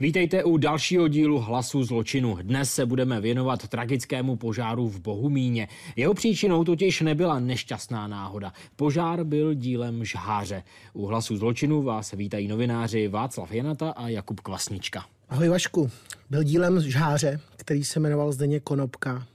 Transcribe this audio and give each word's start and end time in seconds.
Vítejte 0.00 0.44
u 0.44 0.56
dalšího 0.56 1.08
dílu 1.08 1.38
Hlasu 1.38 1.84
zločinu. 1.84 2.38
Dnes 2.42 2.74
se 2.74 2.86
budeme 2.86 3.20
věnovat 3.20 3.68
tragickému 3.68 4.36
požáru 4.36 4.88
v 4.88 5.00
Bohumíně. 5.00 5.68
Jeho 5.96 6.14
příčinou 6.14 6.64
totiž 6.64 7.00
nebyla 7.00 7.40
nešťastná 7.40 8.08
náhoda. 8.08 8.52
Požár 8.76 9.24
byl 9.24 9.54
dílem 9.54 10.04
žháře. 10.04 10.62
U 10.92 11.06
Hlasu 11.06 11.36
zločinu 11.36 11.82
vás 11.82 12.12
vítají 12.12 12.48
novináři 12.48 13.08
Václav 13.08 13.52
Janata 13.52 13.90
a 13.90 14.08
Jakub 14.08 14.40
Kvasnička. 14.40 15.04
Ahoj 15.28 15.48
Vašku, 15.48 15.90
byl 16.30 16.42
dílem 16.42 16.80
žháře, 16.80 17.40
který 17.56 17.84
se 17.84 18.00
jmenoval 18.00 18.32
Zdeně 18.32 18.60
Konopka. 18.60 19.26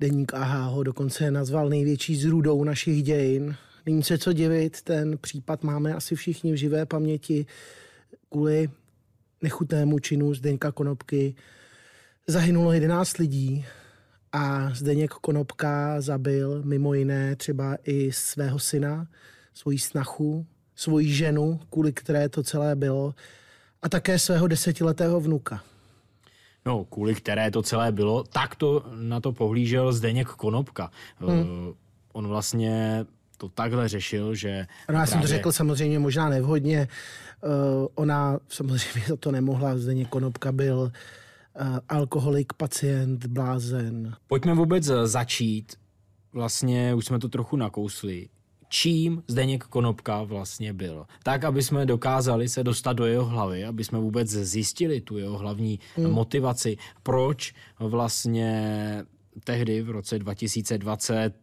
Deník 0.00 0.34
AH 0.34 0.70
ho 0.70 0.82
dokonce 0.82 1.30
nazval 1.30 1.68
největší 1.68 2.16
zrůdou 2.16 2.64
našich 2.64 3.02
dějin. 3.02 3.56
Není 3.86 4.02
se 4.02 4.18
co 4.18 4.32
divit, 4.32 4.82
ten 4.82 5.18
případ 5.18 5.62
máme 5.62 5.94
asi 5.94 6.14
všichni 6.14 6.52
v 6.52 6.56
živé 6.56 6.86
paměti 6.86 7.46
kvůli 8.30 8.68
nechutnému 9.42 9.98
činu 9.98 10.34
Zdeňka 10.34 10.72
Konopky 10.72 11.34
zahynulo 12.26 12.72
11 12.72 13.18
lidí 13.18 13.64
a 14.32 14.70
Zdeněk 14.74 15.10
Konopka 15.10 16.00
zabil 16.00 16.62
mimo 16.64 16.94
jiné 16.94 17.36
třeba 17.36 17.76
i 17.84 18.12
svého 18.12 18.58
syna, 18.58 19.06
svoji 19.54 19.78
snachu, 19.78 20.46
svoji 20.76 21.12
ženu, 21.12 21.60
kvůli 21.70 21.92
které 21.92 22.28
to 22.28 22.42
celé 22.42 22.76
bylo, 22.76 23.14
a 23.82 23.88
také 23.88 24.18
svého 24.18 24.46
desetiletého 24.46 25.20
vnuka. 25.20 25.62
No, 26.66 26.84
kvůli 26.84 27.14
které 27.14 27.50
to 27.50 27.62
celé 27.62 27.92
bylo, 27.92 28.24
tak 28.24 28.56
to 28.56 28.84
na 28.94 29.20
to 29.20 29.32
pohlížel 29.32 29.92
Zdeněk 29.92 30.28
Konopka. 30.28 30.90
Hmm. 31.16 31.28
Uh, 31.28 31.74
on 32.12 32.28
vlastně 32.28 33.04
to 33.36 33.48
takhle 33.48 33.88
řešil, 33.88 34.34
že... 34.34 34.50
No, 34.50 34.56
já 34.58 34.66
právě... 34.86 35.06
jsem 35.06 35.20
to 35.20 35.26
řekl 35.26 35.52
samozřejmě 35.52 35.98
možná 35.98 36.28
nevhodně. 36.28 36.88
Uh, 37.42 37.86
ona 37.94 38.38
samozřejmě 38.48 39.16
to 39.20 39.32
nemohla. 39.32 39.78
Zdeněk 39.78 40.08
Konopka 40.08 40.52
byl 40.52 40.78
uh, 40.80 41.78
alkoholik, 41.88 42.52
pacient, 42.52 43.26
blázen. 43.26 44.14
Pojďme 44.26 44.54
vůbec 44.54 44.84
začít. 45.04 45.72
Vlastně 46.32 46.94
už 46.94 47.06
jsme 47.06 47.18
to 47.18 47.28
trochu 47.28 47.56
nakousli 47.56 48.28
čím 48.74 49.22
Zdeněk 49.28 49.64
Konopka 49.64 50.22
vlastně 50.22 50.72
byl. 50.72 51.06
Tak, 51.22 51.44
aby 51.44 51.62
jsme 51.62 51.86
dokázali 51.86 52.48
se 52.48 52.64
dostat 52.64 52.92
do 52.92 53.06
jeho 53.06 53.24
hlavy, 53.24 53.64
aby 53.64 53.84
jsme 53.84 53.98
vůbec 53.98 54.28
zjistili 54.28 55.00
tu 55.00 55.18
jeho 55.18 55.38
hlavní 55.38 55.80
hmm. 55.96 56.10
motivaci, 56.10 56.76
proč 57.02 57.54
vlastně 57.78 59.04
tehdy 59.44 59.82
v 59.82 59.90
roce 59.90 60.18
2020 60.18 61.34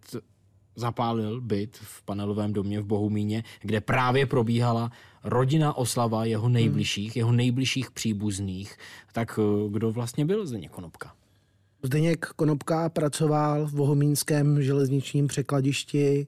zapálil 0.76 1.42
byt 1.42 1.78
v 1.78 2.04
panelovém 2.04 2.54
domě 2.54 2.82
v 2.82 2.86
Bohumíně, 2.86 3.44
kde 3.62 3.82
právě 3.82 4.26
probíhala 4.26 4.92
rodina 5.24 5.78
oslava 5.78 6.26
jeho 6.26 6.46
hmm. 6.46 6.54
nejbližších, 6.54 7.16
hmm. 7.16 7.20
jeho 7.20 7.32
nejbližších 7.32 7.92
příbuzných. 7.92 8.78
Tak 9.14 9.40
eh, 9.40 9.70
kdo 9.70 9.92
vlastně 9.92 10.26
byl 10.26 10.46
Zdeněk 10.46 10.72
Konopka? 10.72 11.14
Zdeněk 11.84 12.26
Konopka 12.26 12.90
pracoval 12.90 13.66
v 13.66 13.74
Bohumínském 13.74 14.64
železničním 14.64 15.28
překladišti, 15.28 16.28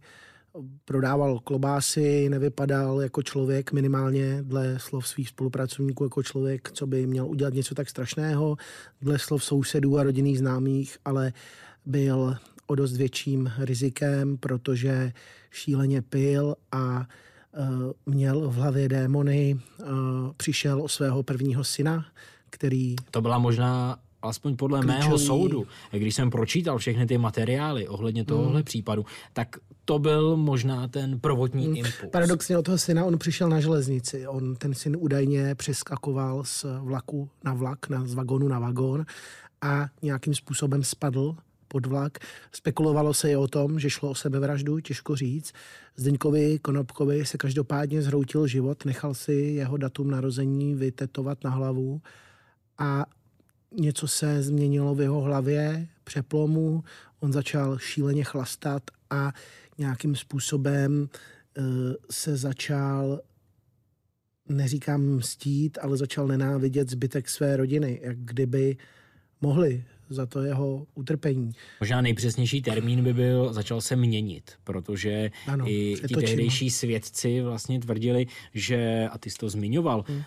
prodával 0.86 1.40
klobásy, 1.40 2.30
nevypadal 2.30 3.02
jako 3.02 3.24
člověk 3.24 3.72
minimálně 3.72 4.44
dle 4.44 4.80
slov 4.80 5.08
svých 5.08 5.30
spolupracovníků 5.30 6.04
jako 6.04 6.24
člověk, 6.24 6.72
co 6.72 6.88
by 6.88 7.08
měl 7.08 7.28
udělat 7.28 7.54
něco 7.54 7.76
tak 7.76 7.90
strašného, 7.90 8.58
dle 9.02 9.20
slov 9.20 9.44
sousedů 9.44 9.98
a 9.98 10.04
rodinných 10.04 10.40
známých, 10.40 10.98
ale 11.06 11.34
byl 11.86 12.36
o 12.68 12.76
dost 12.76 12.98
větším 12.98 13.52
rizikem, 13.58 14.38
protože 14.38 15.14
šíleně 15.52 16.02
pil 16.02 16.56
a 16.72 16.98
uh, 16.98 17.92
měl 18.06 18.50
v 18.50 18.56
hlavě 18.56 18.90
démony, 18.90 19.56
uh, 19.80 19.88
přišel 20.38 20.82
o 20.82 20.88
svého 20.88 21.24
prvního 21.24 21.64
syna, 21.64 22.06
který... 22.50 22.96
To 23.12 23.22
byla 23.22 23.38
možná 23.38 24.00
alespoň 24.22 24.56
podle 24.56 24.80
klíčový. 24.80 25.00
mého 25.00 25.18
soudu, 25.18 25.68
když 25.92 26.16
jsem 26.16 26.30
pročítal 26.30 26.78
všechny 26.78 27.06
ty 27.06 27.18
materiály 27.18 27.88
ohledně 27.88 28.26
tohohle 28.26 28.54
hmm. 28.54 28.64
případu, 28.64 29.06
tak 29.34 29.56
to 29.86 30.00
byl 30.00 30.38
možná 30.38 30.88
ten 30.88 31.20
prvotní 31.20 31.66
hmm. 31.66 31.76
impuls. 31.76 32.12
Paradoxně 32.12 32.58
od 32.58 32.64
toho 32.66 32.78
syna 32.78 33.06
on 33.06 33.18
přišel 33.18 33.50
na 33.50 33.60
železnici. 33.60 34.28
On, 34.28 34.56
ten 34.56 34.74
syn 34.74 34.98
údajně 35.00 35.56
přeskakoval 35.56 36.44
z 36.44 36.66
vlaku 36.80 37.30
na 37.44 37.54
vlak, 37.54 37.90
na, 37.90 38.06
z 38.06 38.14
vagonu 38.14 38.48
na 38.48 38.60
vagón 38.60 39.06
a 39.62 39.88
nějakým 40.02 40.36
způsobem 40.36 40.84
spadl 40.84 41.36
pod 41.74 41.86
vlak. 41.86 42.18
Spekulovalo 42.52 43.14
se 43.14 43.32
i 43.32 43.36
o 43.36 43.48
tom, 43.48 43.80
že 43.80 43.90
šlo 43.90 44.10
o 44.10 44.16
sebevraždu, 44.16 44.80
těžko 44.80 45.16
říct. 45.16 45.54
Zdeňkovi 45.96 46.60
Konopkovi 46.60 47.26
se 47.26 47.38
každopádně 47.38 48.02
zhroutil 48.02 48.48
život, 48.48 48.86
nechal 48.86 49.14
si 49.14 49.34
jeho 49.34 49.78
datum 49.78 50.12
narození 50.12 50.76
vytetovat 50.76 51.44
na 51.44 51.50
hlavu 51.50 52.02
a 52.78 53.06
něco 53.72 54.08
se 54.08 54.44
změnilo 54.44 54.96
v 54.96 55.02
jeho 55.02 55.22
hlavě, 55.22 55.88
přeplomu, 56.04 56.84
on 57.20 57.34
začal 57.34 57.78
šíleně 57.78 58.24
chlastat 58.24 58.84
a 59.10 59.34
nějakým 59.78 60.16
způsobem 60.16 61.10
uh, 61.58 61.66
se 62.12 62.38
začal 62.38 63.20
neříkám 64.50 65.02
mstít, 65.02 65.78
ale 65.82 65.98
začal 65.98 66.28
nenávidět 66.28 66.90
zbytek 66.90 67.30
své 67.30 67.58
rodiny, 67.58 68.00
jak 68.04 68.18
kdyby 68.18 68.78
mohli 69.42 69.84
za 70.14 70.26
to 70.26 70.42
jeho 70.42 70.88
utrpení. 70.96 71.52
Možná 71.80 72.02
nejpřesnější 72.02 72.62
termín 72.62 73.04
by 73.04 73.14
byl, 73.14 73.54
začal 73.54 73.82
se 73.82 73.96
měnit, 73.96 74.52
protože 74.64 75.32
ano, 75.48 75.66
i 75.68 75.96
ti 76.08 76.16
tehdejší 76.16 76.70
svědci 76.70 77.42
vlastně 77.42 77.80
tvrdili, 77.80 78.26
že, 78.54 79.10
a 79.12 79.18
ty 79.18 79.30
jsi 79.30 79.38
to 79.38 79.50
zmiňoval, 79.50 80.04
hmm. 80.08 80.24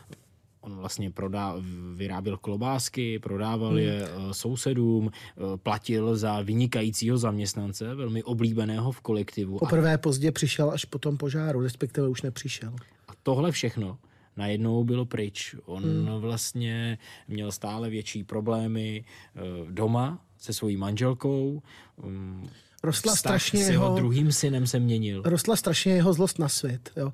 On 0.66 0.76
vlastně 0.76 1.10
prodá, 1.10 1.54
vyráběl 1.94 2.36
klobásky, 2.36 3.18
prodával 3.18 3.70
hmm. 3.70 3.78
je 3.78 4.04
eh, 4.04 4.34
sousedům, 4.34 5.10
eh, 5.10 5.40
platil 5.56 6.16
za 6.16 6.40
vynikajícího 6.40 7.18
zaměstnance, 7.18 7.94
velmi 7.94 8.22
oblíbeného 8.22 8.92
v 8.92 9.00
kolektivu. 9.00 9.58
Poprvé 9.58 9.94
a... 9.94 9.98
pozdě 9.98 10.32
přišel 10.32 10.70
až 10.70 10.84
po 10.84 10.98
tom 10.98 11.16
požáru, 11.16 11.62
respektive 11.62 12.08
už 12.08 12.22
nepřišel. 12.22 12.74
A 13.08 13.12
tohle 13.22 13.52
všechno 13.52 13.98
najednou 14.36 14.84
bylo 14.84 15.04
pryč. 15.04 15.54
On 15.64 15.82
hmm. 15.82 16.20
vlastně 16.20 16.98
měl 17.28 17.52
stále 17.52 17.90
větší 17.90 18.24
problémy 18.24 19.04
eh, 19.04 19.40
doma 19.70 20.24
se 20.38 20.52
svojí 20.52 20.76
manželkou. 20.76 21.62
Mm, 22.02 22.48
rostla 22.82 23.16
strašně 23.16 23.64
s 23.64 23.68
jeho, 23.68 23.96
druhým 23.96 24.32
synem 24.32 24.66
se 24.66 24.78
měnil. 24.78 25.22
Rostla 25.24 25.56
strašně 25.56 25.92
jeho 25.94 26.12
zlost 26.12 26.38
na 26.38 26.48
svět. 26.48 26.90
Jo. 26.96 27.12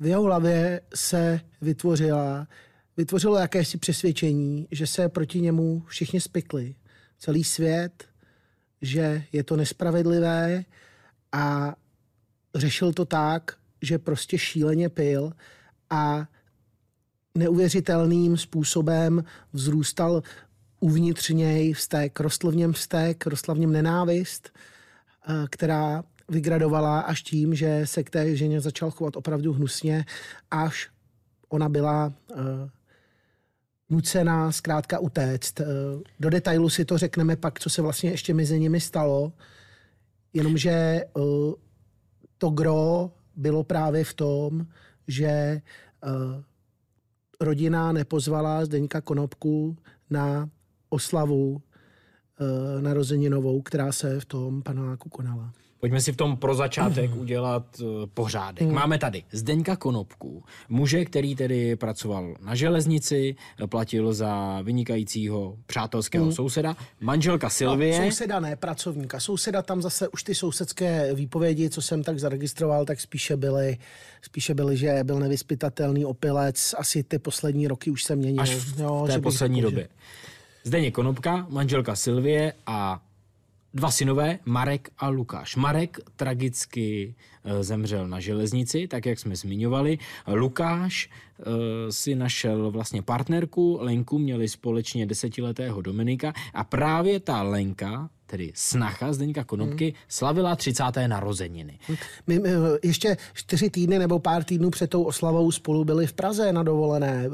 V 0.00 0.06
jeho 0.06 0.22
hlavě 0.22 0.80
se 0.94 1.40
vytvořila 1.60 2.46
vytvořilo 2.98 3.38
jakési 3.38 3.78
přesvědčení, 3.78 4.68
že 4.70 4.86
se 4.86 5.08
proti 5.08 5.40
němu 5.40 5.82
všichni 5.86 6.20
spikli. 6.20 6.74
Celý 7.18 7.44
svět, 7.44 8.04
že 8.82 9.24
je 9.32 9.44
to 9.44 9.56
nespravedlivé 9.56 10.64
a 11.32 11.74
řešil 12.54 12.92
to 12.92 13.04
tak, 13.04 13.56
že 13.82 13.98
prostě 13.98 14.38
šíleně 14.38 14.88
pil 14.88 15.32
a 15.90 16.28
neuvěřitelným 17.34 18.36
způsobem 18.36 19.24
vzrůstal 19.52 20.22
uvnitř 20.80 21.28
něj 21.28 21.72
vztek, 21.72 22.20
rostl 22.20 22.50
v 22.50 22.56
něm 22.56 22.72
vztek, 22.72 23.26
rostla 23.26 23.54
v 23.54 23.58
něm 23.58 23.72
nenávist, 23.72 24.50
eh, 25.28 25.46
která 25.50 26.04
vygradovala 26.28 27.00
až 27.00 27.22
tím, 27.22 27.54
že 27.54 27.82
se 27.84 28.02
k 28.02 28.10
té 28.10 28.36
ženě 28.36 28.60
začal 28.60 28.90
chovat 28.90 29.16
opravdu 29.16 29.52
hnusně, 29.52 30.04
až 30.50 30.90
ona 31.48 31.68
byla 31.68 32.12
eh, 32.30 32.34
nucená 33.90 34.52
zkrátka 34.52 34.98
utéct. 34.98 35.60
Eh, 35.60 35.64
do 36.20 36.30
detailu 36.30 36.68
si 36.68 36.84
to 36.84 36.98
řekneme 36.98 37.36
pak, 37.36 37.60
co 37.60 37.70
se 37.70 37.82
vlastně 37.82 38.10
ještě 38.10 38.34
mezi 38.34 38.60
nimi 38.60 38.80
stalo. 38.80 39.32
Jenomže 40.32 41.04
to 42.38 42.50
gro 42.50 43.10
bylo 43.36 43.64
právě 43.64 44.04
v 44.04 44.14
tom, 44.14 44.66
že 45.06 45.62
rodina 47.40 47.92
nepozvala 47.92 48.64
Zdeňka 48.64 49.00
Konopku 49.00 49.76
na 50.10 50.50
oslavu 50.88 51.62
narozeninovou, 52.80 53.62
která 53.62 53.92
se 53.92 54.20
v 54.20 54.24
tom 54.24 54.62
paneláku 54.62 55.08
konala. 55.08 55.52
Pojďme 55.80 56.00
si 56.00 56.12
v 56.12 56.16
tom 56.16 56.36
pro 56.36 56.54
začátek 56.54 57.16
udělat 57.16 57.80
uh, 57.80 58.06
pořádek. 58.14 58.68
Mm. 58.68 58.74
Máme 58.74 58.98
tady 58.98 59.22
Zdeňka 59.32 59.76
Konopku, 59.76 60.44
muže, 60.68 61.04
který 61.04 61.36
tedy 61.36 61.76
pracoval 61.76 62.34
na 62.44 62.54
železnici, 62.54 63.36
platil 63.66 64.14
za 64.14 64.60
vynikajícího 64.62 65.56
přátelského 65.66 66.26
mm. 66.26 66.32
souseda, 66.32 66.76
manželka 67.00 67.50
Silvie. 67.50 67.98
No, 67.98 68.04
souseda 68.04 68.40
ne, 68.40 68.56
pracovníka. 68.56 69.20
Souseda 69.20 69.62
tam 69.62 69.82
zase 69.82 70.08
už 70.08 70.22
ty 70.22 70.34
sousedské 70.34 71.14
výpovědi, 71.14 71.70
co 71.70 71.82
jsem 71.82 72.02
tak 72.02 72.18
zaregistroval, 72.18 72.84
tak 72.84 73.00
spíše 73.00 73.36
byly, 73.36 73.78
spíše 74.22 74.54
byly, 74.54 74.76
že 74.76 75.00
byl 75.04 75.18
nevyspytatelný 75.18 76.04
opilec. 76.04 76.74
Asi 76.78 77.02
ty 77.02 77.18
poslední 77.18 77.68
roky 77.68 77.90
už 77.90 78.04
se 78.04 78.16
měnil. 78.16 78.42
Až 78.42 78.54
v 78.54 78.80
jo, 78.80 79.04
té 79.06 79.20
poslední 79.20 79.62
době. 79.62 79.88
Zdeněk 80.64 80.94
Konopka, 80.94 81.46
manželka 81.50 81.96
Silvie 81.96 82.52
a 82.66 83.02
dva 83.74 83.90
synové, 83.90 84.38
Marek 84.44 84.90
a 84.98 85.08
Lukáš. 85.08 85.56
Marek 85.56 85.98
tragicky 86.16 87.14
eh, 87.44 87.64
zemřel 87.64 88.08
na 88.08 88.20
železnici, 88.20 88.88
tak 88.88 89.06
jak 89.06 89.18
jsme 89.18 89.36
zmiňovali. 89.36 89.98
Lukáš 90.26 91.10
eh, 91.10 91.92
si 91.92 92.14
našel 92.14 92.70
vlastně 92.70 93.02
partnerku, 93.02 93.78
Lenku, 93.80 94.18
měli 94.18 94.48
společně 94.48 95.06
desetiletého 95.06 95.82
Dominika 95.82 96.32
a 96.54 96.64
právě 96.64 97.20
ta 97.20 97.42
Lenka, 97.42 98.10
tedy 98.30 98.52
snacha 98.54 99.12
Zdeňka 99.12 99.44
Konopky, 99.44 99.84
hmm. 99.84 99.94
slavila 100.08 100.56
30. 100.56 100.84
narozeniny. 101.06 101.78
My, 102.26 102.38
my 102.38 102.48
ještě 102.82 103.16
čtyři 103.34 103.70
týdny 103.70 103.98
nebo 103.98 104.18
pár 104.18 104.44
týdnů 104.44 104.70
před 104.70 104.90
tou 104.90 105.02
oslavou 105.02 105.50
spolu 105.52 105.84
byli 105.84 106.06
v 106.06 106.12
Praze 106.12 106.52
na 106.52 106.62
dovolené. 106.62 107.28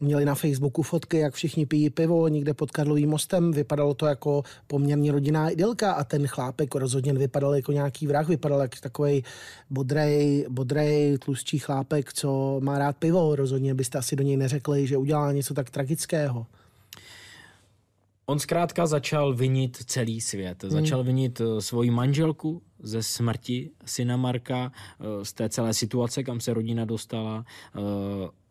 Měli 0.00 0.24
na 0.24 0.34
Facebooku 0.34 0.82
fotky, 0.82 1.18
jak 1.18 1.34
všichni 1.34 1.66
pijí 1.66 1.90
pivo 1.90 2.28
někde 2.28 2.54
pod 2.54 2.70
Karlovým 2.70 3.10
mostem. 3.10 3.52
Vypadalo 3.52 3.94
to 3.94 4.06
jako 4.06 4.42
poměrně 4.66 5.12
rodinná 5.12 5.48
idylka 5.48 5.92
a 5.92 6.04
ten 6.04 6.26
chlápek 6.26 6.74
rozhodně 6.74 7.12
vypadal 7.12 7.54
jako 7.54 7.72
nějaký 7.72 8.06
vrah. 8.06 8.28
Vypadal 8.28 8.60
jako 8.60 8.76
takový 8.80 9.24
bodrej, 9.70 10.46
bodrej, 10.48 11.18
tlustší 11.18 11.58
chlápek, 11.58 12.12
co 12.12 12.60
má 12.62 12.78
rád 12.78 12.96
pivo. 12.96 13.36
Rozhodně 13.36 13.74
byste 13.74 13.98
asi 13.98 14.16
do 14.16 14.22
něj 14.22 14.36
neřekli, 14.36 14.86
že 14.86 14.96
udělá 14.96 15.32
něco 15.32 15.54
tak 15.54 15.70
tragického. 15.70 16.46
On 18.26 18.38
zkrátka 18.38 18.86
začal 18.86 19.34
vinit 19.34 19.76
celý 19.86 20.20
svět. 20.20 20.62
Hmm. 20.62 20.72
Začal 20.72 21.04
vinit 21.04 21.40
eh, 21.40 21.60
svoji 21.60 21.90
manželku 21.90 22.62
ze 22.78 23.02
smrti 23.02 23.70
syna 23.84 24.16
Marka, 24.16 24.72
eh, 25.00 25.24
z 25.24 25.32
té 25.32 25.48
celé 25.48 25.74
situace, 25.74 26.22
kam 26.22 26.40
se 26.40 26.54
rodina 26.54 26.84
dostala. 26.84 27.44
Eh, 27.76 27.80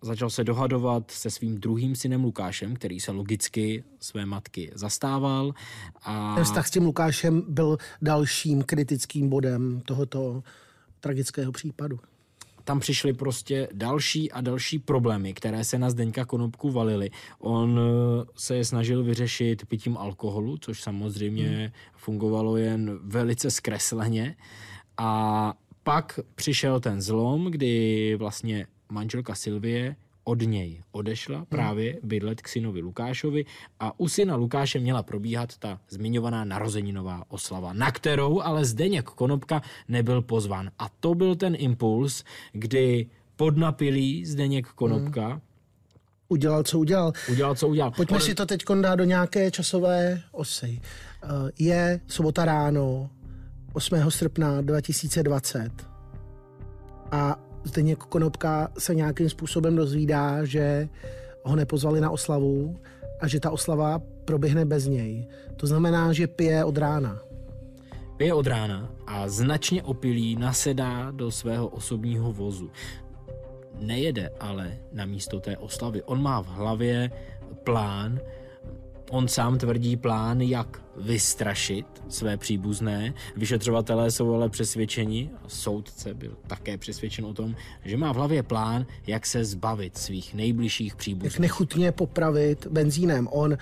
začal 0.02 0.30
se 0.30 0.44
dohadovat 0.44 1.12
se 1.12 1.30
svým 1.30 1.60
druhým 1.60 1.96
synem 1.96 2.24
Lukášem, 2.24 2.76
který 2.76 3.00
se 3.00 3.12
logicky 3.12 3.84
své 4.00 4.26
matky 4.26 4.72
zastával. 4.76 5.54
A... 6.04 6.36
Ten 6.36 6.44
vztah 6.44 6.68
s 6.68 6.72
tím 6.72 6.84
Lukášem 6.84 7.44
byl 7.48 7.78
dalším 8.02 8.64
kritickým 8.64 9.30
bodem 9.30 9.82
tohoto 9.86 10.44
tragického 11.00 11.52
případu 11.52 12.00
tam 12.64 12.80
přišly 12.80 13.14
prostě 13.14 13.68
další 13.74 14.32
a 14.32 14.42
další 14.42 14.80
problémy, 14.80 15.34
které 15.34 15.64
se 15.64 15.78
na 15.78 15.90
Zdeňka 15.90 16.26
Konopku 16.26 16.72
valily. 16.72 17.10
On 17.40 17.80
eh, 17.80 18.26
se 18.36 18.56
je 18.56 18.66
snažil 18.66 19.04
vyřešit 19.04 19.66
pitím 19.66 19.98
alkoholu, 19.98 20.58
což 20.58 20.82
samozřejmě 20.82 21.48
hmm. 21.48 21.70
fungovalo 21.94 22.58
jen 22.58 23.00
velice 23.04 23.52
zkresleně. 23.52 24.36
A 24.98 25.54
pak 25.84 26.20
přišel 26.36 26.80
ten 26.80 27.02
zlom, 27.02 27.52
kdy 27.52 28.16
vlastně 28.16 28.68
manželka 28.90 29.36
Silvie 29.36 29.96
od 30.24 30.42
něj 30.42 30.82
odešla 30.92 31.38
hmm. 31.38 31.46
právě 31.46 32.00
bydlet 32.04 32.42
k 32.42 32.48
synovi 32.48 32.82
Lukášovi 32.82 33.46
a 33.80 34.00
u 34.00 34.08
syna 34.08 34.36
Lukáše 34.36 34.80
měla 34.80 35.04
probíhat 35.04 35.58
ta 35.58 35.80
zmiňovaná 35.90 36.44
narozeninová 36.44 37.24
oslava, 37.28 37.74
na 37.74 37.92
kterou 37.92 38.42
ale 38.42 38.66
Zdeněk 38.66 39.06
Konopka 39.06 39.62
nebyl 39.88 40.22
pozván. 40.22 40.72
A 40.80 40.90
to 41.00 41.16
byl 41.16 41.36
ten 41.36 41.56
impuls, 41.58 42.24
kdy 42.52 43.08
podnapilý 43.36 44.26
Zdeněk 44.26 44.68
Konopka 44.68 45.28
hmm. 45.28 45.42
udělal, 46.28 46.64
co 46.64 46.80
udělal. 46.80 47.14
Udělal, 47.32 47.56
co 47.56 47.68
udělal. 47.68 47.92
Pojďme 47.92 48.18
On... 48.18 48.22
si 48.22 48.36
to 48.36 48.46
teď 48.46 48.64
dát 48.82 48.96
do 48.96 49.04
nějaké 49.04 49.52
časové 49.52 50.22
osy. 50.32 50.82
Eh, 51.24 51.28
je 51.60 52.00
sobota 52.08 52.46
ráno 52.46 53.10
8. 53.74 54.12
srpna 54.12 54.62
2020 54.62 55.72
a 57.12 57.43
Zdeněk 57.64 58.00
Konopka 58.00 58.72
se 58.78 58.96
nějakým 58.96 59.30
způsobem 59.30 59.76
dozvídá, 59.76 60.46
že 60.46 60.90
ho 61.44 61.56
nepozvali 61.56 62.02
na 62.02 62.10
oslavu 62.10 62.78
a 63.20 63.28
že 63.28 63.40
ta 63.40 63.52
oslava 63.52 64.02
proběhne 64.26 64.66
bez 64.66 64.88
něj. 64.88 65.28
To 65.56 65.68
znamená, 65.68 66.14
že 66.14 66.28
pije 66.28 66.64
od 66.64 66.78
rána. 66.78 67.20
Pije 68.18 68.34
od 68.34 68.48
rána 68.48 68.92
a 69.08 69.28
značně 69.28 69.84
opilý 69.84 70.36
nasedá 70.36 71.12
do 71.12 71.32
svého 71.32 71.68
osobního 71.68 72.34
vozu. 72.34 72.72
Nejede 73.80 74.30
ale 74.40 74.78
na 74.92 75.06
místo 75.06 75.40
té 75.40 75.58
oslavy. 75.58 76.04
On 76.04 76.22
má 76.22 76.42
v 76.42 76.48
hlavě 76.48 77.12
plán, 77.64 78.20
On 79.10 79.28
sám 79.28 79.58
tvrdí 79.58 79.98
plán, 79.98 80.42
jak 80.42 80.82
vystrašit 80.98 81.86
své 82.10 82.38
příbuzné. 82.38 83.14
Vyšetřovatelé 83.36 84.12
jsou 84.12 84.34
ale 84.34 84.50
přesvědčeni, 84.50 85.30
a 85.46 85.50
soudce 85.50 86.14
byl 86.14 86.38
také 86.48 86.78
přesvědčen 86.78 87.26
o 87.26 87.34
tom, 87.34 87.56
že 87.86 87.98
má 87.98 88.12
v 88.12 88.16
hlavě 88.16 88.44
plán, 88.44 88.86
jak 89.08 89.26
se 89.26 89.46
zbavit 89.46 89.98
svých 89.98 90.34
nejbližších 90.34 90.96
příbuzných. 90.96 91.34
Jak 91.34 91.40
nechutně 91.40 91.92
popravit 91.92 92.68
benzínem. 92.68 93.28
On 93.32 93.58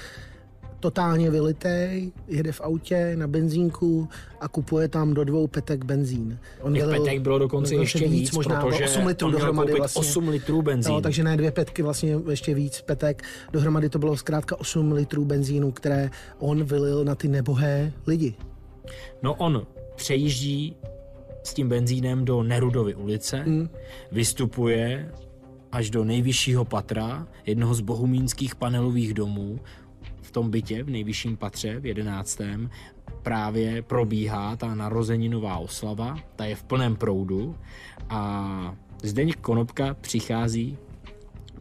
totálně 0.82 1.32
vylitej, 1.32 2.12
jede 2.28 2.52
v 2.52 2.62
autě 2.62 3.16
na 3.16 3.28
benzínku 3.28 4.10
a 4.42 4.48
kupuje 4.48 4.88
tam 4.88 5.14
do 5.14 5.24
dvou 5.24 5.48
petek 5.48 5.86
benzín. 5.86 6.40
On 6.62 6.74
Těch 6.74 6.86
petek 6.86 7.22
bylo 7.22 7.40
dokonce 7.40 7.76
ještě 7.76 8.00
víc, 8.00 8.12
víc 8.12 8.32
možná 8.32 8.62
protože 8.62 8.86
8 8.86 9.06
litrů 9.06 9.32
dohromady 9.32 9.74
vlastně. 9.74 10.00
8 10.00 10.28
litrů 10.28 10.62
benzínu. 10.62 10.96
No, 10.96 11.02
takže 11.02 11.24
ne 11.24 11.38
dvě 11.38 11.52
petky, 11.52 11.84
vlastně 11.84 12.18
ještě 12.30 12.54
víc 12.54 12.82
petek. 12.82 13.24
Dohromady 13.52 13.90
to 13.90 14.00
bylo 14.00 14.18
zkrátka 14.18 14.60
8 14.60 14.92
litrů 14.92 15.26
benzínu, 15.26 15.72
které 15.72 16.10
on 16.40 16.64
vylil 16.64 17.06
na 17.06 17.16
ty 17.16 17.28
nebohé 17.28 17.94
lidi. 18.08 18.34
No 19.24 19.34
on 19.34 19.68
přejíždí 19.96 20.76
s 21.44 21.54
tím 21.54 21.70
benzínem 21.70 22.26
do 22.26 22.44
Nerudovy 22.44 22.96
ulice, 22.96 23.38
hmm. 23.38 23.70
vystupuje 24.12 25.12
až 25.72 25.90
do 25.90 26.04
nejvyššího 26.04 26.66
patra 26.66 27.28
jednoho 27.46 27.74
z 27.74 27.82
bohumínských 27.82 28.56
panelových 28.56 29.14
domů, 29.14 29.60
v 30.32 30.34
tom 30.34 30.52
bytě 30.52 30.84
v 30.84 30.90
nejvyšším 30.90 31.38
patře, 31.38 31.80
v 31.80 31.86
jedenáctém, 31.86 32.70
právě 33.24 33.82
probíhá 33.82 34.56
ta 34.56 34.76
narozeninová 34.76 35.58
oslava, 35.58 36.16
ta 36.36 36.46
je 36.46 36.56
v 36.56 36.64
plném 36.64 36.96
proudu 36.96 37.56
a 38.10 38.76
Zdeněk 39.04 39.38
Konopka 39.38 39.94
přichází 39.94 40.78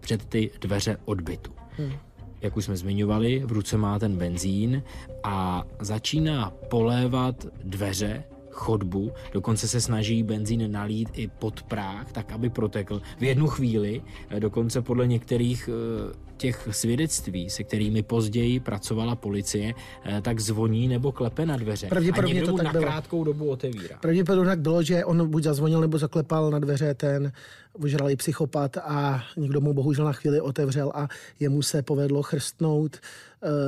před 0.00 0.24
ty 0.24 0.50
dveře 0.60 0.96
odbytu. 1.04 1.50
Hmm. 1.78 1.92
Jak 2.40 2.56
už 2.56 2.64
jsme 2.64 2.76
zmiňovali, 2.76 3.42
v 3.44 3.52
ruce 3.52 3.76
má 3.76 3.98
ten 3.98 4.16
benzín 4.16 4.82
a 5.22 5.64
začíná 5.80 6.52
polévat 6.70 7.46
dveře 7.64 8.24
chodbu, 8.60 9.12
dokonce 9.32 9.68
se 9.68 9.80
snaží 9.80 10.22
benzín 10.22 10.72
nalít 10.72 11.08
i 11.12 11.28
pod 11.28 11.62
práh, 11.62 12.12
tak 12.12 12.32
aby 12.32 12.50
protekl. 12.50 13.00
V 13.18 13.22
jednu 13.22 13.48
chvíli, 13.48 14.02
eh, 14.30 14.40
dokonce 14.40 14.82
podle 14.82 15.06
některých 15.06 15.70
eh, 15.72 16.30
těch 16.36 16.68
svědectví, 16.70 17.50
se 17.50 17.64
kterými 17.64 18.02
později 18.02 18.60
pracovala 18.60 19.16
policie, 19.16 19.72
eh, 19.72 20.20
tak 20.20 20.40
zvoní 20.40 20.88
nebo 20.88 21.12
klepe 21.12 21.46
na 21.46 21.56
dveře. 21.56 21.86
Pravděpodobně 21.88 22.42
a 22.42 22.46
to 22.46 22.56
tak 22.56 22.64
na 22.64 22.72
bylo. 22.72 22.84
krátkou 22.84 23.24
dobu 23.24 23.50
otevírá. 23.50 23.96
Pravděpodobně 24.00 24.48
tak 24.48 24.60
bylo, 24.60 24.82
že 24.82 25.04
on 25.04 25.30
buď 25.30 25.42
zazvonil 25.42 25.80
nebo 25.80 25.98
zaklepal 25.98 26.50
na 26.50 26.58
dveře 26.58 26.94
ten 26.94 27.32
ožralý 27.72 28.16
psychopat 28.16 28.76
a 28.76 29.22
někdo 29.36 29.60
mu 29.60 29.72
bohužel 29.72 30.04
na 30.04 30.12
chvíli 30.12 30.40
otevřel 30.40 30.92
a 30.94 31.08
jemu 31.40 31.62
se 31.62 31.82
povedlo 31.82 32.22
chrstnout 32.22 32.96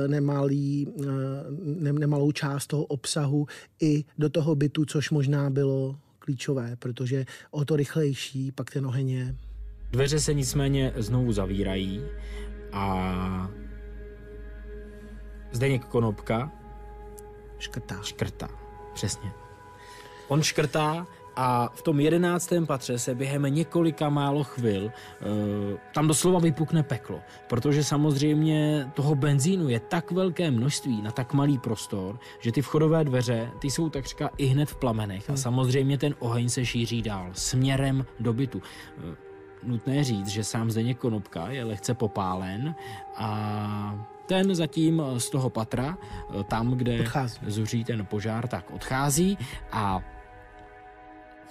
nemalý, 0.07 0.87
eh, 0.99 1.05
ne, 1.59 1.93
nemalou 1.93 2.31
část 2.31 2.67
toho 2.67 2.85
obsahu 2.85 3.47
i 3.81 4.05
do 4.17 4.29
toho 4.29 4.55
bytu, 4.55 4.85
což 4.85 5.09
možná 5.09 5.49
bylo 5.49 5.95
klíčové, 6.19 6.75
protože 6.75 7.25
o 7.51 7.65
to 7.65 7.75
rychlejší 7.75 8.51
pak 8.51 8.71
ten 8.71 8.85
oheň 8.85 9.09
je. 9.09 9.35
Dveře 9.91 10.19
se 10.19 10.33
nicméně 10.33 10.93
znovu 10.97 11.31
zavírají 11.31 12.01
a 12.71 13.51
Zdeněk 15.51 15.85
Konopka 15.85 16.51
škrtá. 17.59 18.01
Škrtá, 18.01 18.49
přesně. 18.93 19.31
On 20.27 20.41
škrtá 20.41 21.07
a 21.35 21.69
v 21.73 21.81
tom 21.81 21.99
jedenáctém 21.99 22.65
patře 22.65 22.99
se 22.99 23.15
během 23.15 23.43
několika 23.43 24.09
málo 24.09 24.43
chvil 24.43 24.85
uh, 24.85 24.91
tam 25.93 26.07
doslova 26.07 26.39
vypukne 26.39 26.83
peklo, 26.83 27.19
protože 27.47 27.83
samozřejmě 27.83 28.87
toho 28.93 29.15
benzínu 29.15 29.69
je 29.69 29.79
tak 29.79 30.11
velké 30.11 30.51
množství 30.51 31.01
na 31.01 31.11
tak 31.11 31.33
malý 31.33 31.57
prostor, 31.57 32.19
že 32.39 32.51
ty 32.51 32.61
vchodové 32.61 33.03
dveře, 33.03 33.49
ty 33.59 33.69
jsou 33.69 33.89
takřka 33.89 34.29
i 34.37 34.45
hned 34.45 34.69
v 34.69 34.75
plamenech 34.75 35.29
a 35.29 35.33
hmm. 35.33 35.37
samozřejmě 35.37 35.97
ten 35.97 36.15
oheň 36.19 36.49
se 36.49 36.65
šíří 36.65 37.01
dál 37.01 37.29
směrem 37.33 38.05
do 38.19 38.33
bytu. 38.33 38.57
Uh, 38.57 39.15
nutné 39.63 40.03
říct, 40.03 40.27
že 40.27 40.43
sám 40.43 40.71
Zdeněk 40.71 40.97
Konopka 40.97 41.47
je 41.47 41.63
lehce 41.63 41.93
popálen 41.93 42.75
a 43.15 44.05
ten 44.25 44.55
zatím 44.55 45.01
z 45.17 45.29
toho 45.29 45.49
patra, 45.49 45.97
tam, 46.47 46.71
kde 46.71 46.99
odchází. 46.99 47.39
zuří 47.47 47.83
ten 47.83 48.05
požár, 48.05 48.47
tak 48.47 48.71
odchází 48.71 49.37
a 49.71 50.01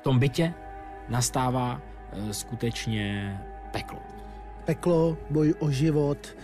tom 0.03 0.19
bytě 0.19 0.55
nastává 1.09 1.83
e, 2.13 2.35
skutečně 2.35 3.39
peklo. 3.73 3.99
Peklo, 4.65 5.19
boj 5.31 5.55
o 5.59 5.71
život, 5.71 6.37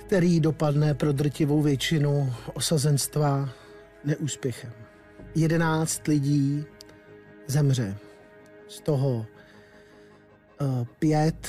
který 0.00 0.40
dopadne 0.40 0.94
pro 0.94 1.12
drtivou 1.12 1.62
většinu 1.62 2.32
osazenstva 2.54 3.48
neúspěchem. 4.04 4.72
Jedenáct 5.34 6.06
lidí 6.06 6.64
zemře. 7.46 7.96
Z 8.68 8.80
toho 8.80 9.26
e, 10.60 10.84
pět 10.98 11.48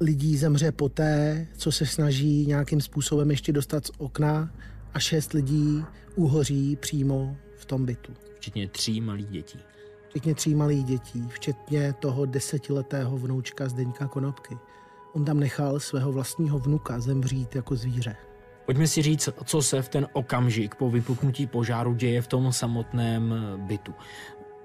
lidí 0.00 0.36
zemře 0.36 0.72
poté, 0.72 1.46
co 1.56 1.72
se 1.72 1.86
snaží 1.86 2.46
nějakým 2.46 2.80
způsobem 2.80 3.30
ještě 3.30 3.52
dostat 3.52 3.86
z 3.86 3.90
okna 3.98 4.50
a 4.94 4.98
šest 4.98 5.32
lidí 5.32 5.84
uhoří 6.16 6.76
přímo 6.76 7.36
v 7.56 7.64
tom 7.64 7.86
bytu. 7.86 8.12
Včetně 8.36 8.68
tří 8.68 9.00
malých 9.00 9.28
dětí. 9.30 9.58
Včetně 10.10 10.34
tří 10.34 10.54
malých 10.54 10.84
dětí, 10.84 11.28
včetně 11.28 11.92
toho 11.92 12.26
desetiletého 12.26 13.18
vnoučka 13.18 13.68
Zdeňka 13.68 14.08
Konopky. 14.08 14.58
On 15.12 15.24
tam 15.24 15.40
nechal 15.40 15.80
svého 15.80 16.12
vlastního 16.12 16.58
vnuka 16.58 17.00
zemřít 17.00 17.54
jako 17.54 17.76
zvíře. 17.76 18.16
Pojďme 18.66 18.86
si 18.86 19.02
říct, 19.02 19.28
co 19.44 19.62
se 19.62 19.82
v 19.82 19.88
ten 19.88 20.06
okamžik 20.12 20.74
po 20.74 20.90
vypuknutí 20.90 21.46
požáru 21.46 21.94
děje 21.94 22.22
v 22.22 22.26
tom 22.26 22.52
samotném 22.52 23.34
bytu. 23.56 23.94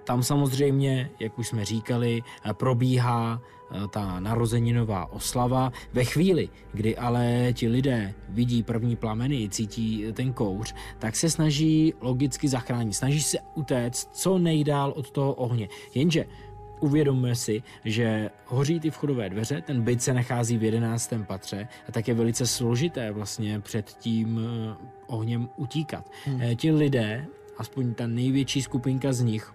Tam 0.05 0.23
samozřejmě, 0.23 1.09
jak 1.19 1.39
už 1.39 1.47
jsme 1.47 1.65
říkali, 1.65 2.21
probíhá 2.53 3.41
eh, 3.41 3.87
ta 3.87 4.19
narozeninová 4.19 5.11
oslava. 5.11 5.71
Ve 5.93 6.03
chvíli, 6.03 6.49
kdy 6.73 6.97
ale 6.97 7.53
ti 7.53 7.67
lidé 7.67 8.13
vidí 8.29 8.63
první 8.63 8.95
plameny, 8.95 9.49
cítí 9.49 10.05
ten 10.13 10.33
kouř, 10.33 10.75
tak 10.99 11.15
se 11.15 11.29
snaží 11.29 11.93
logicky 12.01 12.47
zachránit. 12.47 12.93
Snaží 12.93 13.21
se 13.21 13.37
utéct 13.55 14.09
co 14.13 14.37
nejdál 14.37 14.93
od 14.95 15.11
toho 15.11 15.33
ohně. 15.33 15.69
Jenže 15.95 16.25
uvědomme 16.79 17.35
si, 17.35 17.63
že 17.85 18.29
hoří 18.45 18.79
ty 18.79 18.89
vchodové 18.89 19.29
dveře, 19.29 19.61
ten 19.61 19.81
byt 19.81 20.01
se 20.01 20.13
nachází 20.13 20.57
v 20.57 20.63
jedenáctém 20.63 21.25
patře 21.25 21.67
a 21.87 21.91
tak 21.91 22.07
je 22.07 22.13
velice 22.13 22.47
složité 22.47 23.11
vlastně 23.11 23.59
před 23.59 23.89
tím 23.99 24.39
eh, 24.39 24.75
ohněm 25.07 25.49
utíkat. 25.55 26.11
Hmm. 26.25 26.41
Eh, 26.41 26.55
ti 26.55 26.71
lidé, 26.71 27.25
aspoň 27.57 27.93
ta 27.93 28.07
největší 28.07 28.61
skupinka 28.61 29.13
z 29.13 29.21
nich, 29.21 29.53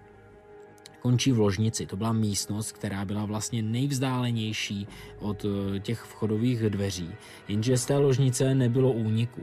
končí 1.01 1.31
v 1.31 1.39
ložnici. 1.39 1.85
To 1.85 1.97
byla 1.97 2.13
místnost, 2.13 2.71
která 2.71 3.05
byla 3.05 3.25
vlastně 3.25 3.61
nejvzdálenější 3.61 4.87
od 5.19 5.45
eh, 5.45 5.79
těch 5.79 5.99
vchodových 6.01 6.59
dveří. 6.69 7.09
Jenže 7.47 7.77
z 7.77 7.85
té 7.85 7.97
ložnice 7.97 8.55
nebylo 8.55 8.91
úniku. 8.91 9.41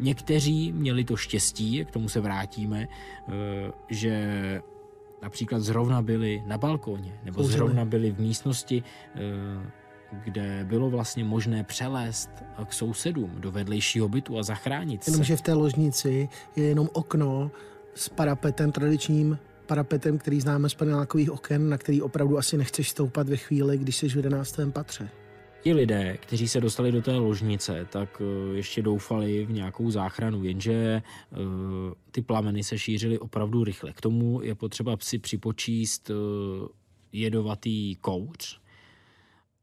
Někteří 0.00 0.72
měli 0.72 1.04
to 1.04 1.16
štěstí, 1.16 1.84
k 1.84 1.90
tomu 1.90 2.08
se 2.08 2.20
vrátíme, 2.20 2.88
že 3.88 4.62
například 5.22 5.62
zrovna 5.62 6.02
byli 6.02 6.42
na 6.46 6.58
balkóně, 6.58 7.20
nebo 7.24 7.36
Kouřili. 7.36 7.56
zrovna 7.58 7.84
byli 7.84 8.10
v 8.10 8.20
místnosti, 8.20 8.82
eh, 9.14 9.20
kde 10.24 10.64
bylo 10.64 10.90
vlastně 10.90 11.24
možné 11.24 11.64
přelézt 11.64 12.30
k 12.64 12.72
sousedům 12.72 13.30
do 13.38 13.52
vedlejšího 13.52 14.08
bytu 14.08 14.38
a 14.38 14.42
zachránit 14.42 15.04
se. 15.04 15.10
Jenomže 15.10 15.36
v 15.36 15.42
té 15.42 15.52
ložnici 15.52 16.28
je 16.56 16.64
jenom 16.64 16.88
okno 16.92 17.50
s 17.94 18.08
parapetem, 18.08 18.72
tradičním 18.72 19.38
parapetem, 19.66 20.18
který 20.18 20.40
známe 20.40 20.68
z 20.68 20.74
panelákových 20.74 21.30
oken, 21.30 21.68
na 21.68 21.78
který 21.78 22.02
opravdu 22.02 22.38
asi 22.38 22.56
nechceš 22.56 22.90
stoupat 22.90 23.28
ve 23.28 23.36
chvíli, 23.36 23.78
když 23.78 23.96
jsi 23.96 24.08
v 24.08 24.16
11. 24.16 24.60
patře. 24.72 25.08
Ti 25.62 25.72
lidé, 25.72 26.16
kteří 26.20 26.48
se 26.48 26.60
dostali 26.60 26.92
do 26.92 27.02
té 27.02 27.16
ložnice, 27.16 27.86
tak 27.90 28.22
eh, 28.22 28.56
ještě 28.56 28.82
doufali 28.82 29.46
v 29.46 29.52
nějakou 29.52 29.90
záchranu, 29.90 30.44
jenže 30.44 30.72
eh, 30.72 31.36
ty 32.10 32.22
plameny 32.22 32.64
se 32.64 32.78
šířily 32.78 33.18
opravdu 33.18 33.64
rychle. 33.64 33.92
K 33.92 34.00
tomu 34.00 34.42
je 34.42 34.54
potřeba 34.54 34.96
si 35.00 35.18
připočíst 35.18 36.10
eh, 36.10 36.14
jedovatý 37.12 37.96
kouř, 37.96 38.60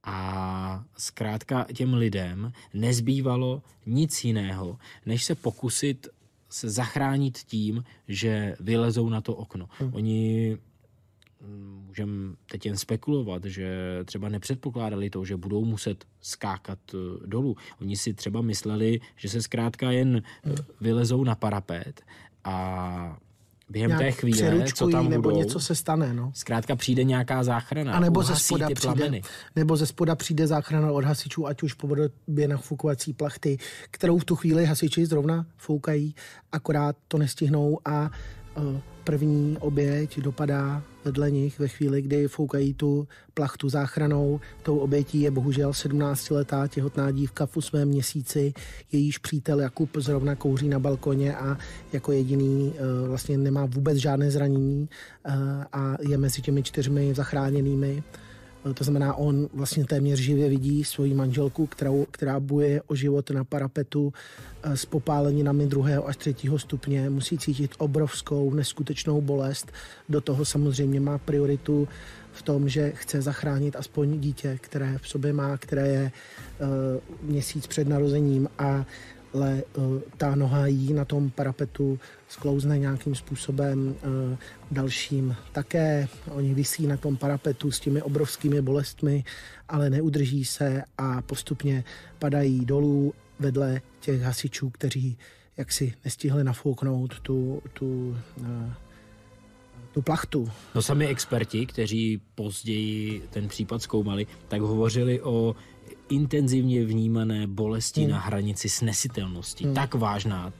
a 0.03 0.83
zkrátka 0.97 1.65
těm 1.75 1.93
lidem 1.93 2.51
nezbývalo 2.73 3.61
nic 3.85 4.23
jiného, 4.23 4.77
než 5.05 5.23
se 5.23 5.35
pokusit 5.35 6.07
se 6.53 6.69
zachránit 6.69 7.37
tím, 7.37 7.83
že 8.07 8.55
vylezou 8.59 9.09
na 9.09 9.21
to 9.21 9.35
okno. 9.35 9.69
Hmm. 9.79 9.93
Oni 9.93 10.57
můžeme 11.85 12.35
teď 12.51 12.65
jen 12.65 12.77
spekulovat, 12.77 13.45
že 13.45 13.99
třeba 14.05 14.29
nepředpokládali 14.29 15.09
to, 15.09 15.25
že 15.25 15.37
budou 15.37 15.65
muset 15.65 16.05
skákat 16.21 16.79
eh, 16.93 16.97
dolů. 17.27 17.55
Oni 17.81 17.97
si 17.97 18.13
třeba 18.13 18.41
mysleli, 18.41 18.99
že 19.15 19.29
se 19.29 19.41
zkrátka 19.41 19.91
jen 19.91 20.21
eh, 20.45 20.55
vylezou 20.81 21.23
na 21.23 21.35
parapet 21.35 22.01
a 22.43 23.17
během 23.69 23.97
té 23.97 24.11
chvíle, 24.11 24.65
co 24.73 24.87
tam 24.87 25.09
nebo 25.09 25.21
budou, 25.21 25.37
něco 25.37 25.59
se 25.59 25.75
stane. 25.75 26.13
No. 26.13 26.31
Zkrátka 26.35 26.75
přijde 26.75 27.03
nějaká 27.03 27.43
záchrana. 27.43 27.93
A 27.93 27.99
nebo 27.99 28.23
ze 28.23 28.35
spoda, 28.35 28.67
ty 28.67 28.73
přijde, 28.73 29.21
nebo 29.55 29.77
ze 29.77 29.85
spoda 29.85 30.15
přijde 30.15 30.47
záchrana 30.47 30.91
od 30.91 31.03
hasičů, 31.03 31.47
ať 31.47 31.63
už 31.63 31.73
po 31.73 31.87
vodobě 31.87 32.47
nafukovací 32.47 33.13
plachty, 33.13 33.57
kterou 33.91 34.17
v 34.17 34.25
tu 34.25 34.35
chvíli 34.35 34.65
hasiči 34.65 35.05
zrovna 35.05 35.45
foukají, 35.57 36.15
akorát 36.51 36.95
to 37.07 37.17
nestihnou 37.17 37.79
a 37.85 38.11
první 39.03 39.57
oběť 39.59 40.19
dopadá 40.19 40.83
vedle 41.05 41.31
nich 41.31 41.59
ve 41.59 41.67
chvíli, 41.67 42.01
kdy 42.01 42.27
foukají 42.27 42.73
tu 42.73 43.07
plachtu 43.33 43.69
záchranou. 43.69 44.39
Tou 44.63 44.77
obětí 44.77 45.21
je 45.21 45.31
bohužel 45.31 45.71
17-letá 45.71 46.67
těhotná 46.67 47.11
dívka 47.11 47.45
v 47.45 47.57
8. 47.57 47.85
měsíci. 47.85 48.53
Jejíž 48.91 49.17
přítel 49.17 49.59
Jakub 49.59 49.89
zrovna 49.97 50.35
kouří 50.35 50.69
na 50.69 50.79
balkoně 50.79 51.35
a 51.35 51.57
jako 51.93 52.11
jediný 52.11 52.73
eh, 52.75 53.07
vlastně 53.07 53.37
nemá 53.37 53.65
vůbec 53.65 53.97
žádné 53.97 54.31
zranění 54.31 54.89
eh, 55.25 55.33
a 55.73 55.95
je 56.01 56.17
mezi 56.17 56.41
těmi 56.41 56.63
čtyřmi 56.63 57.13
zachráněnými. 57.13 58.03
To 58.73 58.83
znamená, 58.83 59.15
on 59.15 59.49
vlastně 59.53 59.85
téměř 59.85 60.19
živě 60.19 60.49
vidí 60.49 60.83
svoji 60.83 61.13
manželku, 61.13 61.67
kterou, 61.67 62.05
která 62.11 62.39
buje 62.39 62.81
o 62.87 62.95
život 62.95 63.29
na 63.29 63.43
parapetu 63.43 64.13
eh, 64.63 64.77
s 64.77 64.85
popáleninami 64.85 65.65
druhého 65.65 66.07
až 66.07 66.17
třetího 66.17 66.59
stupně. 66.59 67.09
Musí 67.09 67.37
cítit 67.37 67.71
obrovskou, 67.77 68.53
neskutečnou 68.53 69.21
bolest. 69.21 69.71
Do 70.09 70.21
toho 70.21 70.45
samozřejmě 70.45 70.99
má 70.99 71.17
prioritu 71.17 71.87
v 72.31 72.41
tom, 72.41 72.69
že 72.69 72.91
chce 72.95 73.21
zachránit 73.21 73.75
aspoň 73.75 74.19
dítě, 74.19 74.57
které 74.61 74.97
v 74.97 75.07
sobě 75.07 75.33
má, 75.33 75.57
které 75.57 75.87
je 75.87 76.11
uh, 76.11 76.67
měsíc 77.29 77.67
před 77.67 77.87
narozením 77.87 78.49
a 78.57 78.85
ale 79.33 79.63
uh, 79.77 79.99
ta 80.17 80.35
noha 80.35 80.67
jí 80.67 80.93
na 80.93 81.05
tom 81.05 81.29
parapetu 81.29 81.99
sklouzne 82.29 82.79
nějakým 82.79 83.15
způsobem 83.15 83.87
uh, 83.87 84.37
dalším 84.71 85.35
také. 85.51 86.07
Oni 86.31 86.53
visí 86.53 86.87
na 86.87 86.97
tom 86.97 87.17
parapetu 87.17 87.71
s 87.71 87.79
těmi 87.79 88.01
obrovskými 88.01 88.61
bolestmi, 88.61 89.23
ale 89.69 89.89
neudrží 89.89 90.45
se 90.45 90.83
a 90.97 91.21
postupně 91.21 91.83
padají 92.19 92.65
dolů 92.65 93.13
vedle 93.39 93.81
těch 93.99 94.21
hasičů, 94.21 94.69
kteří 94.69 95.17
jaksi 95.57 95.93
nestihli 96.05 96.43
nafouknout 96.43 97.19
tu, 97.19 97.61
tu 97.73 98.17
uh, 98.39 98.73
tu 99.93 100.01
plachtu. 100.01 100.49
No 100.75 100.81
sami 100.81 101.07
experti, 101.07 101.65
kteří 101.65 102.21
později 102.35 103.23
ten 103.29 103.47
případ 103.47 103.81
zkoumali, 103.81 104.27
tak 104.47 104.61
hovořili 104.61 105.21
o 105.21 105.55
intenzivně 106.09 106.85
vnímané 106.85 107.47
bolesti 107.47 108.01
hmm. 108.01 108.11
na 108.11 108.19
hranici 108.19 108.69
snesitelnosti. 108.69 109.63
Hmm. 109.63 109.73
Tak 109.73 109.95
vážná 109.95 110.53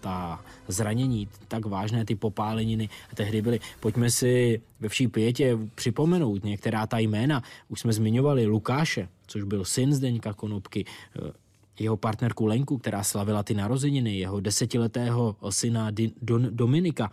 ta 0.00 0.44
zranění, 0.68 1.28
tak 1.48 1.66
vážné 1.66 2.04
ty 2.04 2.14
popáleniny 2.14 2.88
tehdy 3.14 3.42
byly. 3.42 3.60
Pojďme 3.80 4.10
si 4.10 4.60
ve 4.80 4.88
vší 4.88 5.08
pětě 5.08 5.58
připomenout 5.74 6.44
některá 6.44 6.86
ta 6.86 6.98
jména. 6.98 7.42
Už 7.68 7.80
jsme 7.80 7.92
zmiňovali 7.92 8.46
Lukáše, 8.46 9.08
což 9.26 9.42
byl 9.42 9.64
syn 9.64 9.94
Zdeňka 9.94 10.32
Konopky, 10.32 10.84
eh, 11.18 11.32
jeho 11.78 11.96
partnerku 11.96 12.46
Lenku, 12.46 12.78
která 12.78 13.02
slavila 13.02 13.42
ty 13.42 13.54
narozeniny, 13.54 14.18
jeho 14.18 14.40
desetiletého 14.40 15.36
syna 15.50 15.90
Dominika, 16.50 17.12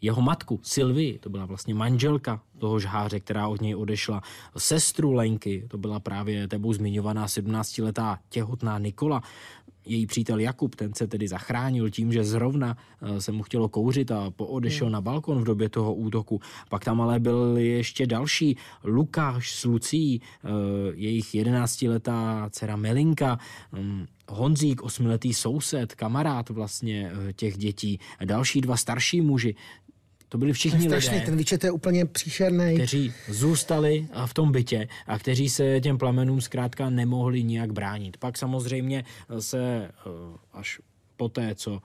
jeho 0.00 0.22
matku 0.22 0.60
Sylvii, 0.62 1.18
to 1.18 1.30
byla 1.30 1.46
vlastně 1.46 1.74
manželka 1.74 2.42
toho 2.58 2.80
žháře, 2.80 3.20
která 3.20 3.48
od 3.48 3.60
něj 3.60 3.76
odešla, 3.76 4.22
sestru 4.56 5.12
Lenky, 5.12 5.64
to 5.68 5.78
byla 5.78 6.00
právě 6.00 6.48
tebou 6.48 6.72
zmiňovaná 6.72 7.26
17-letá 7.26 8.18
těhotná 8.28 8.78
Nikola, 8.78 9.22
její 9.86 10.06
přítel 10.06 10.40
Jakub, 10.40 10.74
ten 10.74 10.94
se 10.94 11.06
tedy 11.06 11.28
zachránil 11.28 11.90
tím, 11.90 12.12
že 12.12 12.24
zrovna 12.24 12.76
eh, 13.02 13.20
se 13.20 13.32
mu 13.32 13.42
chtělo 13.42 13.68
kouřit 13.68 14.10
a 14.10 14.30
poodešel 14.30 14.86
hmm. 14.86 14.92
na 14.92 15.00
balkon 15.00 15.40
v 15.40 15.44
době 15.44 15.68
toho 15.68 15.94
útoku. 15.94 16.40
Pak 16.68 16.84
tam 16.84 17.00
ale 17.00 17.20
byl 17.20 17.56
ještě 17.56 18.06
další 18.06 18.56
Lukáš 18.84 19.54
s 19.54 19.64
Lucí, 19.64 20.20
eh, 20.22 20.48
jejich 20.94 21.34
11-letá 21.34 22.50
dcera 22.50 22.76
Melinka, 22.76 23.38
hm, 23.72 24.06
Honzík, 24.28 24.82
osmiletý 24.82 25.34
soused, 25.34 25.94
kamarád 25.94 26.50
vlastně 26.50 27.12
eh, 27.28 27.32
těch 27.32 27.58
dětí, 27.58 28.00
další 28.24 28.60
dva 28.60 28.76
starší 28.76 29.20
muži, 29.20 29.54
to 30.30 30.38
byli 30.38 30.52
všichni 30.52 30.86
Strašný, 30.86 31.14
lidé. 31.14 31.26
ten 31.26 31.36
výčet 31.36 31.64
je 31.64 31.70
úplně 31.70 32.06
příšerný. 32.06 32.74
Kteří 32.74 33.12
zůstali 33.28 34.06
v 34.26 34.34
tom 34.34 34.52
bytě 34.52 34.88
a 35.06 35.18
kteří 35.18 35.48
se 35.48 35.80
těm 35.80 35.98
plamenům 35.98 36.40
zkrátka 36.40 36.90
nemohli 36.90 37.42
nijak 37.42 37.72
bránit. 37.72 38.16
Pak 38.16 38.38
samozřejmě 38.38 39.04
se 39.38 39.58
eh, 39.88 39.90
až 40.52 40.80
poté, 41.16 41.54
co 41.54 41.80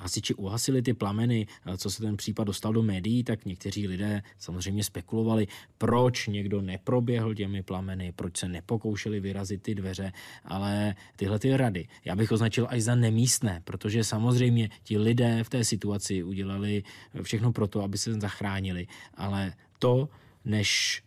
hasiči 0.00 0.34
uhasili 0.34 0.82
ty 0.82 0.94
plameny, 0.94 1.46
co 1.76 1.90
se 1.90 2.02
ten 2.02 2.16
případ 2.16 2.44
dostal 2.44 2.72
do 2.72 2.82
médií, 2.82 3.24
tak 3.24 3.44
někteří 3.44 3.88
lidé 3.88 4.22
samozřejmě 4.38 4.84
spekulovali, 4.84 5.46
proč 5.78 6.26
někdo 6.26 6.62
neproběhl 6.62 7.34
těmi 7.34 7.62
plameny, 7.62 8.12
proč 8.16 8.36
se 8.36 8.48
nepokoušeli 8.48 9.20
vyrazit 9.20 9.62
ty 9.62 9.74
dveře, 9.74 10.12
ale 10.44 10.94
tyhle 11.16 11.38
ty 11.38 11.56
rady 11.56 11.88
já 12.04 12.16
bych 12.16 12.32
označil 12.32 12.66
až 12.70 12.82
za 12.82 12.94
nemístné, 12.94 13.60
protože 13.64 14.04
samozřejmě 14.04 14.68
ti 14.82 14.98
lidé 14.98 15.44
v 15.44 15.48
té 15.48 15.64
situaci 15.64 16.22
udělali 16.22 16.82
všechno 17.22 17.52
pro 17.52 17.66
to, 17.66 17.82
aby 17.82 17.98
se 17.98 18.14
zachránili, 18.14 18.86
ale 19.14 19.52
to, 19.78 20.08
než 20.44 21.02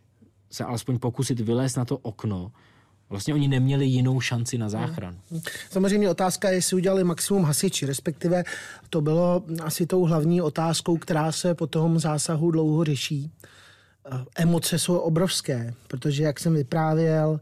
se 0.51 0.63
alespoň 0.63 0.99
pokusit 0.99 1.39
vylézt 1.39 1.77
na 1.77 1.85
to 1.85 1.97
okno, 1.97 2.51
Vlastně 3.09 3.33
oni 3.33 3.47
neměli 3.47 3.85
jinou 3.85 4.21
šanci 4.21 4.57
na 4.57 4.69
záchranu. 4.69 5.17
Samozřejmě 5.69 6.09
otázka 6.09 6.49
je, 6.49 6.55
jestli 6.55 6.75
udělali 6.75 7.03
maximum 7.03 7.43
hasiči, 7.43 7.85
respektive 7.85 8.43
to 8.89 9.01
bylo 9.01 9.43
asi 9.63 9.85
tou 9.85 10.03
hlavní 10.05 10.41
otázkou, 10.41 10.97
která 10.97 11.31
se 11.31 11.55
po 11.55 11.67
tom 11.67 11.99
zásahu 11.99 12.51
dlouho 12.51 12.83
řeší. 12.83 13.31
Emoce 14.35 14.79
jsou 14.79 14.97
obrovské, 14.97 15.73
protože 15.87 16.23
jak 16.23 16.39
jsem 16.39 16.53
vyprávěl, 16.53 17.39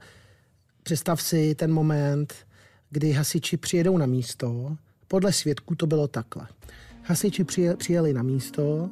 představ 0.83 1.21
si 1.21 1.55
ten 1.55 1.73
moment, 1.73 2.33
kdy 2.89 3.11
hasiči 3.11 3.57
přijedou 3.57 3.97
na 3.97 4.05
místo, 4.05 4.77
podle 5.07 5.33
svědků 5.33 5.75
to 5.75 5.87
bylo 5.87 6.07
takhle. 6.07 6.47
Hasiči 7.03 7.45
přijeli 7.77 8.13
na 8.13 8.23
místo, 8.23 8.89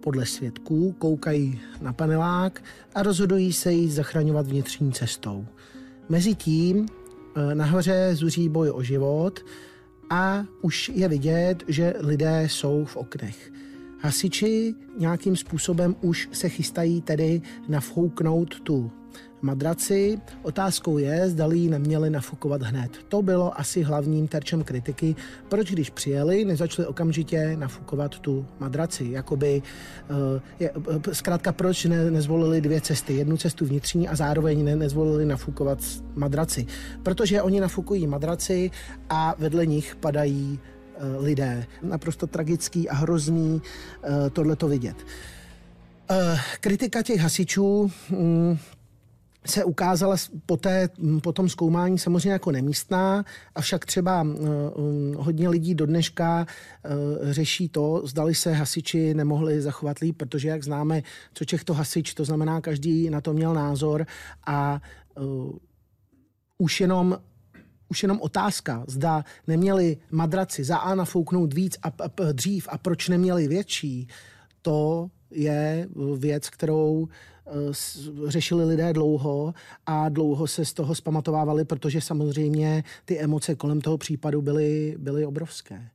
podle 0.00 0.26
svědků, 0.26 0.92
koukají 0.92 1.60
na 1.80 1.92
panelák 1.92 2.62
a 2.94 3.02
rozhodují 3.02 3.52
se 3.52 3.72
jít 3.72 3.90
zachraňovat 3.90 4.46
vnitřní 4.46 4.92
cestou. 4.92 5.46
Mezitím 6.08 6.86
eh, 6.86 7.54
nahoře 7.54 8.10
zuří 8.14 8.48
boj 8.48 8.70
o 8.70 8.82
život 8.82 9.40
a 10.10 10.44
už 10.62 10.90
je 10.94 11.08
vidět, 11.08 11.64
že 11.68 11.94
lidé 11.98 12.48
jsou 12.50 12.84
v 12.84 12.96
oknech. 12.96 13.52
Hasiči 14.00 14.74
nějakým 14.98 15.36
způsobem 15.36 15.96
už 16.00 16.28
se 16.32 16.48
chystají 16.48 17.02
tedy 17.02 17.42
nafouknout 17.68 18.60
tu 18.60 18.90
madraci. 19.42 20.20
Otázkou 20.42 20.98
je, 20.98 21.30
zdali 21.30 21.58
ji 21.58 21.68
neměli 21.68 22.10
nafukovat 22.10 22.62
hned. 22.62 22.90
To 23.08 23.22
bylo 23.22 23.60
asi 23.60 23.82
hlavním 23.82 24.28
terčem 24.28 24.64
kritiky, 24.64 25.16
proč 25.48 25.70
když 25.70 25.90
přijeli, 25.90 26.44
nezačali 26.44 26.88
okamžitě 26.88 27.56
nafukovat 27.56 28.18
tu 28.18 28.46
madraci. 28.60 29.08
Jakoby, 29.10 29.62
uh, 30.10 30.16
je, 30.60 30.70
eh, 31.10 31.14
zkrátka 31.14 31.52
proč 31.52 31.84
ne, 31.84 32.10
nezvolili 32.10 32.60
dvě 32.60 32.80
cesty. 32.80 33.14
Jednu 33.14 33.36
cestu 33.36 33.66
vnitřní 33.66 34.08
a 34.08 34.16
zároveň 34.16 34.64
ne, 34.64 34.76
nezvolili 34.76 35.26
nafukovat 35.26 35.78
madraci. 36.14 36.66
Protože 37.02 37.42
oni 37.42 37.60
nafukují 37.60 38.06
madraci 38.06 38.70
a 39.10 39.34
vedle 39.38 39.66
nich 39.66 39.96
padají 39.96 40.58
uh, 40.58 41.24
lidé. 41.24 41.66
Naprosto 41.82 42.26
tragický 42.26 42.88
a 42.88 42.94
hrozný 42.94 43.62
tohle 44.32 44.56
to 44.56 44.68
vidět. 44.68 44.96
Kritika 46.60 47.02
těch 47.02 47.20
hasičů, 47.20 47.90
um, 48.10 48.58
se 49.46 49.64
ukázala 49.64 50.16
po, 50.46 50.56
té, 50.56 50.88
po 51.22 51.32
tom 51.32 51.48
zkoumání 51.48 51.98
samozřejmě 51.98 52.30
jako 52.30 52.50
nemístná, 52.50 53.24
avšak 53.54 53.86
třeba 53.86 54.22
uh, 54.22 54.34
hodně 55.16 55.48
lidí 55.48 55.74
do 55.74 55.86
dneška 55.86 56.46
uh, 56.46 57.32
řeší 57.32 57.68
to, 57.68 58.02
zdali 58.04 58.34
se 58.34 58.52
hasiči 58.52 59.14
nemohli 59.14 59.60
zachovat 59.62 59.98
líp, 59.98 60.16
protože 60.16 60.48
jak 60.48 60.64
známe, 60.64 61.02
co 61.34 61.44
Čech 61.44 61.64
to 61.64 61.74
hasič, 61.74 62.14
to 62.14 62.24
znamená, 62.24 62.60
každý 62.60 63.10
na 63.10 63.20
to 63.20 63.32
měl 63.32 63.54
názor 63.54 64.06
a 64.46 64.80
uh, 65.18 65.52
už 66.58 66.80
jenom 66.80 67.18
už 67.88 68.02
jenom 68.02 68.20
otázka, 68.20 68.84
zda 68.88 69.24
neměli 69.46 69.96
madraci 70.10 70.64
za 70.64 70.76
A 70.76 70.94
nafouknout 70.94 71.54
víc 71.54 71.76
a, 71.82 71.88
a, 71.88 72.32
dřív 72.32 72.68
a 72.70 72.78
proč 72.78 73.08
neměli 73.08 73.48
větší, 73.48 74.08
to 74.62 75.10
je 75.30 75.88
věc, 76.16 76.50
kterou 76.50 77.08
Eh, 77.08 77.35
řešili 78.26 78.64
lidé 78.64 78.92
dlouho 78.92 79.54
a 79.86 80.08
dlouho 80.08 80.46
se 80.46 80.64
z 80.64 80.72
toho 80.72 80.94
spamatovávali, 80.94 81.64
protože 81.64 82.00
samozřejmě 82.00 82.84
ty 83.04 83.18
emoce 83.18 83.54
kolem 83.54 83.80
toho 83.80 83.98
případu 83.98 84.42
byly, 84.42 84.94
byly 84.98 85.26
obrovské. 85.26 85.90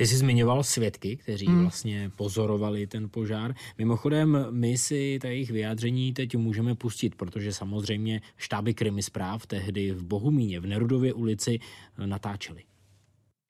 Ty 0.00 0.06
jsi 0.06 0.16
zmiňoval 0.16 0.62
svědky, 0.62 1.16
kteří 1.16 1.46
hmm. 1.46 1.60
vlastně 1.60 2.10
pozorovali 2.16 2.86
ten 2.86 3.08
požár. 3.08 3.54
Mimochodem, 3.78 4.46
my 4.50 4.78
si 4.78 5.18
ta 5.22 5.28
jejich 5.28 5.50
vyjádření 5.50 6.12
teď 6.12 6.36
můžeme 6.36 6.74
pustit, 6.74 7.14
protože 7.14 7.52
samozřejmě 7.52 8.20
štáby 8.36 8.74
krimi 8.74 9.02
zpráv 9.02 9.46
tehdy 9.46 9.92
v 9.92 10.04
Bohumíně, 10.04 10.60
v 10.60 10.66
Nerudově 10.66 11.12
ulici 11.12 11.58
natáčeli. 12.06 12.62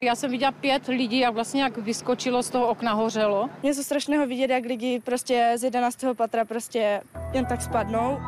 Já 0.05 0.15
jsem 0.15 0.31
viděla 0.31 0.53
pět 0.53 0.87
lidí, 0.87 1.19
jak 1.19 1.35
vlastně 1.35 1.63
jak 1.63 1.79
vyskočilo 1.79 2.43
z 2.43 2.51
toho 2.51 2.69
okna, 2.69 2.93
hořelo. 2.93 3.51
Se 3.73 3.85
strašného 3.85 4.27
vidět, 4.27 4.51
jak 4.51 4.65
lidi 4.65 5.01
prostě 5.05 5.53
z 5.57 5.65
11. 5.65 6.05
patra 6.17 6.45
prostě 6.45 7.03
jen 7.33 7.47
tak 7.47 7.63
spadnou. 7.63 8.19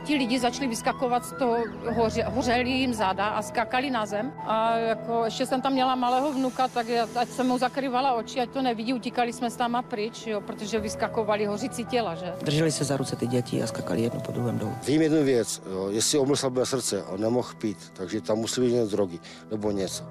Ti 0.00 0.14
lidi 0.14 0.38
začali 0.38 0.66
vyskakovat 0.68 1.24
z 1.24 1.32
toho, 1.32 1.56
hoře, 1.94 2.22
hořeli 2.22 2.70
jim 2.70 2.94
záda 2.94 3.28
a 3.28 3.42
skakali 3.42 3.90
na 3.90 4.06
zem. 4.06 4.32
A 4.46 4.76
jako 4.76 5.24
ještě 5.24 5.46
jsem 5.46 5.60
tam 5.60 5.72
měla 5.72 5.94
malého 5.94 6.32
vnuka, 6.32 6.68
tak 6.68 6.88
já, 6.88 7.08
ať 7.16 7.28
jsem 7.28 7.46
mu 7.46 7.58
zakrývala 7.58 8.12
oči, 8.14 8.40
ať 8.40 8.50
to 8.50 8.62
nevidí, 8.62 8.94
utíkali 8.94 9.32
jsme 9.32 9.50
s 9.50 9.56
tam 9.56 9.76
a 9.76 9.82
pryč, 9.82 10.26
jo, 10.26 10.40
protože 10.40 10.80
vyskakovali 10.80 11.46
hořící 11.46 11.84
těla, 11.84 12.14
že? 12.14 12.32
Drželi 12.42 12.72
se 12.72 12.84
za 12.84 12.96
ruce 12.96 13.16
ty 13.16 13.26
děti 13.26 13.62
a 13.62 13.66
skakali 13.66 14.02
jedno 14.02 14.20
po 14.20 14.32
druhém 14.32 14.58
dolů. 14.58 14.72
Vím 14.86 15.02
jednu 15.02 15.24
věc, 15.24 15.62
jo, 15.70 15.88
jestli 15.90 16.18
omyl 16.18 16.36
slabé 16.36 16.66
srdce 16.66 17.02
a 17.02 17.16
nemohl 17.16 17.48
pít, 17.58 17.78
takže 17.92 18.20
tam 18.20 18.38
musí 18.38 18.60
být 18.60 18.72
něco 18.72 18.96
drogy 18.96 19.18
nebo 19.50 19.70
něco. 19.70 20.04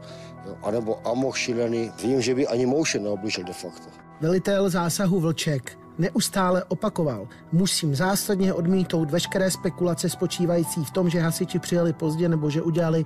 Jo, 0.48 0.58
anebo 0.63 1.08
amoch 1.08 1.38
šílený, 1.38 1.91
vím, 2.04 2.22
že 2.22 2.36
by 2.36 2.48
ani 2.48 2.65
mouše 2.65 3.00
neoblížil 3.00 3.43
de 3.43 3.54
facto. 3.54 3.89
Velitel 4.22 4.69
zásahu 4.69 5.19
Vlček 5.19 5.78
neustále 5.98 6.64
opakoval. 6.64 7.28
Musím 7.52 7.96
zásadně 7.96 8.54
odmítnout 8.54 9.12
veškeré 9.12 9.52
spekulace 9.52 10.10
spočívající 10.10 10.86
v 10.86 10.92
tom, 10.92 11.10
že 11.10 11.20
hasiči 11.20 11.60
přijeli 11.60 11.94
pozdě 11.94 12.30
nebo 12.30 12.50
že 12.50 12.62
udělali 12.62 13.06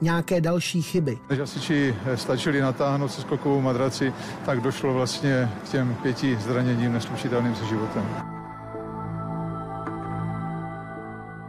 nějaké 0.00 0.40
další 0.40 0.82
chyby. 0.82 1.18
Když 1.26 1.40
hasiči 1.40 1.96
stačili 2.14 2.60
natáhnout 2.60 3.12
se 3.12 3.20
skokovou 3.20 3.60
madraci, 3.60 4.12
tak 4.46 4.60
došlo 4.60 4.94
vlastně 4.94 5.52
k 5.64 5.68
těm 5.68 5.96
pěti 6.02 6.38
zraněním 6.40 6.92
neslučitelným 6.92 7.54
se 7.54 7.64
životem. 7.64 8.06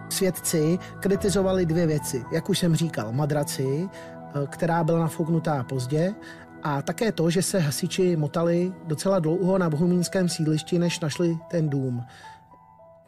Svědci 0.09 0.79
kritizovali 0.99 1.65
dvě 1.65 1.87
věci. 1.87 2.25
Jak 2.31 2.49
už 2.49 2.59
jsem 2.59 2.75
říkal, 2.75 3.11
madraci, 3.11 3.89
eh, 3.91 4.47
která 4.47 4.83
byla 4.83 4.99
nafouknutá 4.99 5.63
pozdě 5.63 6.15
a 6.63 6.81
také 6.81 7.11
to, 7.11 7.29
že 7.29 7.41
se 7.41 7.59
hasiči 7.59 8.15
motali 8.15 8.73
docela 8.83 9.19
dlouho 9.19 9.57
na 9.57 9.69
bohumínském 9.69 10.29
sídlišti, 10.29 10.79
než 10.79 10.99
našli 10.99 11.37
ten 11.49 11.69
dům. 11.69 12.03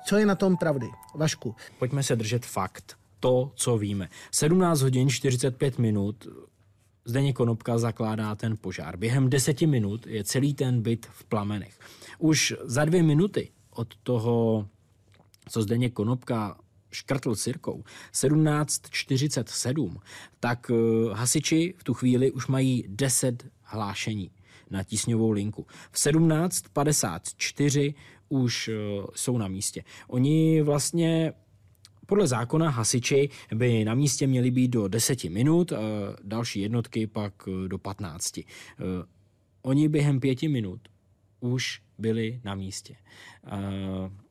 Co 0.05 0.17
je 0.17 0.25
na 0.25 0.35
tom 0.35 0.57
pravdy? 0.57 0.87
Vašku. 1.15 1.55
Pojďme 1.79 2.03
se 2.03 2.15
držet 2.15 2.45
fakt. 2.45 2.95
To, 3.19 3.51
co 3.55 3.77
víme. 3.77 4.09
17 4.31 4.81
hodin 4.81 5.09
45 5.09 5.79
minut 5.79 6.27
Zdeněk 7.05 7.35
Konopka 7.35 7.77
zakládá 7.77 8.35
ten 8.35 8.57
požár. 8.61 8.97
Během 8.97 9.29
deseti 9.29 9.67
minut 9.67 10.07
je 10.07 10.23
celý 10.23 10.53
ten 10.53 10.81
byt 10.81 11.05
v 11.05 11.23
plamenech. 11.23 11.79
Už 12.19 12.53
za 12.63 12.85
dvě 12.85 13.03
minuty 13.03 13.51
od 13.71 13.95
toho, 14.03 14.67
co 15.49 15.61
Zdeněk 15.61 15.93
Konopka 15.93 16.57
škrtl 16.91 17.35
sirkou 17.35 17.83
1747, 18.11 19.99
tak 20.39 20.69
uh, 20.69 20.77
hasiči 21.13 21.73
v 21.77 21.83
tu 21.83 21.93
chvíli 21.93 22.31
už 22.31 22.47
mají 22.47 22.85
10 22.87 23.47
hlášení 23.61 24.31
na 24.69 24.83
tísňovou 24.83 25.31
linku. 25.31 25.67
V 25.91 26.03
1754 26.03 27.93
už 28.29 28.67
uh, 28.67 28.75
jsou 29.15 29.37
na 29.37 29.47
místě. 29.47 29.83
Oni 30.07 30.61
vlastně 30.61 31.33
podle 32.09 32.27
zákona 32.27 32.69
hasiči 32.69 33.29
by 33.55 33.85
na 33.85 33.93
místě 33.93 34.27
měli 34.27 34.51
být 34.51 34.67
do 34.67 34.87
10 34.87 35.23
minut, 35.23 35.73
další 36.23 36.61
jednotky 36.61 37.07
pak 37.07 37.33
eh, 37.47 37.67
do 37.67 37.77
15. 37.77 38.39
Oni 39.61 39.89
během 39.89 40.19
pěti 40.19 40.47
minut 40.47 40.79
už 41.39 41.81
byli 41.97 42.41
na 42.43 42.55
místě. 42.55 42.95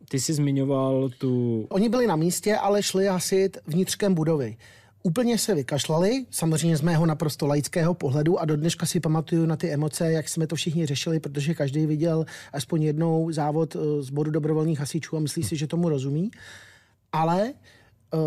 Ty 0.08 0.20
jsi 0.20 0.34
zmiňoval 0.34 1.08
tu... 1.18 1.66
Oni 1.68 1.88
byli 1.88 2.06
na 2.06 2.16
místě, 2.16 2.56
ale 2.56 2.82
šli 2.82 3.06
hasit 3.06 3.58
vnitřkem 3.66 4.14
budovy. 4.14 4.56
Úplně 5.02 5.38
se 5.38 5.54
vykašlali, 5.54 6.26
samozřejmě 6.30 6.76
z 6.76 6.80
mého 6.80 7.06
naprosto 7.06 7.46
laického 7.46 7.94
pohledu 7.94 8.38
a 8.38 8.44
do 8.44 8.56
dneška 8.56 8.86
si 8.86 9.00
pamatuju 9.00 9.46
na 9.46 9.56
ty 9.56 9.70
emoce, 9.70 10.12
jak 10.12 10.28
jsme 10.28 10.46
to 10.46 10.56
všichni 10.56 10.86
řešili, 10.86 11.20
protože 11.20 11.54
každý 11.54 11.86
viděl 11.86 12.26
aspoň 12.52 12.82
jednou 12.82 13.32
závod 13.32 13.76
eh, 13.76 14.02
z 14.02 14.10
bodu 14.10 14.30
dobrovolných 14.30 14.78
hasičů 14.78 15.16
a 15.16 15.20
myslí 15.20 15.42
si, 15.42 15.56
že 15.56 15.66
tomu 15.66 15.88
rozumí. 15.88 16.30
Ale 17.12 17.52
uh, 18.14 18.20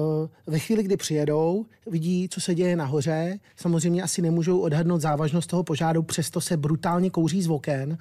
ve 0.48 0.60
chvíli, 0.60 0.84
kdy 0.84 0.98
přijedou, 0.98 1.66
vidí, 1.88 2.30
co 2.30 2.42
se 2.42 2.56
děje 2.56 2.76
nahoře, 2.76 3.40
samozřejmě 3.56 4.04
asi 4.04 4.22
nemůžou 4.22 4.60
odhadnout 4.60 5.02
závažnost 5.02 5.50
toho 5.50 5.64
požáru, 5.64 6.04
přesto 6.04 6.42
se 6.42 6.58
brutálně 6.58 7.10
kouří 7.10 7.42
z 7.42 7.50
oken. 7.50 7.98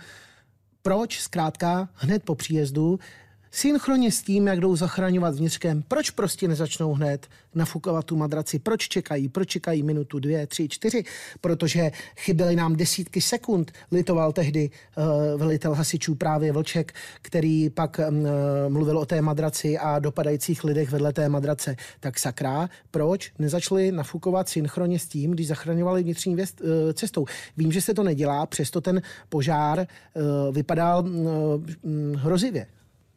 Proč 0.83 1.21
zkrátka 1.21 1.89
hned 1.95 2.23
po 2.23 2.35
příjezdu 2.35 2.99
Synchronně 3.53 4.13
s 4.13 4.23
tím, 4.23 4.47
jak 4.47 4.61
jdou 4.61 4.77
zachraňovat 4.77 5.35
vnitřkem, 5.35 5.83
proč 5.89 6.11
prostě 6.11 6.49
nezačnou 6.49 6.93
hned 6.93 7.27
nafukovat 7.55 8.05
tu 8.05 8.17
madraci, 8.17 8.59
proč 8.59 8.89
čekají, 8.89 9.29
proč 9.29 9.49
čekají 9.49 9.83
minutu, 9.83 10.19
dvě, 10.19 10.47
tři, 10.47 10.69
čtyři, 10.69 11.05
protože 11.41 11.91
chyběly 12.17 12.57
nám 12.57 12.77
desítky 12.77 13.21
sekund, 13.21 13.73
litoval 13.93 14.33
tehdy 14.33 14.71
uh, 14.71 15.41
velitel 15.41 15.75
hasičů 15.75 16.15
právě 16.15 16.53
Vlček, 16.53 16.93
který 17.23 17.71
pak 17.71 18.01
um, 18.09 18.27
mluvil 18.69 18.99
o 18.99 19.07
té 19.07 19.23
madraci 19.23 19.79
a 19.79 19.99
dopadajících 19.99 20.65
lidech 20.65 20.91
vedle 20.91 21.13
té 21.13 21.29
madrace. 21.29 21.77
Tak 22.01 22.19
sakra, 22.19 22.69
proč 22.91 23.33
nezačali 23.39 23.93
nafukovat 23.93 24.49
synchronně 24.49 24.99
s 24.99 25.07
tím, 25.07 25.31
když 25.31 25.47
zachraňovali 25.47 26.03
vnitřní 26.03 26.35
věst, 26.37 26.61
uh, 26.61 26.69
cestou? 26.93 27.25
Vím, 27.57 27.73
že 27.73 27.81
se 27.81 27.95
to 27.95 28.03
nedělá, 28.03 28.47
přesto 28.47 28.81
ten 28.81 29.03
požár 29.29 29.79
uh, 29.79 30.55
vypadal 30.55 31.05
uh, 31.05 31.63
hrozivě. 32.17 32.67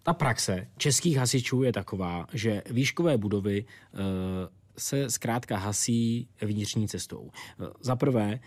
Ta 0.04 0.14
praxe 0.14 0.68
českých 0.78 1.18
hasičů 1.18 1.64
je 1.64 1.74
taková, 1.74 2.28
že 2.34 2.62
výškové 2.70 3.18
budovy 3.18 3.66
uh, 3.66 4.00
se 4.78 5.10
zkrátka 5.10 5.58
hasí 5.58 6.28
vnitřní 6.42 6.88
cestou. 6.88 7.22
Uh, 7.22 7.68
Za 7.82 7.96
prvé, 7.96 8.40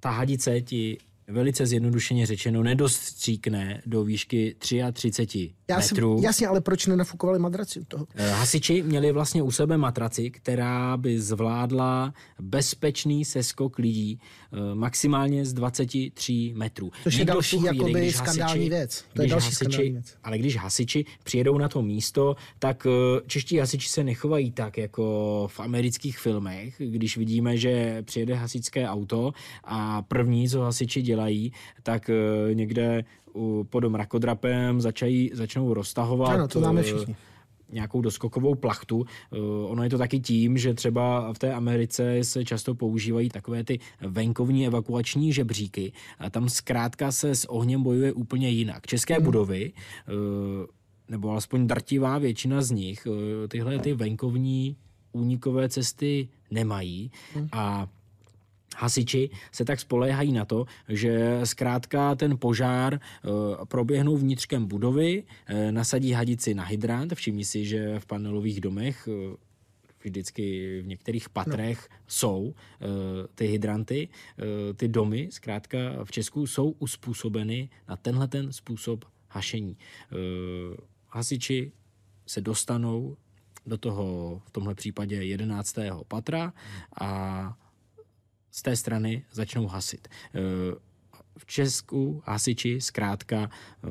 ta 0.00 0.10
hadice 0.10 0.60
ti 0.60 0.98
velice 1.26 1.66
zjednodušeně 1.66 2.26
řečeno 2.26 2.62
nedostříkne 2.62 3.82
do 3.86 4.04
výšky 4.04 4.56
33 4.92 5.54
Já 5.72 5.80
jsem, 5.80 5.96
metrů. 5.96 6.20
jasně, 6.22 6.46
ale 6.46 6.60
proč 6.60 6.86
nenafukovali 6.86 7.38
madraci 7.38 7.80
u 7.80 7.84
toho? 7.84 8.06
Eh, 8.14 8.30
Hasiči 8.30 8.82
měli 8.82 9.12
vlastně 9.12 9.42
u 9.42 9.50
sebe 9.50 9.76
matraci, 9.76 10.30
která 10.30 10.96
by 10.96 11.20
zvládla 11.20 12.14
bezpečný 12.40 13.24
seskok 13.24 13.78
lidí 13.78 14.20
eh, 14.52 14.74
maximálně 14.74 15.44
z 15.44 15.52
23 15.52 16.52
metrů. 16.56 16.90
Což 17.02 17.14
je 17.14 17.24
další 17.24 17.58
tu 17.58 17.66
jakoby 17.66 18.12
skandální 18.12 18.68
věc. 18.68 19.04
To 19.14 19.22
je 19.22 19.28
další 19.28 19.44
hasiči, 19.44 19.64
skandální 19.64 19.92
věc. 19.92 20.14
Ale 20.24 20.38
když 20.38 20.56
hasiči 20.56 21.04
přijedou 21.24 21.58
na 21.58 21.68
to 21.68 21.82
místo, 21.82 22.36
tak 22.58 22.86
eh, 22.86 23.20
čeští 23.26 23.58
hasiči 23.58 23.88
se 23.88 24.04
nechovají 24.04 24.52
tak 24.52 24.78
jako 24.78 25.02
v 25.52 25.60
amerických 25.60 26.18
filmech, 26.18 26.74
když 26.78 27.16
vidíme, 27.16 27.56
že 27.56 28.02
přijede 28.02 28.34
hasičské 28.34 28.88
auto 28.88 29.32
a 29.64 30.02
první, 30.02 30.48
co 30.48 30.60
hasiči 30.60 31.02
dělají, 31.02 31.52
tak 31.82 32.10
někde 32.52 33.04
pod 33.70 33.84
mrakodrapem 33.84 34.80
začají, 34.80 35.30
začnou 35.34 35.74
roztahovat 35.74 36.30
Ano, 36.30 36.48
to 36.48 36.58
známe 36.58 36.80
eh, 36.80 36.84
všichni. 36.84 37.16
nějakou 37.72 38.00
doskokovou 38.00 38.54
plachtu. 38.54 39.04
Eh, 39.32 39.38
Ono 39.66 39.82
je 39.84 39.90
to 39.90 39.98
taky 39.98 40.20
tím, 40.20 40.58
že 40.58 40.74
třeba 40.74 41.32
v 41.32 41.38
té 41.38 41.52
Americe 41.54 42.24
se 42.24 42.44
často 42.44 42.74
používají 42.74 43.28
takové 43.28 43.64
ty 43.64 43.78
venkovní 44.00 44.66
evakuační 44.66 45.32
žebříky. 45.32 45.92
A 46.18 46.30
tam 46.30 46.48
zkrátka 46.48 47.12
se 47.12 47.34
s 47.34 47.44
ohněm 47.50 47.82
bojuje 47.82 48.12
úplně 48.12 48.48
jinak. 48.50 48.86
České 48.86 49.14
Hmm. 49.14 49.24
budovy, 49.24 49.72
eh, 50.08 50.12
nebo 51.08 51.30
alespoň 51.30 51.66
drtivá 51.66 52.18
většina 52.18 52.62
z 52.62 52.70
nich, 52.70 53.06
tyhle 53.48 53.78
ty 53.78 53.94
venkovní 53.94 54.76
únikové 55.12 55.68
cesty 55.68 56.28
nemají. 56.50 57.10
A 57.52 57.86
Hasiči 58.76 59.30
se 59.52 59.64
tak 59.64 59.80
spoléhají 59.80 60.32
na 60.32 60.44
to, 60.44 60.66
že 60.88 61.40
zkrátka 61.44 62.14
ten 62.14 62.38
požár 62.38 62.94
eh, 62.94 63.28
proběhnou 63.68 64.16
vnitřkem 64.16 64.66
budovy, 64.66 65.24
eh, 65.46 65.72
nasadí 65.72 66.12
hadici 66.12 66.54
na 66.54 66.64
hydrant, 66.64 67.14
všimni 67.14 67.44
si, 67.44 67.64
že 67.64 67.98
v 67.98 68.06
panelových 68.06 68.60
domech 68.60 69.08
eh, 69.08 69.36
vždycky 70.04 70.80
v 70.82 70.86
některých 70.86 71.28
patrech 71.28 71.88
no. 71.90 71.96
jsou 72.06 72.54
ty 73.34 73.46
hydranty, 73.46 74.08
ty 74.76 74.88
domy, 74.88 75.28
zkrátka 75.30 75.78
v 76.04 76.10
Česku 76.10 76.46
jsou 76.46 76.70
uspůsobeny 76.70 77.68
na 77.88 77.96
tenhle 77.96 78.28
ten 78.28 78.52
způsob 78.52 79.04
hašení. 79.28 79.76
Hasiči 81.08 81.72
se 82.26 82.40
dostanou 82.40 83.16
do 83.66 83.78
toho, 83.78 84.42
v 84.46 84.50
tomhle 84.50 84.74
případě 84.74 85.16
11. 85.24 85.76
patra 86.08 86.52
a 87.00 87.56
z 88.52 88.62
té 88.62 88.76
strany 88.76 89.24
začnou 89.32 89.66
hasit. 89.66 90.08
Eh, 90.34 90.40
V 91.38 91.46
Česku 91.46 92.22
hasiči 92.24 92.80
zkrátka 92.80 93.50
eh, 93.50 93.88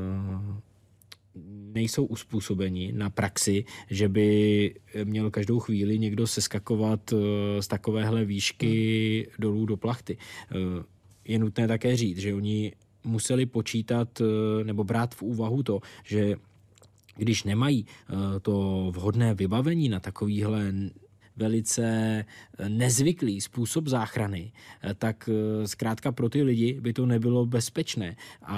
nejsou 1.74 2.06
uspůsobeni 2.06 2.92
na 2.92 3.10
praxi, 3.10 3.66
že 3.90 4.10
by 4.10 4.76
měl 5.04 5.32
každou 5.32 5.60
chvíli 5.60 6.00
někdo 6.00 6.28
seskakovat 6.28 7.14
eh, 7.14 7.62
z 7.62 7.68
takovéhle 7.68 8.26
výšky 8.26 9.28
dolů 9.40 9.66
do 9.66 9.78
plachty. 9.78 10.18
Je 11.26 11.40
nutné 11.40 11.68
také 11.68 11.96
říct, 11.96 12.18
že 12.18 12.34
oni 12.34 12.74
museli 13.04 13.46
počítat 13.46 14.22
nebo 14.64 14.84
brát 14.84 15.16
v 15.16 15.22
úvahu 15.22 15.64
to, 15.64 15.80
že 16.04 16.36
když 17.18 17.44
nemají 17.44 17.86
to 18.42 18.88
vhodné 18.96 19.34
vybavení 19.34 19.90
na 19.90 20.00
takovýhle 20.00 20.74
velice 21.42 21.84
eh, 21.84 22.70
nezvyklý 22.70 23.42
způsob 23.42 23.88
záchrany, 23.88 24.52
eh, 24.54 24.94
tak 24.94 25.30
eh, 25.30 25.68
zkrátka 25.68 26.12
pro 26.12 26.30
ty 26.30 26.44
lidi 26.44 26.78
by 26.82 26.94
to 26.94 27.06
nebylo 27.06 27.46
bezpečné. 27.46 28.16
A 28.46 28.58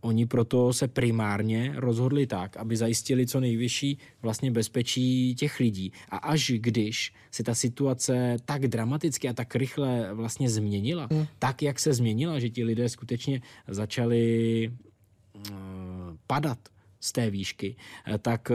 oni 0.00 0.26
proto 0.26 0.72
se 0.72 0.88
primárně 0.88 1.72
rozhodli 1.76 2.26
tak, 2.26 2.56
aby 2.56 2.76
zajistili 2.76 3.26
co 3.26 3.40
nejvyšší 3.40 3.98
vlastně 4.22 4.50
bezpečí 4.50 5.34
těch 5.34 5.60
lidí. 5.60 5.92
A 6.08 6.16
až 6.16 6.52
když 6.56 7.12
se 7.30 7.42
ta 7.44 7.54
situace 7.54 8.36
tak 8.44 8.66
dramaticky 8.66 9.28
a 9.28 9.32
tak 9.32 9.54
rychle 9.54 10.14
vlastně 10.14 10.50
změnila, 10.50 11.08
hmm. 11.12 11.26
tak 11.38 11.62
jak 11.62 11.78
se 11.78 11.92
změnila, 11.92 12.38
že 12.40 12.50
ti 12.50 12.64
lidé 12.64 12.88
skutečně 12.88 13.42
začali 13.68 14.72
padat 16.26 16.58
z 17.00 17.12
té 17.12 17.30
výšky, 17.30 17.76
tak 18.22 18.48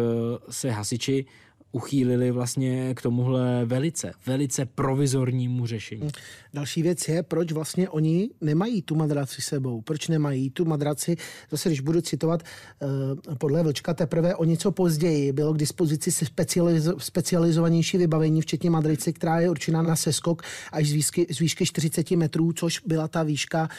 se 0.50 0.71
hasiči 0.71 1.26
uchýlili 1.71 2.31
vlastně 2.31 2.93
k 2.95 3.01
tomuhle 3.01 3.65
velice, 3.65 4.12
velice 4.25 4.65
provizornímu 4.65 5.65
řešení. 5.65 6.10
Další 6.53 6.81
věc 6.81 7.07
je, 7.07 7.23
proč 7.23 7.51
vlastně 7.51 7.89
oni 7.89 8.29
nemají 8.41 8.81
tu 8.81 8.95
madraci 8.95 9.41
sebou. 9.41 9.81
Proč 9.81 10.07
nemají 10.07 10.49
tu 10.49 10.65
madraci, 10.65 11.17
zase 11.51 11.69
když 11.69 11.79
budu 11.81 12.01
citovat 12.01 12.43
eh, 12.43 13.36
podle 13.36 13.63
Vlčka, 13.63 13.93
teprve 13.93 14.36
o 14.36 14.43
něco 14.43 14.71
později 14.71 15.31
bylo 15.31 15.53
k 15.53 15.57
dispozici 15.57 16.10
specializo- 16.10 16.95
specializovanější 16.97 17.97
vybavení, 17.97 18.41
včetně 18.41 18.69
madraci, 18.69 19.13
která 19.13 19.39
je 19.39 19.49
určená 19.49 19.81
na 19.81 19.95
seskok 19.95 20.41
až 20.71 20.89
z 20.89 20.91
výšky, 20.91 21.27
z 21.29 21.39
výšky 21.39 21.65
40 21.65 22.12
metrů, 22.12 22.53
což 22.53 22.79
byla 22.86 23.07
ta 23.07 23.23
výška 23.23 23.69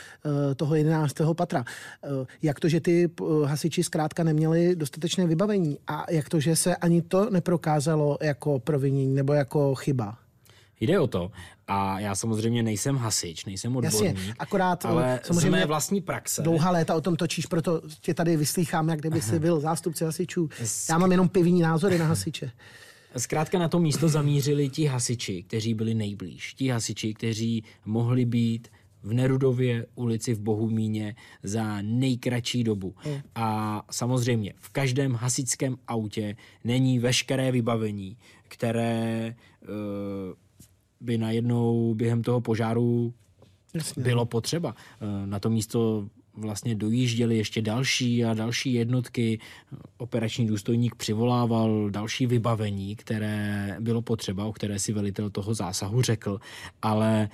eh, 0.50 0.54
toho 0.54 0.74
11. 0.74 1.16
patra. 1.36 1.64
Eh, 2.04 2.08
Jak 2.42 2.60
to, 2.60 2.68
že 2.68 2.80
ty 2.80 3.10
hasiči 3.44 3.82
zkrátka 3.84 4.24
neměli 4.24 4.76
dostatečné 4.76 5.26
vybavení 5.26 5.78
a 5.86 6.06
jak 6.10 6.28
to, 6.28 6.40
že 6.40 6.56
se 6.56 6.76
ani 6.76 7.02
to 7.02 7.30
neprokázalo 7.30 7.81
jako 8.22 8.58
provinění 8.58 9.14
nebo 9.14 9.32
jako 9.32 9.74
chyba. 9.74 10.18
Jde 10.80 10.98
o 11.00 11.06
to, 11.06 11.30
a 11.66 12.00
já 12.00 12.14
samozřejmě 12.14 12.62
nejsem 12.62 12.96
hasič, 12.96 13.44
nejsem 13.44 13.76
odborník, 13.76 14.16
Jasně, 14.16 14.34
akorát, 14.38 14.86
ale 14.86 15.20
samozřejmě 15.22 15.48
z 15.48 15.50
mé 15.50 15.66
vlastní 15.66 16.00
praxe. 16.00 16.42
Dlouhá 16.42 16.70
léta 16.70 16.94
o 16.94 17.00
tom 17.00 17.16
točíš, 17.16 17.46
proto 17.46 17.82
tě 18.00 18.14
tady 18.14 18.36
vyslýchám, 18.36 18.88
jak 18.88 19.00
kdyby 19.00 19.22
jsi 19.22 19.38
byl 19.38 19.60
zástupce 19.60 20.04
hasičů. 20.04 20.48
Já 20.90 20.98
mám 20.98 21.12
jenom 21.12 21.28
pivní 21.28 21.62
názory 21.62 21.98
na 21.98 22.06
hasiče. 22.06 22.50
Zkrátka 23.16 23.58
na 23.58 23.68
to 23.68 23.78
místo 23.78 24.08
zamířili 24.08 24.68
ti 24.68 24.84
hasiči, 24.84 25.42
kteří 25.42 25.74
byli 25.74 25.94
nejblíž. 25.94 26.54
Ti 26.54 26.68
hasiči, 26.68 27.14
kteří 27.14 27.64
mohli 27.84 28.24
být 28.24 28.68
v 29.02 29.12
Nerudově 29.12 29.86
ulici 29.94 30.34
v 30.34 30.40
Bohumíně 30.40 31.14
za 31.42 31.82
nejkratší 31.82 32.64
dobu. 32.64 32.94
A 33.34 33.82
samozřejmě 33.90 34.54
v 34.56 34.68
každém 34.68 35.14
hasičském 35.14 35.76
autě 35.88 36.36
není 36.64 36.98
veškeré 36.98 37.52
vybavení, 37.52 38.16
které 38.48 39.34
eh, 39.62 39.66
by 41.00 41.18
najednou 41.18 41.94
během 41.94 42.22
toho 42.22 42.40
požáru 42.40 43.14
Jasně. 43.74 44.02
bylo 44.02 44.26
potřeba. 44.26 44.74
Eh, 45.00 45.26
Na 45.26 45.38
to 45.38 45.50
místo 45.50 46.08
vlastně 46.34 46.74
dojížděly 46.74 47.36
ještě 47.36 47.62
další 47.62 48.24
a 48.24 48.34
další 48.34 48.72
jednotky. 48.72 49.38
Operační 49.98 50.46
důstojník 50.46 50.94
přivolával 50.94 51.90
další 51.90 52.26
vybavení, 52.26 52.96
které 52.96 53.76
bylo 53.80 54.02
potřeba, 54.02 54.44
o 54.44 54.52
které 54.52 54.78
si 54.78 54.92
velitel 54.92 55.30
toho 55.30 55.54
zásahu 55.54 56.02
řekl, 56.02 56.40
ale 56.82 57.28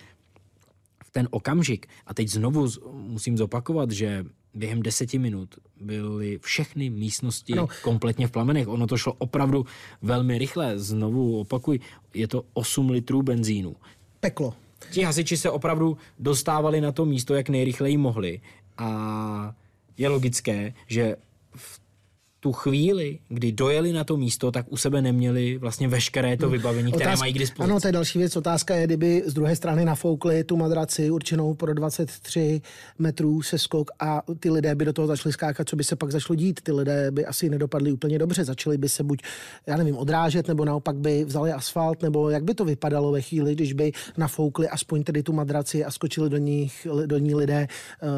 v 1.09 1.11
ten 1.11 1.29
okamžik, 1.31 1.87
a 2.07 2.15
teď 2.15 2.29
znovu 2.29 2.69
z- 2.69 2.79
musím 2.93 3.39
zopakovat, 3.39 3.91
že 3.91 4.25
během 4.55 4.83
deseti 4.83 5.19
minut 5.19 5.55
byly 5.81 6.39
všechny 6.43 6.91
místnosti 6.91 7.53
ano. 7.53 7.69
kompletně 7.83 8.27
v 8.27 8.31
plamenech. 8.31 8.69
Ono 8.69 8.87
to 8.87 8.97
šlo 8.97 9.13
opravdu 9.19 9.67
velmi 10.03 10.39
rychle. 10.39 10.79
Znovu 10.79 11.41
opakuj, 11.41 11.81
je 12.15 12.29
to 12.29 12.45
8 12.53 12.91
litrů 12.91 13.23
benzínu. 13.23 13.77
Peklo. 14.21 14.55
Ti 14.91 15.03
hasiči 15.03 15.37
se 15.37 15.51
opravdu 15.51 15.97
dostávali 16.19 16.81
na 16.81 16.93
to 16.93 17.05
místo, 17.05 17.35
jak 17.35 17.49
nejrychleji 17.49 17.97
mohli. 17.97 18.41
A 18.79 18.89
je 19.97 20.09
logické, 20.09 20.75
že 20.87 21.17
v 21.57 21.81
tu 22.41 22.53
chvíli, 22.53 23.19
kdy 23.29 23.53
dojeli 23.53 23.93
na 23.93 24.05
to 24.05 24.17
místo, 24.17 24.53
tak 24.53 24.67
u 24.69 24.77
sebe 24.77 25.03
neměli 25.03 25.59
vlastně 25.59 25.89
veškeré 25.89 26.37
to 26.37 26.51
vybavení, 26.51 26.93
které 26.93 27.17
mají 27.17 27.33
k 27.33 27.39
dispozici. 27.39 27.71
Ano, 27.71 27.81
to 27.81 27.89
je 27.89 27.93
další 27.93 28.19
věc. 28.19 28.37
Otázka 28.37 28.75
je, 28.77 28.87
kdyby 28.87 29.23
z 29.27 29.35
druhé 29.35 29.57
strany 29.57 29.85
nafoukli 29.85 30.45
tu 30.45 30.57
madraci 30.57 31.11
určenou 31.11 31.55
pro 31.55 31.75
23 31.75 32.61
metrů 32.99 33.43
seskok 33.43 33.91
a 34.01 34.23
ty 34.41 34.51
lidé 34.51 34.75
by 34.75 34.85
do 34.85 34.93
toho 34.93 35.07
začali 35.07 35.33
skákat, 35.33 35.69
co 35.69 35.77
by 35.77 35.85
se 35.85 35.97
pak 35.97 36.13
začalo 36.13 36.35
dít. 36.35 36.61
Ty 36.61 36.73
lidé 36.73 37.11
by 37.11 37.27
asi 37.27 37.49
nedopadli 37.51 37.93
úplně 37.93 38.19
dobře. 38.19 38.45
Začali 38.45 38.79
by 38.79 38.89
se 38.89 39.03
buď, 39.05 39.23
já 39.67 39.77
nevím, 39.77 39.97
odrážet, 39.97 40.49
nebo 40.49 40.65
naopak 40.65 40.97
by 40.97 41.25
vzali 41.25 41.53
asfalt, 41.53 42.03
nebo 42.03 42.31
jak 42.31 42.45
by 42.45 42.55
to 42.55 42.65
vypadalo 42.65 43.13
ve 43.13 43.21
chvíli, 43.21 43.55
když 43.55 43.73
by 43.73 43.93
nafoukli 44.17 44.69
aspoň 44.69 45.03
tedy 45.05 45.23
tu 45.23 45.33
madraci 45.33 45.85
a 45.85 45.91
skočili 45.91 46.31
do, 46.31 46.37
nich, 46.37 46.87
do 47.07 47.19
ní 47.19 47.35
lidé. 47.35 47.69
Eh, 48.03 48.09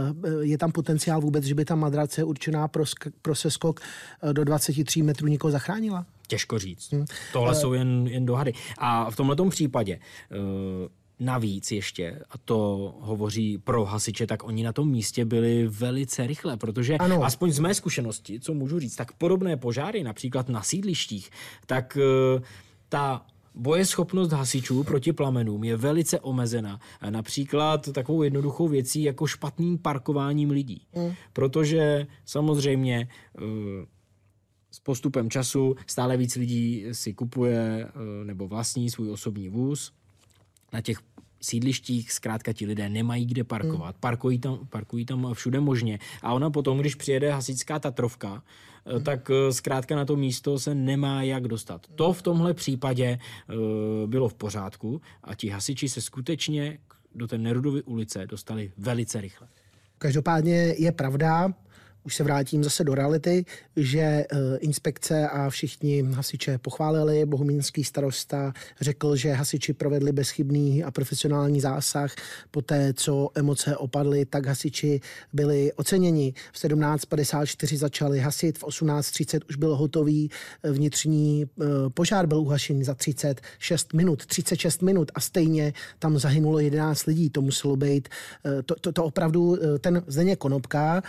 Je 0.41 0.59
tam 0.59 0.73
potenciál 0.73 1.21
vůbec, 1.21 1.45
že 1.45 1.55
by 1.55 1.65
ta 1.65 1.75
madrace 1.75 2.25
určená 2.25 2.69
pro, 2.69 2.85
pro 3.23 3.35
seskok 3.35 3.81
do 4.33 4.45
23 4.45 5.03
metrů 5.03 5.27
někoho 5.27 5.51
zachránila? 5.51 6.07
Těžko 6.27 6.59
říct. 6.59 6.93
Hmm. 6.93 7.05
Tohle 7.33 7.53
Eh. 7.53 7.55
jsou 7.55 7.73
jen, 7.73 8.07
jen 8.07 8.27
dohady. 8.27 8.53
A 8.79 9.11
v 9.11 9.17
tomhle 9.17 9.37
případě 9.51 9.99
uh, 10.31 10.89
Navíc 11.23 11.73
ještě, 11.73 12.19
a 12.31 12.39
to 12.39 12.95
hovoří 13.01 13.59
pro 13.59 13.85
hasiče, 13.85 14.27
tak 14.27 14.45
oni 14.45 14.63
na 14.63 14.73
tom 14.73 14.91
místě 14.91 15.25
byli 15.25 15.67
velice 15.67 16.27
rychle, 16.27 16.57
protože 16.57 16.97
ano. 16.97 17.25
aspoň 17.25 17.53
z 17.53 17.59
mé 17.59 17.75
zkušenosti, 17.75 18.41
co 18.41 18.55
můžu 18.55 18.79
říct, 18.81 18.97
tak 18.97 19.13
podobné 19.13 19.57
požáry, 19.57 20.03
například 20.03 20.49
na 20.49 20.63
sídlištích, 20.63 21.31
tak 21.67 21.99
uh, 22.37 22.43
ta 22.89 23.27
Bojeschopnost 23.55 24.33
hasičů 24.33 24.85
proti 24.85 25.13
plamenům 25.13 25.65
je 25.65 25.77
velice 25.77 26.21
omezená. 26.21 26.81
Například 27.11 27.89
takovou 27.93 28.23
jednoduchou 28.23 28.69
věcí 28.69 29.03
jako 29.03 29.27
špatným 29.27 29.79
parkováním 29.79 30.51
lidí. 30.51 30.83
Mm. 30.97 31.13
Protože 31.33 32.07
samozřejmě 32.25 33.09
eh, 33.39 33.41
postupem 34.91 35.31
času 35.31 35.77
stále 35.87 36.17
víc 36.17 36.37
lidí 36.37 36.85
si 36.93 37.15
kupuje 37.15 37.87
eh, 37.87 38.25
nebo 38.25 38.49
vlastní 38.49 38.91
svůj 38.91 39.11
osobní 39.11 39.49
vůz. 39.49 39.93
Na 40.73 40.81
těch 40.81 40.99
sídlištích 41.41 42.13
zkrátka 42.13 42.53
ti 42.53 42.67
lidé 42.67 42.89
nemají 42.89 43.27
kde 43.27 43.45
parkovat. 43.45 43.95
Hmm. 43.95 44.01
Parkují, 44.01 44.39
tam, 44.39 44.59
parkují 44.71 45.07
tam 45.07 45.35
všude 45.35 45.61
možně. 45.61 45.99
A 46.23 46.33
ona 46.33 46.51
potom, 46.51 46.79
když 46.79 46.95
přijede 46.95 47.31
hasičská 47.31 47.79
Tatrovka, 47.79 48.43
hmm. 48.87 49.05
tak 49.05 49.31
eh, 49.31 49.53
zkrátka 49.53 49.97
na 49.97 50.05
to 50.05 50.17
místo 50.17 50.59
se 50.59 50.75
nemá 50.75 51.23
jak 51.23 51.49
dostat. 51.49 51.87
To 51.95 52.13
v 52.13 52.23
tomhle 52.23 52.55
případě 52.55 53.19
uh, 53.19 54.11
bylo 54.11 54.29
v 54.29 54.35
pořádku 54.35 55.01
a 55.25 55.35
ti 55.35 55.49
hasiči 55.49 55.89
se 55.89 56.01
skutečně 56.01 56.79
do 57.15 57.27
té 57.27 57.39
Nerudovy 57.39 57.83
ulice 57.83 58.27
dostali 58.27 58.73
velice 58.79 59.21
rychle. 59.21 59.49
Každopádně 59.99 60.75
je 60.79 60.93
pravda, 60.93 61.55
už 62.05 62.17
se 62.17 62.25
vrátím 62.25 62.65
zase 62.65 62.85
do 62.85 62.95
reality, 62.95 63.45
že 63.77 64.01
eh, 64.01 64.27
inspekce 64.59 65.29
a 65.29 65.51
všichni 65.51 66.03
hasiče 66.03 66.59
pochválili. 66.59 67.27
Bohumínský 67.27 67.85
starosta 67.85 68.53
řekl, 68.81 69.17
že 69.17 69.33
hasiči 69.33 69.73
provedli 69.73 70.13
bezchybný 70.13 70.85
a 70.85 70.91
profesionální 70.91 71.61
zásah. 71.61 72.15
Poté, 72.51 72.95
co 72.95 73.31
emoce 73.35 73.77
opadly, 73.77 74.25
tak 74.25 74.47
hasiči 74.47 75.01
byli 75.33 75.73
oceněni. 75.73 76.35
V 76.53 76.57
17.54 76.57 77.77
začali 77.77 78.19
hasit, 78.19 78.59
v 78.59 78.65
18.30 78.65 79.41
už 79.49 79.57
byl 79.57 79.77
hotový 79.77 80.31
vnitřní 80.63 81.45
eh, 81.45 81.65
požár, 81.95 82.27
byl 82.27 82.41
uhašen 82.41 82.85
za 82.85 82.95
36 82.95 83.93
minut. 83.93 84.27
36 84.27 84.83
minut 84.83 85.13
a 85.15 85.21
stejně 85.21 85.73
tam 85.99 86.19
zahynulo 86.19 86.59
11 86.59 87.07
lidí. 87.07 87.31
To 87.31 87.43
muselo 87.43 87.77
být, 87.77 88.09
eh, 88.45 88.63
to, 88.63 88.75
to, 88.75 88.93
to 88.93 89.05
opravdu, 89.05 89.59
ten 89.81 90.03
Zdeněk 90.07 90.39
Konopka 90.39 91.03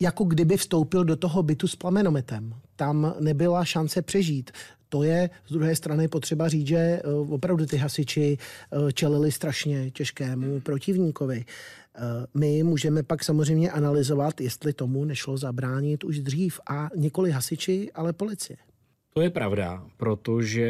jako 0.00 0.24
kdyby 0.24 0.56
vstoupil 0.56 1.04
do 1.04 1.16
toho 1.16 1.42
bytu 1.42 1.68
s 1.68 1.76
plamenometem. 1.76 2.54
Tam 2.76 3.14
nebyla 3.20 3.64
šance 3.64 4.02
přežít. 4.02 4.50
To 4.88 5.02
je 5.02 5.30
z 5.46 5.52
druhé 5.52 5.76
strany 5.76 6.08
potřeba 6.08 6.48
říct, 6.48 6.66
že 6.66 6.76
eh, 6.76 7.02
opravdu 7.28 7.66
ty 7.66 7.76
hasiči 7.76 8.38
eh, 8.38 8.92
čelili 8.92 9.32
strašně 9.32 9.90
těžkému 9.90 10.60
protivníkovi. 10.60 11.44
Eh, 11.44 12.00
my 12.34 12.62
můžeme 12.62 13.02
pak 13.02 13.24
samozřejmě 13.24 13.70
analyzovat, 13.70 14.40
jestli 14.40 14.72
tomu 14.72 15.04
nešlo 15.04 15.36
zabránit 15.36 16.04
už 16.04 16.18
dřív 16.18 16.60
a 16.70 16.88
nikoli 16.96 17.30
hasiči, 17.30 17.90
ale 17.94 18.12
policie. 18.12 18.56
To 19.14 19.20
je 19.20 19.30
pravda, 19.30 19.84
protože 19.96 20.68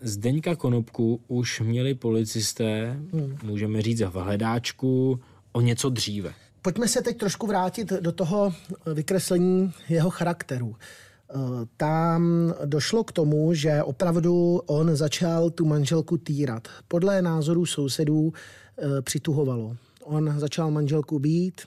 Zdeňka 0.00 0.56
Konopku 0.56 1.20
už 1.28 1.60
měli 1.60 1.94
policisté, 1.94 2.96
hmm. 3.12 3.36
můžeme 3.42 3.82
říct 3.82 4.00
v 4.00 4.14
hledáčku, 4.14 5.20
o 5.52 5.60
něco 5.60 5.90
dříve. 5.90 6.34
Pojďme 6.62 6.88
se 6.88 7.02
teď 7.02 7.18
trošku 7.18 7.46
vrátit 7.46 7.92
do 7.92 8.12
toho 8.12 8.52
vykreslení 8.94 9.72
jeho 9.88 10.10
charakteru. 10.10 10.76
Eh, 10.76 11.34
tam 11.76 12.54
došlo 12.64 13.04
k 13.04 13.12
tomu, 13.12 13.54
že 13.54 13.82
opravdu 13.82 14.60
on 14.66 14.96
začal 14.96 15.50
tu 15.50 15.64
manželku 15.64 16.16
týrat. 16.18 16.68
Podle 16.88 17.22
názorů 17.22 17.66
sousedů 17.66 18.32
eh, 18.32 19.02
přituhovalo. 19.02 19.76
On 20.04 20.34
začal 20.38 20.70
manželku 20.70 21.18
být 21.18 21.60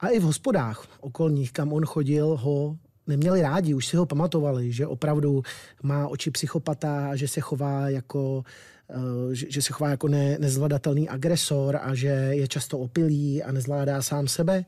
a 0.00 0.08
i 0.08 0.18
v 0.18 0.22
hospodách 0.22 0.86
okolních, 1.00 1.52
kam 1.52 1.72
on 1.72 1.84
chodil, 1.84 2.36
ho 2.36 2.76
neměli 3.06 3.42
rádi, 3.42 3.74
už 3.74 3.86
si 3.86 3.96
ho 3.96 4.06
pamatovali, 4.06 4.72
že 4.72 4.86
opravdu 4.86 5.42
má 5.82 6.08
oči 6.08 6.30
psychopata 6.30 7.10
a 7.10 7.16
že 7.16 7.28
se 7.28 7.40
chová 7.40 7.88
jako 7.88 8.44
Eh, 8.44 8.75
že, 9.32 9.46
že 9.50 9.62
se 9.62 9.72
chová 9.72 9.90
jako 9.90 10.08
ne, 10.08 10.38
nezvladatelný 10.38 11.08
agresor 11.08 11.78
a 11.82 11.94
že 11.94 12.06
je 12.08 12.48
často 12.48 12.78
opilý 12.78 13.42
a 13.42 13.52
nezvládá 13.52 14.02
sám 14.02 14.28
sebe. 14.28 14.64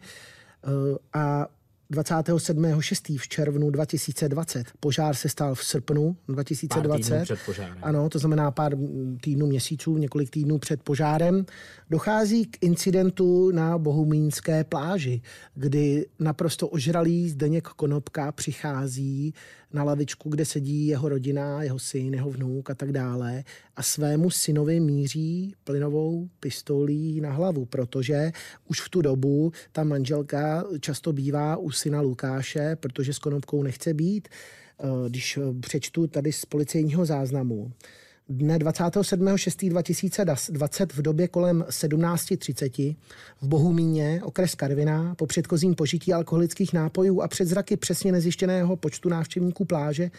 Eh, 0.65 0.99
a 1.13 1.49
27.6. 1.93 3.19
v 3.19 3.29
červnu 3.29 3.71
2020. 3.71 4.67
Požár 4.81 5.15
se 5.15 5.29
stal 5.29 5.55
v 5.55 5.65
srpnu 5.65 6.17
2020. 6.29 7.15
Pár 7.15 7.25
před 7.25 7.39
požárem. 7.47 7.79
Ano, 7.83 8.09
to 8.09 8.19
znamená 8.19 8.51
pár 8.51 8.73
týdnů, 9.21 9.47
měsíců, 9.47 9.99
několik 9.99 10.31
týdnů 10.31 10.59
před 10.59 10.83
požárem. 10.83 11.47
Dochází 11.91 12.47
k 12.47 12.63
incidentu 12.63 13.51
na 13.51 13.79
Bohumínské 13.79 14.65
pláži, 14.65 15.23
kdy 15.55 16.07
naprosto 16.19 16.69
ožralý 16.69 17.29
Zdeněk 17.29 17.69
Konopka 17.69 18.33
přichází 18.33 19.35
na 19.73 19.85
lavičku, 19.85 20.29
kde 20.31 20.45
sedí 20.45 20.87
jeho 20.87 21.09
rodina, 21.09 21.63
jeho 21.63 21.79
syn, 21.79 22.15
jeho 22.15 22.31
vnuk 22.31 22.71
a 22.71 22.75
tak 22.75 22.93
dále 22.93 23.45
a 23.77 23.83
svému 23.83 24.31
synovi 24.31 24.81
míří 24.81 25.55
plynovou 25.65 26.29
pistolí 26.41 27.21
na 27.21 27.33
hlavu, 27.33 27.65
protože 27.65 28.33
už 28.69 28.81
v 28.81 28.89
tu 28.89 29.03
dobu 29.03 29.53
ta 29.73 29.85
manželka 29.85 30.65
často 30.81 31.13
bývá 31.13 31.57
u 31.57 31.71
syna 31.71 32.01
Lukáše, 32.01 32.77
protože 32.77 33.15
s 33.15 33.19
Konopkou 33.19 33.63
nechce 33.63 33.95
být. 33.95 34.29
Eh, 34.29 35.09
když 35.09 35.39
přečtu 35.61 36.07
tady 36.07 36.33
z 36.33 36.45
policejního 36.45 37.05
záznamu, 37.05 37.73
Dne 38.31 38.59
27.6.2020 38.59 40.87
v 40.93 41.03
době 41.03 41.29
kolem 41.29 41.65
17.30 41.69 42.97
v 43.41 43.49
Bohumíně, 43.49 44.21
okres 44.25 44.55
Karviná, 44.55 45.15
po 45.15 45.27
předchozím 45.27 45.75
požití 45.75 46.13
alkoholických 46.13 46.73
nápojů 46.73 47.21
a 47.21 47.29
před 47.29 47.49
zraky 47.49 47.77
přesně 47.77 48.13
nezjištěného 48.13 48.77
počtu 48.77 49.09
návštěvníků 49.09 49.65
pláže, 49.65 50.11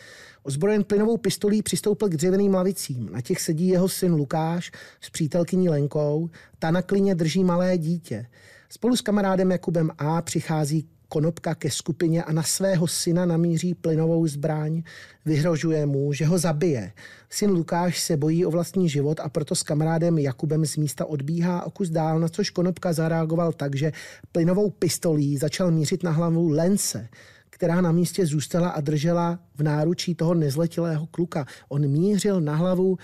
ozbrojen 0.43 0.83
plynovou 0.83 1.17
pistolí 1.17 1.61
přistoupil 1.61 2.09
k 2.09 2.15
dřevěným 2.15 2.53
lavicím. 2.53 3.09
Na 3.11 3.21
těch 3.21 3.41
sedí 3.41 3.67
jeho 3.67 3.89
syn 3.89 4.13
Lukáš 4.13 4.71
s 5.01 5.09
přítelkyní 5.09 5.69
Lenkou, 5.69 6.29
ta 6.59 6.71
na 6.71 6.81
klině 6.81 7.15
drží 7.15 7.43
malé 7.43 7.77
dítě. 7.77 8.25
Spolu 8.69 8.95
s 8.95 9.01
kamarádem 9.01 9.51
Jakubem 9.51 9.89
A. 9.97 10.21
přichází 10.21 10.87
Konopka 11.09 11.55
ke 11.55 11.71
skupině 11.71 12.23
a 12.23 12.33
na 12.33 12.43
svého 12.43 12.87
syna 12.87 13.25
namíří 13.25 13.73
plynovou 13.73 14.27
zbraň, 14.27 14.83
vyhrožuje 15.25 15.85
mu, 15.85 16.13
že 16.13 16.25
ho 16.25 16.37
zabije. 16.37 16.91
Syn 17.29 17.49
Lukáš 17.49 17.99
se 17.99 18.17
bojí 18.17 18.45
o 18.45 18.51
vlastní 18.51 18.89
život 18.89 19.19
a 19.19 19.29
proto 19.29 19.55
s 19.55 19.63
kamarádem 19.63 20.17
Jakubem 20.17 20.65
z 20.65 20.77
místa 20.77 21.05
odbíhá 21.05 21.65
o 21.65 21.71
kus 21.71 21.89
dál, 21.89 22.19
na 22.19 22.29
což 22.29 22.49
Konopka 22.49 22.93
zareagoval 22.93 23.53
tak, 23.53 23.75
že 23.75 23.91
plynovou 24.31 24.69
pistolí 24.69 25.37
začal 25.37 25.71
mířit 25.71 26.03
na 26.03 26.11
hlavu 26.11 26.49
Lence, 26.49 27.09
která 27.49 27.81
na 27.81 27.91
místě 27.91 28.25
zůstala 28.25 28.69
a 28.69 28.81
držela 28.81 29.39
v 29.55 29.63
náručí 29.63 30.15
toho 30.15 30.33
nezletilého 30.33 31.07
kluka. 31.07 31.45
On 31.69 31.87
mířil 31.87 32.41
na 32.41 32.55
hlavu 32.55 32.97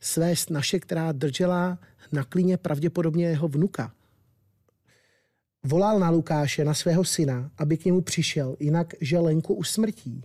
své 0.00 0.36
snaše, 0.36 0.78
která 0.80 1.12
držela 1.12 1.78
na 2.12 2.24
klíně 2.24 2.56
pravděpodobně 2.56 3.28
jeho 3.28 3.48
vnuka. 3.48 3.92
Volal 5.64 5.98
na 5.98 6.10
Lukáše, 6.10 6.64
na 6.64 6.74
svého 6.74 7.04
syna, 7.04 7.50
aby 7.58 7.76
k 7.76 7.84
němu 7.84 8.00
přišel, 8.00 8.56
jinak 8.60 8.94
že 9.00 9.18
Lenku 9.18 9.54
usmrtí. 9.54 10.24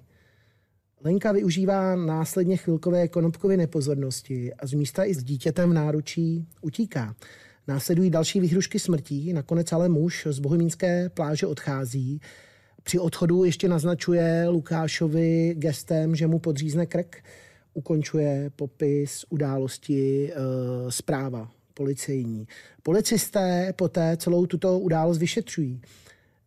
Lenka 1.04 1.32
využívá 1.32 1.96
následně 1.96 2.58
chvilkové 2.58 3.08
konopkovy 3.08 3.58
nepozornosti 3.58 4.54
a 4.54 4.68
z 4.68 4.74
místa 4.74 5.06
i 5.06 5.14
s 5.14 5.24
dítětem 5.24 5.70
v 5.70 5.74
náručí 5.74 6.48
utíká. 6.62 7.16
Následují 7.68 8.10
další 8.10 8.40
výhrušky 8.40 8.80
smrtí, 8.80 9.34
nakonec 9.34 9.72
ale 9.72 9.90
muž 9.90 10.28
z 10.30 10.40
bohemínské 10.40 11.10
pláže 11.10 11.48
odchází. 11.48 12.22
Při 12.84 13.00
odchodu 13.00 13.44
ještě 13.44 13.68
naznačuje 13.68 14.46
Lukášovi 14.50 15.56
gestem, 15.58 16.16
že 16.16 16.28
mu 16.28 16.40
podřízne 16.40 16.86
krk, 16.86 17.24
ukončuje 17.74 18.52
popis 18.56 19.26
události 19.30 20.32
e, 20.32 20.36
zpráva 20.92 21.55
policejní. 21.76 22.48
Policisté 22.84 23.74
poté 23.76 24.18
celou 24.18 24.46
tuto 24.46 24.80
událost 24.80 25.18
vyšetřují. 25.18 25.82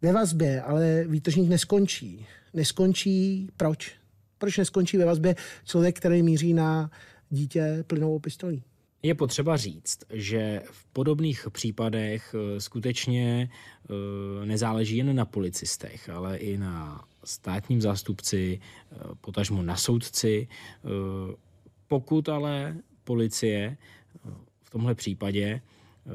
Ve 0.03 0.13
vazbě 0.13 0.63
ale 0.63 1.05
výtržník 1.09 1.49
neskončí. 1.49 2.27
Neskončí 2.55 3.49
proč? 3.57 3.93
Proč 4.39 4.59
neskončí 4.59 4.97
ve 4.97 5.05
vazbě 5.05 5.35
člověk, 5.65 5.97
který 5.97 6.23
míří 6.23 6.55
na 6.55 6.91
dítě 7.31 7.85
plynovou 7.87 8.19
pistolí? 8.19 8.63
Je 9.03 9.15
potřeba 9.15 9.57
říct, 9.57 9.99
že 10.11 10.63
v 10.71 10.87
podobných 10.87 11.47
případech 11.53 12.35
eh, 12.35 12.61
skutečně 12.61 13.51
eh, 13.51 14.47
nezáleží 14.47 14.97
jen 14.97 15.17
na 15.17 15.25
policistech, 15.25 16.09
ale 16.09 16.37
i 16.37 16.59
na 16.59 17.05
státním 17.25 17.81
zástupci, 17.81 18.61
eh, 18.61 18.97
potažmo 19.21 19.63
na 19.63 19.77
soudci. 19.77 20.49
Pokud 21.89 22.29
ale 22.29 22.77
policie 23.05 23.77
v 24.69 24.71
tomhle 24.71 24.95
případě 24.95 25.45
eh, 25.47 26.11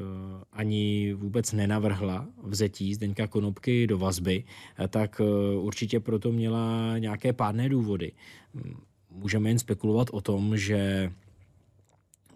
ani 0.52 1.12
vůbec 1.14 1.52
nenavrhla 1.52 2.26
vzetí 2.42 2.94
Zdeňka 2.94 3.26
Konopky 3.26 3.86
do 3.86 3.98
vazby, 3.98 4.44
eh, 4.78 4.88
tak 4.88 5.20
eh, 5.20 5.56
určitě 5.56 6.00
proto 6.00 6.32
měla 6.32 6.98
nějaké 6.98 7.32
pádné 7.32 7.68
důvody. 7.68 8.12
Můžeme 9.10 9.50
jen 9.50 9.58
spekulovat 9.58 10.08
o 10.12 10.20
tom, 10.20 10.56
že 10.56 11.12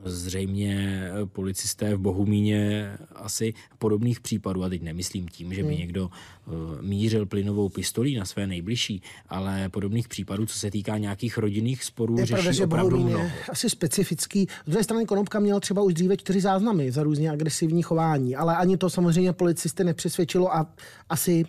Zřejmě 0.04 1.02
policisté 1.24 1.94
v 1.96 1.98
Bohumíně 1.98 2.92
asi 3.14 3.54
podobných 3.78 4.20
případů, 4.20 4.64
a 4.64 4.68
teď 4.68 4.82
nemyslím 4.82 5.28
tím, 5.28 5.54
že 5.54 5.62
by 5.62 5.68
hmm. 5.68 5.78
někdo 5.78 6.04
uh, 6.46 6.52
mířil 6.82 7.26
plynovou 7.26 7.68
pistolí 7.68 8.16
na 8.16 8.24
své 8.24 8.46
nejbližší, 8.46 9.02
ale 9.28 9.68
podobných 9.68 10.08
případů, 10.08 10.46
co 10.46 10.58
se 10.58 10.70
týká 10.70 10.98
nějakých 10.98 11.38
rodinných 11.38 11.84
sporů, 11.84 12.18
je 12.18 12.26
řeší 12.26 12.32
pravda, 12.32 12.52
že 12.52 12.64
opravdu 12.64 12.90
Bohumín 12.90 13.16
mnoho. 13.16 13.30
asi 13.48 13.70
specifický. 13.70 14.46
Z 14.66 14.70
druhé 14.70 14.84
strany 14.84 15.06
Konopka 15.06 15.40
měl 15.40 15.60
třeba 15.60 15.82
už 15.82 15.94
dříve 15.94 16.16
čtyři 16.16 16.40
záznamy 16.40 16.92
za 16.92 17.02
různě 17.02 17.30
agresivní 17.30 17.82
chování, 17.82 18.36
ale 18.36 18.56
ani 18.56 18.76
to 18.76 18.90
samozřejmě 18.90 19.32
policisty 19.32 19.84
nepřesvědčilo 19.84 20.54
a 20.54 20.74
asi 21.08 21.44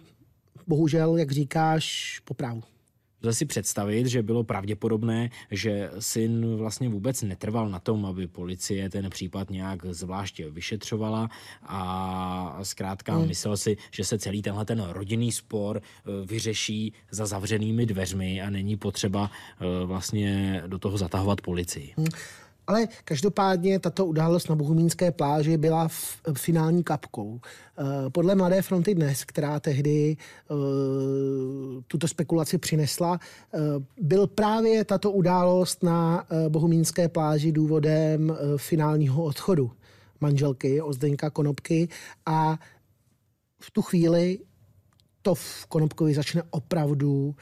bohužel, 0.67 1.17
jak 1.17 1.31
říkáš, 1.31 2.19
po 2.25 2.33
právu. 2.33 2.63
Lze 3.23 3.34
si 3.34 3.45
představit, 3.45 4.08
že 4.08 4.23
bylo 4.23 4.43
pravděpodobné, 4.43 5.29
že 5.51 5.91
syn 5.99 6.55
vlastně 6.55 6.89
vůbec 6.89 7.21
netrval 7.21 7.69
na 7.69 7.79
tom, 7.79 8.05
aby 8.05 8.27
policie 8.27 8.89
ten 8.89 9.10
případ 9.10 9.49
nějak 9.49 9.86
zvláště 9.86 10.49
vyšetřovala 10.49 11.29
a 11.63 12.60
zkrátka 12.63 13.15
hmm. 13.15 13.27
myslel 13.27 13.58
si, 13.58 13.77
že 13.91 14.03
se 14.03 14.19
celý 14.19 14.41
tenhle 14.41 14.65
ten 14.65 14.82
rodinný 14.89 15.32
spor 15.32 15.82
eh, 15.82 16.25
vyřeší 16.25 16.93
za 17.12 17.25
zavřenými 17.25 17.86
dveřmi 17.86 18.41
a 18.41 18.49
není 18.49 18.77
potřeba 18.77 19.32
eh, 19.32 19.86
vlastně 19.86 20.63
do 20.67 20.79
toho 20.79 20.97
zatahovat 20.97 21.41
policii. 21.41 21.93
Hmm. 21.97 22.08
Ale 22.69 22.88
každopádně 23.05 23.79
tato 23.79 24.05
událost 24.05 24.49
na 24.49 24.55
Bohumínské 24.55 25.12
pláži 25.12 25.58
byla 25.58 25.88
v, 25.88 26.21
finální 26.34 26.84
kapkou. 26.84 27.39
Eh, 27.43 28.10
podle 28.10 28.36
Mladé 28.36 28.62
fronty 28.62 28.95
dnes, 28.95 29.25
která 29.25 29.60
tehdy 29.60 30.17
uh, 30.49 30.58
tuto 31.88 32.08
spekulaci 32.08 32.58
přinesla, 32.58 33.12
uh, 33.12 33.62
byl 34.01 34.27
právě 34.27 34.86
tato 34.86 35.12
událost 35.12 35.84
na 35.84 36.27
Bohumínské 36.49 37.10
pláži 37.10 37.51
důvodem 37.51 38.38
finálního 38.58 39.23
odchodu 39.23 39.71
manželky 40.21 40.82
Ozdeňka 40.82 41.29
Konopky 41.29 41.89
a 42.25 42.60
v 43.62 43.71
tu 43.71 43.82
chvíli 43.82 44.39
to 45.21 45.36
v 45.36 45.65
Konopkovi 45.65 46.13
začne 46.13 46.43
opravdu 46.49 47.36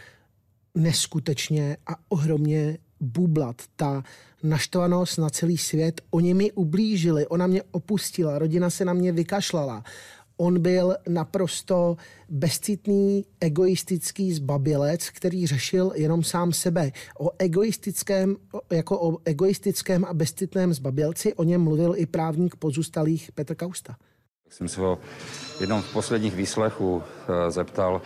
neskutečně 0.75 1.77
a 1.87 1.91
ohromně 2.09 2.77
bublat. 2.99 3.61
Ta 3.75 4.03
naštvanost 4.43 5.17
na 5.17 5.29
celý 5.29 5.57
svět, 5.57 6.01
oni 6.11 6.33
mi 6.33 6.51
ublížili, 6.51 7.27
ona 7.27 7.47
mě 7.47 7.63
opustila, 7.71 8.39
rodina 8.39 8.69
se 8.69 8.85
na 8.85 8.93
mě 8.93 9.11
vykašlala. 9.11 9.83
On 10.37 10.59
byl 10.59 10.95
naprosto 11.09 11.97
bezcitný, 12.29 13.25
egoistický 13.39 14.33
zbabilec, 14.33 15.09
který 15.09 15.47
řešil 15.47 15.91
jenom 15.95 16.23
sám 16.23 16.53
sebe. 16.53 16.91
O 17.19 17.29
egoistickém, 17.39 18.35
jako 18.71 18.99
o 19.01 19.17
egoistickém 19.25 20.05
a 20.05 20.13
bezcitném 20.13 20.73
zbabilci 20.73 21.33
o 21.33 21.43
něm 21.43 21.61
mluvil 21.61 21.93
i 21.97 22.05
právník 22.05 22.55
pozůstalých 22.55 23.31
Petr 23.31 23.55
Kausta. 23.55 23.95
Jsem 24.49 24.67
se 24.67 24.81
ho 24.81 24.99
jenom 25.61 25.81
v 25.81 25.93
posledních 25.93 26.35
výslechu 26.35 27.03
eh, 27.03 27.51
zeptal, 27.51 28.01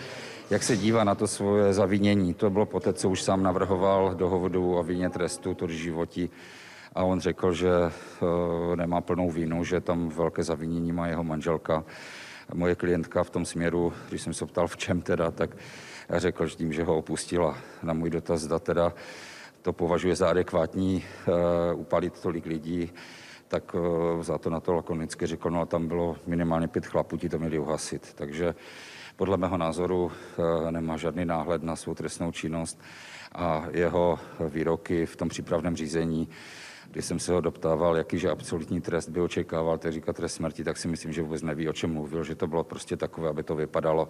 jak 0.51 0.63
se 0.63 0.77
dívá 0.77 1.03
na 1.03 1.15
to 1.15 1.27
svoje 1.27 1.73
zavinění. 1.73 2.33
To 2.33 2.49
bylo 2.49 2.65
poté, 2.65 2.93
co 2.93 3.09
už 3.09 3.23
sám 3.23 3.43
navrhoval 3.43 4.15
dohovodu 4.15 4.75
o 4.75 4.83
vině 4.83 5.09
trestu, 5.09 5.53
to 5.53 5.67
životí. 5.67 6.29
A 6.95 7.03
on 7.03 7.19
řekl, 7.19 7.53
že 7.53 7.69
uh, 7.71 8.75
nemá 8.75 9.01
plnou 9.01 9.31
vínu, 9.31 9.63
že 9.63 9.81
tam 9.81 10.09
velké 10.09 10.43
zavinění 10.43 10.91
má 10.91 11.07
jeho 11.07 11.23
manželka. 11.23 11.83
Moje 12.53 12.75
klientka 12.75 13.23
v 13.23 13.29
tom 13.29 13.45
směru, 13.45 13.93
když 14.09 14.21
jsem 14.21 14.33
se 14.33 14.45
ptal, 14.45 14.67
v 14.67 14.77
čem 14.77 15.01
teda, 15.01 15.31
tak 15.31 15.57
řekl, 16.09 16.47
že 16.47 16.55
tím, 16.55 16.73
že 16.73 16.83
ho 16.83 16.97
opustila. 16.97 17.57
Na 17.83 17.93
můj 17.93 18.09
dotaz, 18.09 18.41
zda 18.41 18.59
teda 18.59 18.93
to 19.61 19.73
považuje 19.73 20.15
za 20.15 20.29
adekvátní 20.29 21.03
uh, 21.73 21.79
upalit 21.79 22.19
tolik 22.19 22.45
lidí, 22.45 22.91
tak 23.47 23.75
uh, 23.75 24.23
za 24.23 24.37
to 24.37 24.49
na 24.49 24.59
to 24.59 24.73
lakonicky 24.73 25.27
řekl, 25.27 25.49
no 25.49 25.61
a 25.61 25.65
tam 25.65 25.87
bylo 25.87 26.15
minimálně 26.27 26.67
pět 26.67 26.85
chlapů, 26.85 27.17
ti 27.17 27.29
to 27.29 27.39
měli 27.39 27.59
uhasit. 27.59 28.13
Takže 28.13 28.55
podle 29.15 29.37
mého 29.37 29.57
názoru 29.57 30.11
eh, 30.11 30.71
nemá 30.71 30.97
žádný 30.97 31.25
náhled 31.25 31.63
na 31.63 31.75
svou 31.75 31.93
trestnou 31.93 32.31
činnost 32.31 32.79
a 33.35 33.65
jeho 33.71 34.19
výroky 34.49 35.05
v 35.05 35.15
tom 35.15 35.29
přípravném 35.29 35.75
řízení 35.75 36.27
když 36.91 37.05
jsem 37.05 37.19
se 37.19 37.33
ho 37.33 37.41
doptával, 37.41 37.97
jakýže 37.97 38.29
absolutní 38.29 38.81
trest 38.81 39.09
by 39.09 39.21
očekával, 39.21 39.77
tak 39.77 39.93
říká 39.93 40.13
trest 40.13 40.33
smrti, 40.33 40.63
tak 40.63 40.77
si 40.77 40.87
myslím, 40.87 41.13
že 41.13 41.21
vůbec 41.21 41.41
neví, 41.41 41.69
o 41.69 41.73
čem 41.73 41.93
mluvil, 41.93 42.23
že 42.23 42.35
to 42.35 42.47
bylo 42.47 42.63
prostě 42.63 42.97
takové, 42.97 43.29
aby 43.29 43.43
to 43.43 43.55
vypadalo 43.55 44.09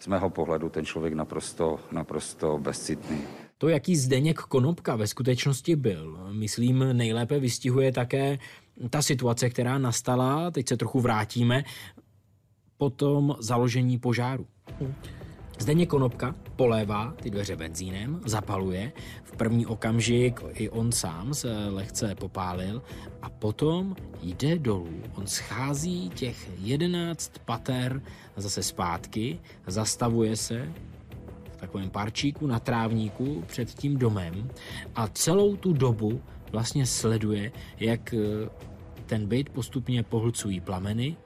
z 0.00 0.06
mého 0.06 0.30
pohledu 0.30 0.68
ten 0.68 0.84
člověk 0.84 1.14
naprosto, 1.14 1.80
naprosto 1.92 2.58
bezcitný. 2.58 3.22
To, 3.58 3.68
jaký 3.68 3.96
Zdeněk 3.96 4.38
Konopka 4.38 4.96
ve 4.96 5.06
skutečnosti 5.06 5.76
byl, 5.76 6.28
myslím, 6.32 6.84
nejlépe 6.92 7.38
vystihuje 7.38 7.92
také 7.92 8.38
ta 8.90 9.02
situace, 9.02 9.50
která 9.50 9.78
nastala, 9.78 10.50
teď 10.50 10.68
se 10.68 10.76
trochu 10.76 11.00
vrátíme, 11.00 11.64
po 12.80 12.90
tom 12.90 13.36
založení 13.40 13.98
požáru. 13.98 14.46
Zdeně 15.58 15.86
Konopka 15.86 16.34
polévá 16.56 17.14
ty 17.22 17.30
dveře 17.30 17.56
benzínem, 17.56 18.20
zapaluje, 18.26 18.92
v 19.24 19.36
první 19.36 19.66
okamžik 19.66 20.40
i 20.52 20.68
on 20.68 20.92
sám 20.92 21.34
se 21.34 21.68
lehce 21.68 22.14
popálil 22.14 22.82
a 23.22 23.30
potom 23.30 23.96
jde 24.22 24.58
dolů. 24.58 25.02
On 25.14 25.26
schází 25.26 26.08
těch 26.08 26.50
jedenáct 26.58 27.38
pater 27.44 28.02
zase 28.36 28.62
zpátky, 28.62 29.38
zastavuje 29.66 30.36
se 30.36 30.72
v 31.52 31.56
takovém 31.56 31.90
parčíku 31.90 32.46
na 32.46 32.60
trávníku 32.60 33.44
před 33.46 33.74
tím 33.74 33.96
domem 33.96 34.50
a 34.94 35.08
celou 35.08 35.56
tu 35.56 35.72
dobu 35.72 36.20
vlastně 36.52 36.86
sleduje, 36.86 37.52
jak 37.80 38.14
ten 39.06 39.26
byt 39.26 39.48
postupně 39.48 40.02
pohlcují 40.02 40.60
plameny, 40.60 41.16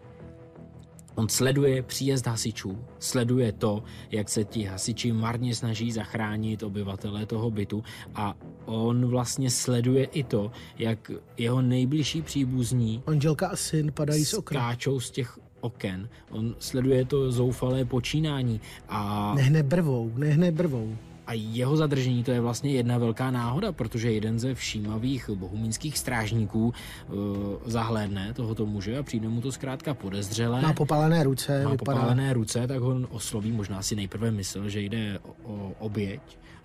On 1.15 1.29
sleduje 1.29 1.83
příjezd 1.83 2.27
hasičů, 2.27 2.79
sleduje 2.99 3.53
to, 3.53 3.83
jak 4.11 4.29
se 4.29 4.45
ti 4.45 4.63
hasiči 4.63 5.13
marně 5.13 5.55
snaží 5.55 5.93
zachránit 5.93 6.63
obyvatele 6.63 7.27
toho 7.27 7.51
bytu 7.51 7.85
a 8.15 8.35
on 8.65 9.07
vlastně 9.07 9.51
sleduje 9.51 10.05
i 10.05 10.23
to, 10.23 10.51
jak 10.79 11.11
jeho 11.37 11.63
nejbližší 11.63 12.23
příbuzní 12.23 13.03
Angelka 13.07 13.49
a 13.49 13.57
syn 13.57 13.93
padají 13.93 14.25
z 14.25 14.35
okna. 14.35 14.61
Skáčou 14.61 15.01
z 15.01 15.11
těch 15.11 15.39
oken. 15.61 16.09
On 16.31 16.55
sleduje 16.59 17.05
to 17.05 17.33
zoufalé 17.33 17.85
počínání 17.85 18.61
a... 18.89 19.33
Nehne 19.35 19.63
brvou, 19.63 20.13
nehne 20.17 20.53
brvou. 20.53 20.97
A 21.27 21.33
jeho 21.33 21.77
zadržení 21.77 22.25
to 22.25 22.31
je 22.31 22.41
vlastně 22.41 22.73
jedna 22.73 22.99
velká 22.99 23.31
náhoda, 23.31 23.73
protože 23.73 24.13
jeden 24.13 24.39
ze 24.39 24.55
všímavých 24.55 25.31
bohumínských 25.35 25.99
strážníků 25.99 26.67
uh, 26.67 27.17
zahlédne 27.67 28.35
tohoto 28.35 28.67
muže 28.67 28.99
a 28.99 29.03
přijde 29.03 29.29
mu 29.29 29.41
to 29.41 29.53
zkrátka 29.53 29.95
podezřelé. 29.95 30.63
Má 30.63 30.73
popálené 30.73 31.25
ruce. 31.25 31.65
Má 31.65 31.71
vypadá. 31.71 31.93
popálené 31.93 32.33
ruce, 32.33 32.67
tak 32.67 32.81
ho 32.81 33.01
osloví. 33.11 33.53
Možná 33.53 33.83
si 33.83 33.97
nejprve 33.97 34.31
myslel, 34.31 34.69
že 34.69 34.81
jde 34.81 35.19
o, 35.19 35.53
o 35.53 35.73
oběť 35.79 36.21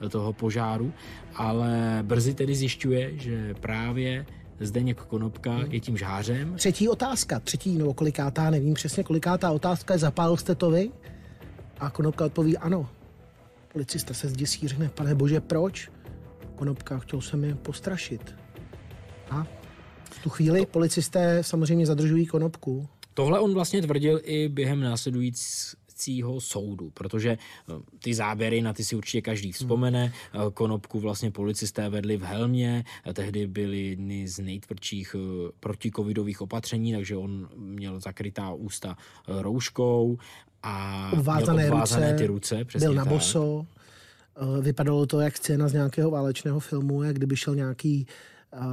toho 0.10 0.34
požáru, 0.34 0.94
ale 1.36 2.00
brzy 2.02 2.34
tedy 2.34 2.56
zjišťuje, 2.56 3.18
že 3.18 3.54
právě 3.54 4.26
Zdeněk 4.60 5.02
Konopka 5.02 5.52
hmm. 5.52 5.72
je 5.72 5.80
tím 5.80 5.98
žářem. 5.98 6.54
Třetí 6.56 6.90
otázka, 6.90 7.40
třetí 7.40 7.78
nebo 7.78 7.94
kolikátá, 7.94 8.50
nevím 8.50 8.74
přesně 8.74 9.04
kolikátá 9.04 9.52
otázka 9.52 9.94
je, 9.94 10.00
zapálil 10.00 10.38
jste 10.38 10.56
to 10.56 10.72
vy? 10.72 10.92
A 11.80 11.90
Konopka 11.90 12.26
odpoví 12.26 12.58
ano. 12.58 12.90
Policista 13.74 14.14
se 14.14 14.28
zděsí, 14.28 14.68
řekne, 14.68 14.90
pane 14.90 15.16
bože, 15.16 15.42
proč? 15.42 15.92
Konopka, 16.56 17.00
chtěl 17.00 17.22
jsem 17.22 17.44
je 17.44 17.56
postrašit. 17.56 18.36
A 19.30 19.48
v 20.04 20.24
tu 20.24 20.30
chvíli 20.30 20.66
policisté 20.66 21.44
samozřejmě 21.44 21.86
zadržují 21.86 22.26
Konopku. 22.26 22.90
Tohle 23.14 23.40
on 23.40 23.54
vlastně 23.54 23.82
tvrdil 23.82 24.22
i 24.24 24.50
během 24.50 24.82
následujícího 24.82 26.42
soudu, 26.42 26.90
protože 26.90 27.30
eh, 27.30 27.74
ty 28.04 28.14
záběry, 28.14 28.62
na 28.62 28.74
ty 28.74 28.84
si 28.84 28.96
určitě 28.96 29.22
každý 29.22 29.52
vzpomene. 29.52 30.14
Hmm. 30.32 30.52
Konopku 30.52 31.00
vlastně 31.00 31.32
policisté 31.32 31.90
vedli 31.90 32.18
v 32.18 32.24
helmě, 32.24 32.84
tehdy 33.14 33.48
byly 33.48 33.82
jedny 33.82 34.28
z 34.28 34.40
nejtvrdších 34.40 35.16
eh, 35.16 35.52
protikovidových 35.60 36.42
opatření, 36.42 36.94
takže 36.94 37.18
on 37.18 37.50
měl 37.56 38.00
zakrytá 38.00 38.54
ústa 38.54 38.98
rouškou 39.28 40.18
a 40.64 41.10
obvázané, 41.14 41.64
měl 41.64 41.74
obvázané 41.74 42.12
ruce, 42.12 42.18
ty 42.18 42.28
ruce. 42.28 42.66
Byl 42.80 42.94
na 42.94 43.04
tak. 43.04 43.14
boso. 43.14 43.66
Vypadalo 44.62 45.06
to 45.06 45.20
jak 45.20 45.38
scéna 45.38 45.68
z 45.68 45.74
nějakého 45.74 46.12
válečného 46.12 46.60
filmu, 46.60 47.04
jak 47.04 47.16
kdyby 47.16 47.36
šel 47.36 47.56
nějaký 47.56 48.08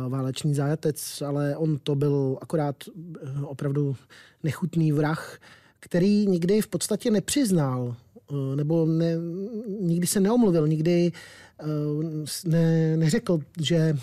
válečný 0.08 0.54
zájatec, 0.54 1.22
ale 1.26 1.56
on 1.56 1.78
to 1.78 1.94
byl 1.94 2.38
akorát 2.40 2.76
eh, 2.88 3.42
opravdu 3.42 3.96
nechutný 4.42 4.92
vrah, 4.92 5.38
který 5.80 6.26
nikdy 6.26 6.60
v 6.60 6.68
podstatě 6.68 7.10
nepřiznal, 7.10 7.96
eh, 8.30 8.56
nebo 8.56 8.86
ne, 8.86 9.16
nikdy 9.80 10.06
se 10.06 10.20
neomluvil, 10.20 10.68
nikdy 10.68 11.12
eh, 11.60 11.64
ne, 12.44 12.96
neřekl, 12.96 13.38
že 13.60 13.96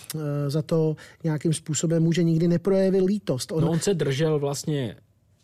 za 0.48 0.62
to 0.62 0.96
nějakým 1.24 1.54
způsobem 1.54 2.04
může, 2.04 2.24
nikdy 2.24 2.48
neprojevil 2.48 3.06
lítost. 3.06 3.52
On, 3.52 3.62
no 3.62 3.72
on 3.72 3.80
se 3.80 3.94
držel 3.94 4.40
vlastně 4.40 4.96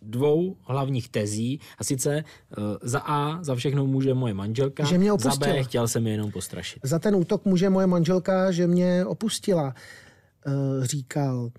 dvou 0.01 0.55
hlavních 0.61 1.09
tezí 1.09 1.59
a 1.77 1.83
sice 1.83 2.23
uh, 2.57 2.63
za 2.81 2.99
A 2.99 3.43
za 3.43 3.55
všechno 3.55 3.85
může 3.85 4.13
moje 4.13 4.33
manželka, 4.33 4.83
že 4.83 4.97
mě 4.97 5.11
za 5.19 5.35
B 5.35 5.63
chtěl 5.63 5.87
jsem 5.87 6.07
je 6.07 6.13
jenom 6.13 6.31
postrašit. 6.31 6.79
Za 6.83 6.99
ten 6.99 7.15
útok 7.15 7.45
může 7.45 7.69
moje 7.69 7.87
manželka, 7.87 8.51
že 8.51 8.67
mě 8.67 9.05
opustila, 9.05 9.73
uh, 10.47 10.83
říkal. 10.83 11.51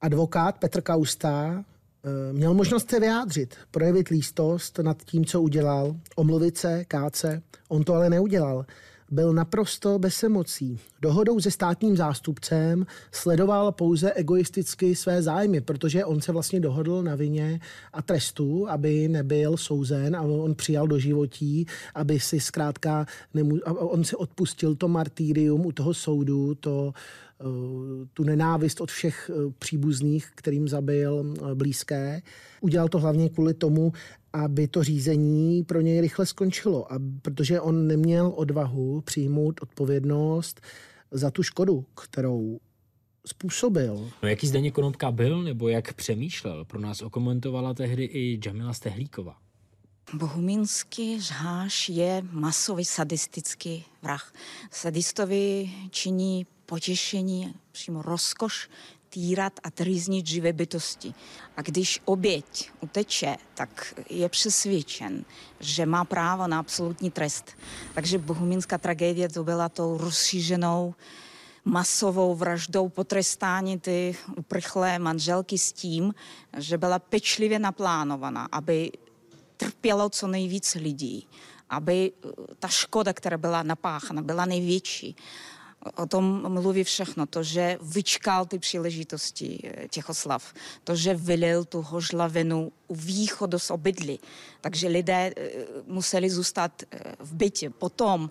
Advokát 0.00 0.58
Petr 0.58 0.82
Kausta 0.82 1.64
eh, 2.04 2.32
měl 2.32 2.54
možnost 2.54 2.90
se 2.90 3.00
vyjádřit, 3.00 3.54
projevit 3.70 4.08
lístost 4.08 4.78
nad 4.78 5.02
tím, 5.02 5.24
co 5.24 5.42
udělal, 5.42 5.96
omluvit 6.16 6.58
se, 6.58 6.84
káce. 6.84 7.42
On 7.68 7.84
to 7.84 7.94
ale 7.94 8.10
neudělal 8.10 8.66
byl 9.10 9.32
naprosto 9.32 9.98
bez 9.98 10.22
emocí. 10.22 10.78
Dohodou 11.02 11.40
se 11.40 11.50
státním 11.50 11.96
zástupcem 11.96 12.86
sledoval 13.12 13.72
pouze 13.72 14.12
egoisticky 14.12 14.94
své 14.94 15.22
zájmy, 15.22 15.60
protože 15.60 16.04
on 16.04 16.20
se 16.20 16.32
vlastně 16.32 16.60
dohodl 16.60 17.02
na 17.02 17.14
vině 17.14 17.60
a 17.92 18.02
trestu, 18.02 18.68
aby 18.68 19.08
nebyl 19.08 19.56
souzen 19.56 20.16
a 20.16 20.22
on 20.22 20.54
přijal 20.54 20.86
do 20.86 20.98
životí, 20.98 21.66
aby 21.94 22.20
si 22.20 22.40
zkrátka, 22.40 23.06
nemů- 23.34 23.60
on 23.66 24.04
si 24.04 24.16
odpustil 24.16 24.74
to 24.74 24.88
martýrium 24.88 25.66
u 25.66 25.72
toho 25.72 25.94
soudu, 25.94 26.54
to 26.54 26.92
tu 28.12 28.24
nenávist 28.24 28.80
od 28.80 28.90
všech 28.90 29.30
eh, 29.30 29.52
příbuzných, 29.58 30.30
kterým 30.34 30.68
zabil 30.68 31.34
eh, 31.36 31.54
blízké. 31.54 32.22
Udělal 32.60 32.88
to 32.88 32.98
hlavně 32.98 33.28
kvůli 33.28 33.54
tomu, 33.54 33.92
aby 34.32 34.68
to 34.68 34.84
řízení 34.84 35.64
pro 35.64 35.80
něj 35.80 36.00
rychle 36.00 36.26
skončilo, 36.26 36.92
a 36.92 36.96
protože 37.22 37.60
on 37.60 37.86
neměl 37.86 38.32
odvahu 38.36 39.00
přijmout 39.00 39.60
odpovědnost 39.62 40.60
za 41.10 41.30
tu 41.30 41.42
škodu, 41.42 41.84
kterou 41.94 42.58
způsobil. 43.26 44.10
No 44.22 44.28
jaký 44.28 44.46
Zdeněk 44.46 44.74
Konopka 44.74 45.10
byl, 45.10 45.42
nebo 45.42 45.68
jak 45.68 45.94
přemýšlel, 45.94 46.64
pro 46.64 46.80
nás 46.80 47.02
okomentovala 47.02 47.74
tehdy 47.74 48.04
i 48.04 48.40
Jamila 48.46 48.72
Stehlíková. 48.72 49.36
Bohumínský 50.14 51.20
žháš 51.20 51.88
je 51.88 52.22
masový 52.30 52.84
sadistický 52.84 53.84
vrah. 54.02 54.32
Sadistovi 54.70 55.70
činí 55.90 56.46
potěšení, 56.66 57.54
přímo 57.72 58.02
rozkoš 58.02 58.68
týrat 59.08 59.52
a 59.62 59.70
trýznit 59.70 60.26
živé 60.26 60.52
bytosti. 60.52 61.14
A 61.56 61.62
když 61.62 62.00
oběť 62.04 62.70
uteče, 62.80 63.36
tak 63.54 63.94
je 64.10 64.28
přesvědčen, 64.28 65.24
že 65.60 65.86
má 65.86 66.04
právo 66.04 66.46
na 66.46 66.58
absolutní 66.58 67.10
trest. 67.10 67.50
Takže 67.94 68.18
bohumínská 68.18 68.78
tragédie 68.78 69.28
to 69.28 69.44
byla 69.44 69.68
tou 69.68 69.98
rozšířenou 69.98 70.94
masovou 71.64 72.34
vraždou 72.34 72.88
potrestání 72.88 73.80
ty 73.80 74.16
uprchlé 74.36 74.98
manželky 74.98 75.58
s 75.58 75.72
tím, 75.72 76.14
že 76.56 76.78
byla 76.78 76.98
pečlivě 76.98 77.58
naplánovaná, 77.58 78.48
aby 78.52 78.92
trpělo 79.56 80.10
co 80.10 80.26
nejvíc 80.26 80.74
lidí, 80.74 81.26
aby 81.70 82.12
ta 82.58 82.68
škoda, 82.68 83.12
která 83.12 83.38
byla 83.38 83.62
napáchána, 83.62 84.22
byla 84.22 84.44
největší 84.44 85.16
o 85.94 86.06
tom 86.06 86.52
mluví 86.52 86.84
všechno. 86.84 87.26
To, 87.26 87.42
že 87.42 87.78
vyčkal 87.82 88.46
ty 88.46 88.58
příležitosti 88.58 89.58
eh, 89.64 89.88
těch 89.88 90.08
oslav, 90.08 90.52
to, 90.84 90.96
že 90.96 91.14
vylil 91.14 91.64
tu 91.64 91.82
hožlavinu 91.82 92.72
u 92.88 92.94
východu 92.94 93.58
z 93.58 93.70
obydly, 93.70 94.18
takže 94.60 94.88
lidé 94.88 95.32
eh, 95.36 95.50
museli 95.86 96.30
zůstat 96.30 96.82
eh, 96.82 96.98
v 97.20 97.34
bytě. 97.34 97.70
Potom 97.70 98.30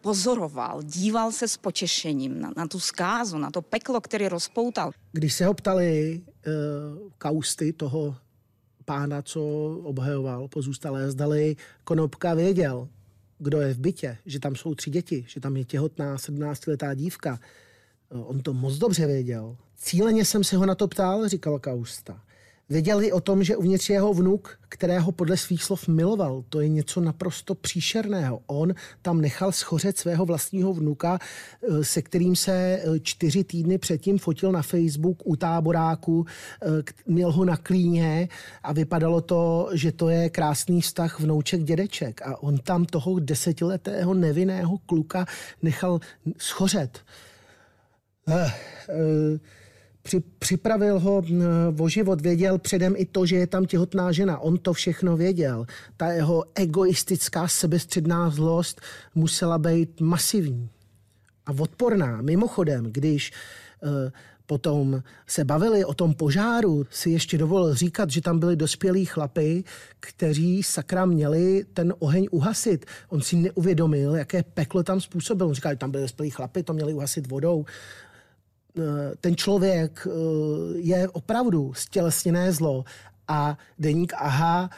pozoroval, 0.00 0.82
díval 0.82 1.32
se 1.32 1.48
s 1.48 1.56
potěšením 1.56 2.40
na, 2.40 2.52
na 2.56 2.66
tu 2.66 2.80
zkázu, 2.80 3.38
na 3.38 3.50
to 3.50 3.62
peklo, 3.62 4.00
který 4.00 4.28
rozpoutal. 4.28 4.90
Když 5.12 5.34
se 5.34 5.46
ho 5.46 5.54
ptali 5.54 6.20
uh, 6.20 6.52
kausty 7.18 7.72
toho 7.72 8.16
pána, 8.84 9.22
co 9.22 9.40
obhajoval 9.84 10.48
pozůstalé, 10.48 11.10
zdali 11.10 11.56
Konopka 11.84 12.34
věděl, 12.34 12.88
kdo 13.42 13.60
je 13.60 13.74
v 13.74 13.78
bytě, 13.78 14.18
že 14.26 14.40
tam 14.40 14.56
jsou 14.56 14.74
tři 14.74 14.90
děti, 14.90 15.24
že 15.28 15.40
tam 15.40 15.56
je 15.56 15.64
těhotná 15.64 16.16
17-letá 16.16 16.94
dívka. 16.94 17.40
On 18.10 18.40
to 18.40 18.52
moc 18.52 18.78
dobře 18.78 19.06
věděl. 19.06 19.56
Cíleně 19.76 20.24
jsem 20.24 20.44
se 20.44 20.56
ho 20.56 20.66
na 20.66 20.74
to 20.74 20.88
ptal, 20.88 21.28
říkal 21.28 21.58
Kausta. 21.58 22.20
Věděli 22.68 23.12
o 23.12 23.20
tom, 23.20 23.44
že 23.44 23.56
uvnitř 23.56 23.90
jeho 23.90 24.14
vnuk, 24.14 24.58
kterého 24.68 25.12
podle 25.12 25.36
svých 25.36 25.64
slov 25.64 25.88
miloval, 25.88 26.44
to 26.48 26.60
je 26.60 26.68
něco 26.68 27.00
naprosto 27.00 27.54
příšerného. 27.54 28.40
On 28.46 28.74
tam 29.02 29.20
nechal 29.20 29.52
schořet 29.52 29.98
svého 29.98 30.26
vlastního 30.26 30.72
vnuka, 30.72 31.18
eh, 31.18 31.84
se 31.84 32.02
kterým 32.02 32.36
se 32.36 32.52
eh, 32.52 33.00
čtyři 33.00 33.44
týdny 33.44 33.78
předtím 33.78 34.18
fotil 34.18 34.52
na 34.52 34.62
Facebook 34.62 35.18
u 35.24 35.36
táboráku, 35.36 36.26
eh, 36.62 36.66
měl 37.06 37.32
ho 37.32 37.44
na 37.44 37.56
klíně 37.56 38.28
a 38.62 38.72
vypadalo 38.72 39.20
to, 39.20 39.68
že 39.72 39.92
to 39.92 40.08
je 40.08 40.30
krásný 40.30 40.80
vztah 40.80 41.20
vnouček 41.20 41.62
dědeček. 41.62 42.22
A 42.22 42.42
on 42.42 42.58
tam 42.58 42.84
toho 42.84 43.18
desetiletého 43.18 44.14
nevinného 44.14 44.78
kluka 44.78 45.26
nechal 45.62 46.00
schořet. 46.38 47.00
Uh, 48.26 48.34
uh, 48.34 49.38
při, 50.02 50.22
připravil 50.38 51.00
ho 51.00 51.22
o 51.78 51.88
život, 51.88 52.20
věděl 52.20 52.58
předem 52.58 52.94
i 52.96 53.04
to, 53.04 53.26
že 53.26 53.36
je 53.36 53.46
tam 53.46 53.64
těhotná 53.64 54.12
žena. 54.12 54.38
On 54.38 54.58
to 54.58 54.72
všechno 54.72 55.16
věděl. 55.16 55.66
Ta 55.96 56.12
jeho 56.12 56.44
egoistická 56.54 57.48
sebestředná 57.48 58.30
zlost 58.30 58.80
musela 59.14 59.58
být 59.58 60.00
masivní 60.00 60.68
a 61.46 61.52
odporná. 61.58 62.22
Mimochodem, 62.22 62.84
když 62.92 63.32
uh, 63.82 63.90
potom 64.46 65.02
se 65.26 65.44
bavili 65.44 65.84
o 65.84 65.94
tom 65.94 66.14
požáru, 66.14 66.86
si 66.90 67.10
ještě 67.10 67.38
dovolil 67.38 67.74
říkat, 67.74 68.10
že 68.10 68.20
tam 68.20 68.38
byli 68.38 68.56
dospělí 68.56 69.04
chlapy, 69.04 69.64
kteří 70.00 70.62
sakra 70.62 71.06
měli 71.06 71.64
ten 71.74 71.94
oheň 71.98 72.28
uhasit. 72.30 72.86
On 73.08 73.20
si 73.20 73.36
neuvědomil, 73.36 74.14
jaké 74.14 74.42
peklo 74.42 74.82
tam 74.82 75.00
způsobil. 75.00 75.46
On 75.46 75.54
říkal, 75.54 75.72
že 75.72 75.78
tam 75.78 75.90
byli 75.90 76.02
dospělí 76.02 76.30
chlapy, 76.30 76.62
to 76.62 76.72
měli 76.72 76.94
uhasit 76.94 77.30
vodou 77.30 77.64
ten 79.20 79.36
člověk 79.36 80.06
je 80.74 81.08
opravdu 81.08 81.72
stělesněné 81.74 82.52
zlo 82.52 82.84
a 83.28 83.58
deník 83.78 84.12
AHA, 84.16 84.70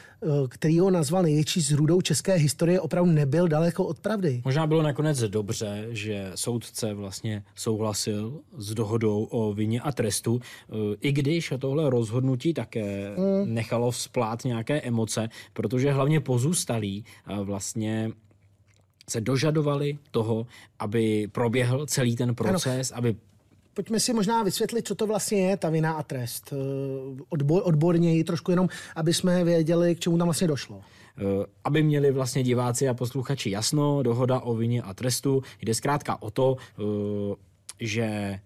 který 0.49 0.79
ho 0.79 0.91
nazval 0.91 1.23
největší 1.23 1.61
zrůdou 1.61 2.01
české 2.01 2.35
historie, 2.35 2.81
opravdu 2.81 3.13
nebyl 3.13 3.49
daleko 3.49 3.85
od 3.85 3.99
pravdy. 3.99 4.43
Možná 4.45 4.67
bylo 4.67 4.83
nakonec 4.83 5.21
dobře, 5.21 5.87
že 5.91 6.33
soudce 6.35 6.95
vlastně 6.95 7.45
souhlasil 7.55 8.41
s 8.57 8.75
dohodou 8.75 9.25
o 9.25 9.55
vině 9.55 9.81
a 9.81 9.93
trestu, 9.93 10.41
i 11.01 11.13
když 11.13 11.53
tohle 11.59 11.91
rozhodnutí 11.91 12.55
také 12.55 13.15
hmm. 13.17 13.55
nechalo 13.55 13.91
vzplát 13.91 14.45
nějaké 14.45 14.81
emoce, 14.81 15.29
protože 15.53 15.93
hlavně 15.93 16.21
pozůstalí 16.21 17.05
vlastně 17.43 18.11
se 19.09 19.21
dožadovali 19.21 19.99
toho, 20.11 20.47
aby 20.79 21.29
proběhl 21.33 21.87
celý 21.87 22.17
ten 22.17 22.35
proces, 22.35 22.91
ano. 22.91 22.99
aby 22.99 23.17
pojďme 23.75 24.01
si 24.01 24.13
možná 24.13 24.43
vysvětlit, 24.43 24.87
co 24.87 24.95
to 24.95 25.07
vlastně 25.07 25.51
je 25.51 25.57
ta 25.57 25.71
vina 25.71 25.93
a 25.93 26.03
trest. 26.03 26.53
Eh, 26.53 27.23
odbor, 27.29 27.63
odborněji 27.65 28.25
trošku 28.25 28.51
jenom, 28.51 28.69
aby 28.97 29.15
jsme 29.15 29.45
věděli, 29.45 29.95
k 29.95 30.01
čemu 30.01 30.19
tam 30.19 30.27
vlastně 30.27 30.49
došlo. 30.49 30.81
Eh, 31.19 31.47
aby 31.65 31.83
měli 31.83 32.11
vlastně 32.11 32.43
diváci 32.43 32.89
a 32.89 32.95
posluchači 32.95 33.51
jasno, 33.51 34.03
dohoda 34.03 34.41
o 34.41 34.55
vině 34.55 34.83
a 34.83 34.95
trestu 34.95 35.43
jde 35.63 35.75
zkrátka 35.75 36.23
o 36.23 36.31
to, 36.31 36.57
eh, 36.59 36.83
že 37.81 38.41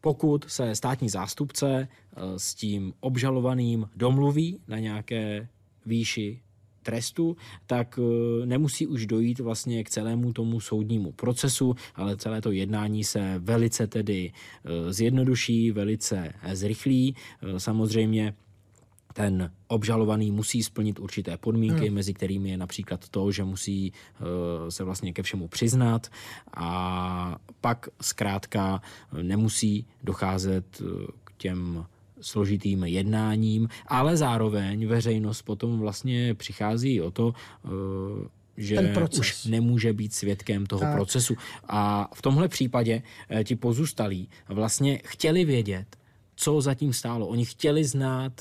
pokud 0.00 0.44
se 0.48 0.74
státní 0.74 1.08
zástupce 1.08 1.88
s 2.36 2.54
tím 2.54 2.92
obžalovaným 3.00 3.88
domluví 3.96 4.60
na 4.68 4.78
nějaké 4.78 5.48
výši 5.86 6.40
trestu, 6.82 7.36
tak 7.66 7.98
eh, 7.98 8.46
nemusí 8.46 8.86
už 8.86 9.06
dojít 9.06 9.40
vlastně 9.40 9.84
k 9.84 9.90
celému 9.90 10.32
tomu 10.32 10.60
soudnímu 10.60 11.12
procesu, 11.12 11.74
ale 11.94 12.16
celé 12.16 12.40
to 12.40 12.50
jednání 12.50 13.04
se 13.04 13.34
velice 13.38 13.86
tedy 13.86 14.32
eh, 14.32 14.92
zjednoduší, 14.92 15.70
velice 15.70 16.32
zrychlí. 16.52 17.16
Eh, 17.42 17.60
samozřejmě 17.60 18.34
ten 19.12 19.50
obžalovaný 19.68 20.30
musí 20.30 20.62
splnit 20.62 20.98
určité 20.98 21.36
podmínky, 21.36 21.86
hmm. 21.86 21.94
mezi 21.94 22.14
kterými 22.14 22.50
je 22.50 22.56
například 22.56 23.08
to, 23.08 23.32
že 23.32 23.44
musí 23.44 23.92
uh, 23.92 24.26
se 24.68 24.84
vlastně 24.84 25.12
ke 25.12 25.22
všemu 25.22 25.48
přiznat 25.48 26.08
a 26.56 27.38
pak 27.60 27.88
zkrátka 28.00 28.82
nemusí 29.22 29.86
docházet 30.02 30.82
k 31.24 31.32
těm 31.36 31.84
složitým 32.22 32.84
jednáním, 32.84 33.68
ale 33.86 34.16
zároveň 34.16 34.86
veřejnost 34.86 35.42
potom 35.42 35.78
vlastně 35.78 36.34
přichází 36.34 37.00
o 37.00 37.10
to, 37.10 37.34
eh, 37.64 37.68
že 38.56 38.94
už 39.18 39.44
nemůže 39.44 39.92
být 39.92 40.14
svědkem 40.14 40.66
toho 40.66 40.80
tak. 40.80 40.94
procesu. 40.94 41.34
A 41.68 42.10
v 42.14 42.22
tomhle 42.22 42.48
případě 42.48 43.02
eh, 43.28 43.44
ti 43.44 43.56
pozůstalí 43.56 44.28
vlastně 44.48 45.00
chtěli 45.04 45.44
vědět, 45.44 45.96
co 46.36 46.60
zatím 46.60 46.92
stálo. 46.92 47.26
Oni 47.26 47.44
chtěli 47.44 47.84
znát 47.84 48.32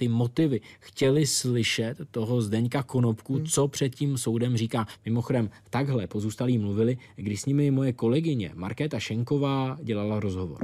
ty 0.00 0.08
motivy, 0.08 0.60
chtěli 0.80 1.26
slyšet 1.26 1.94
toho 2.10 2.42
Zdeňka 2.42 2.82
Konopku, 2.82 3.34
hmm. 3.34 3.46
co 3.46 3.68
před 3.68 3.94
tím 3.94 4.18
soudem 4.18 4.56
říká. 4.56 4.86
Mimochodem, 5.04 5.50
takhle 5.70 6.06
pozůstalí 6.06 6.58
mluvili, 6.58 6.98
když 7.16 7.40
s 7.40 7.46
nimi 7.46 7.70
moje 7.70 7.92
kolegyně 7.92 8.50
Markéta 8.54 8.98
Šenková 8.98 9.78
dělala 9.82 10.20
rozhovor. 10.20 10.58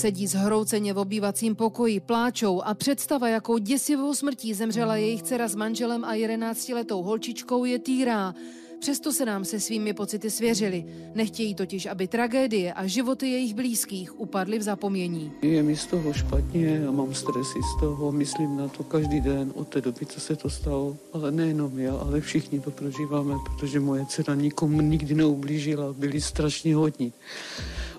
Sedí 0.00 0.26
zhrouceně 0.26 0.92
v 0.92 0.98
obývacím 0.98 1.56
pokoji, 1.56 2.00
pláčou 2.00 2.62
a 2.62 2.74
představa, 2.74 3.28
jakou 3.28 3.58
děsivou 3.58 4.14
smrtí 4.14 4.54
zemřela 4.54 4.96
jejich 4.96 5.22
dcera 5.22 5.48
s 5.48 5.54
manželem 5.54 6.04
a 6.04 6.14
jedenáctiletou 6.14 7.02
holčičkou, 7.02 7.64
je 7.64 7.78
týrá. 7.78 8.34
Přesto 8.80 9.12
se 9.12 9.24
nám 9.24 9.44
se 9.44 9.60
svými 9.60 9.92
pocity 9.94 10.30
svěřili. 10.30 10.84
Nechtějí 11.14 11.54
totiž, 11.54 11.86
aby 11.86 12.08
tragédie 12.08 12.72
a 12.72 12.86
životy 12.86 13.30
jejich 13.30 13.54
blízkých 13.54 14.20
upadly 14.20 14.58
v 14.58 14.62
zapomnění. 14.62 15.32
Je 15.42 15.62
mi 15.62 15.76
z 15.76 15.86
toho 15.86 16.12
špatně 16.12 16.86
a 16.88 16.90
mám 16.90 17.14
stresy 17.14 17.58
z 17.76 17.80
toho, 17.80 18.12
myslím 18.12 18.56
na 18.56 18.68
to 18.68 18.84
každý 18.84 19.20
den 19.20 19.52
od 19.54 19.68
té 19.68 19.80
doby, 19.80 20.06
co 20.06 20.20
se 20.20 20.36
to 20.36 20.50
stalo. 20.50 20.96
Ale 21.12 21.32
nejenom 21.32 21.78
já, 21.78 21.94
ale 21.96 22.20
všichni 22.20 22.60
to 22.60 22.70
prožíváme, 22.70 23.34
protože 23.44 23.80
moje 23.80 24.06
dcera 24.06 24.34
nikomu 24.34 24.80
nikdy 24.80 25.14
neublížila, 25.14 25.92
byli 25.92 26.20
strašně 26.20 26.74
hodní. 26.74 27.12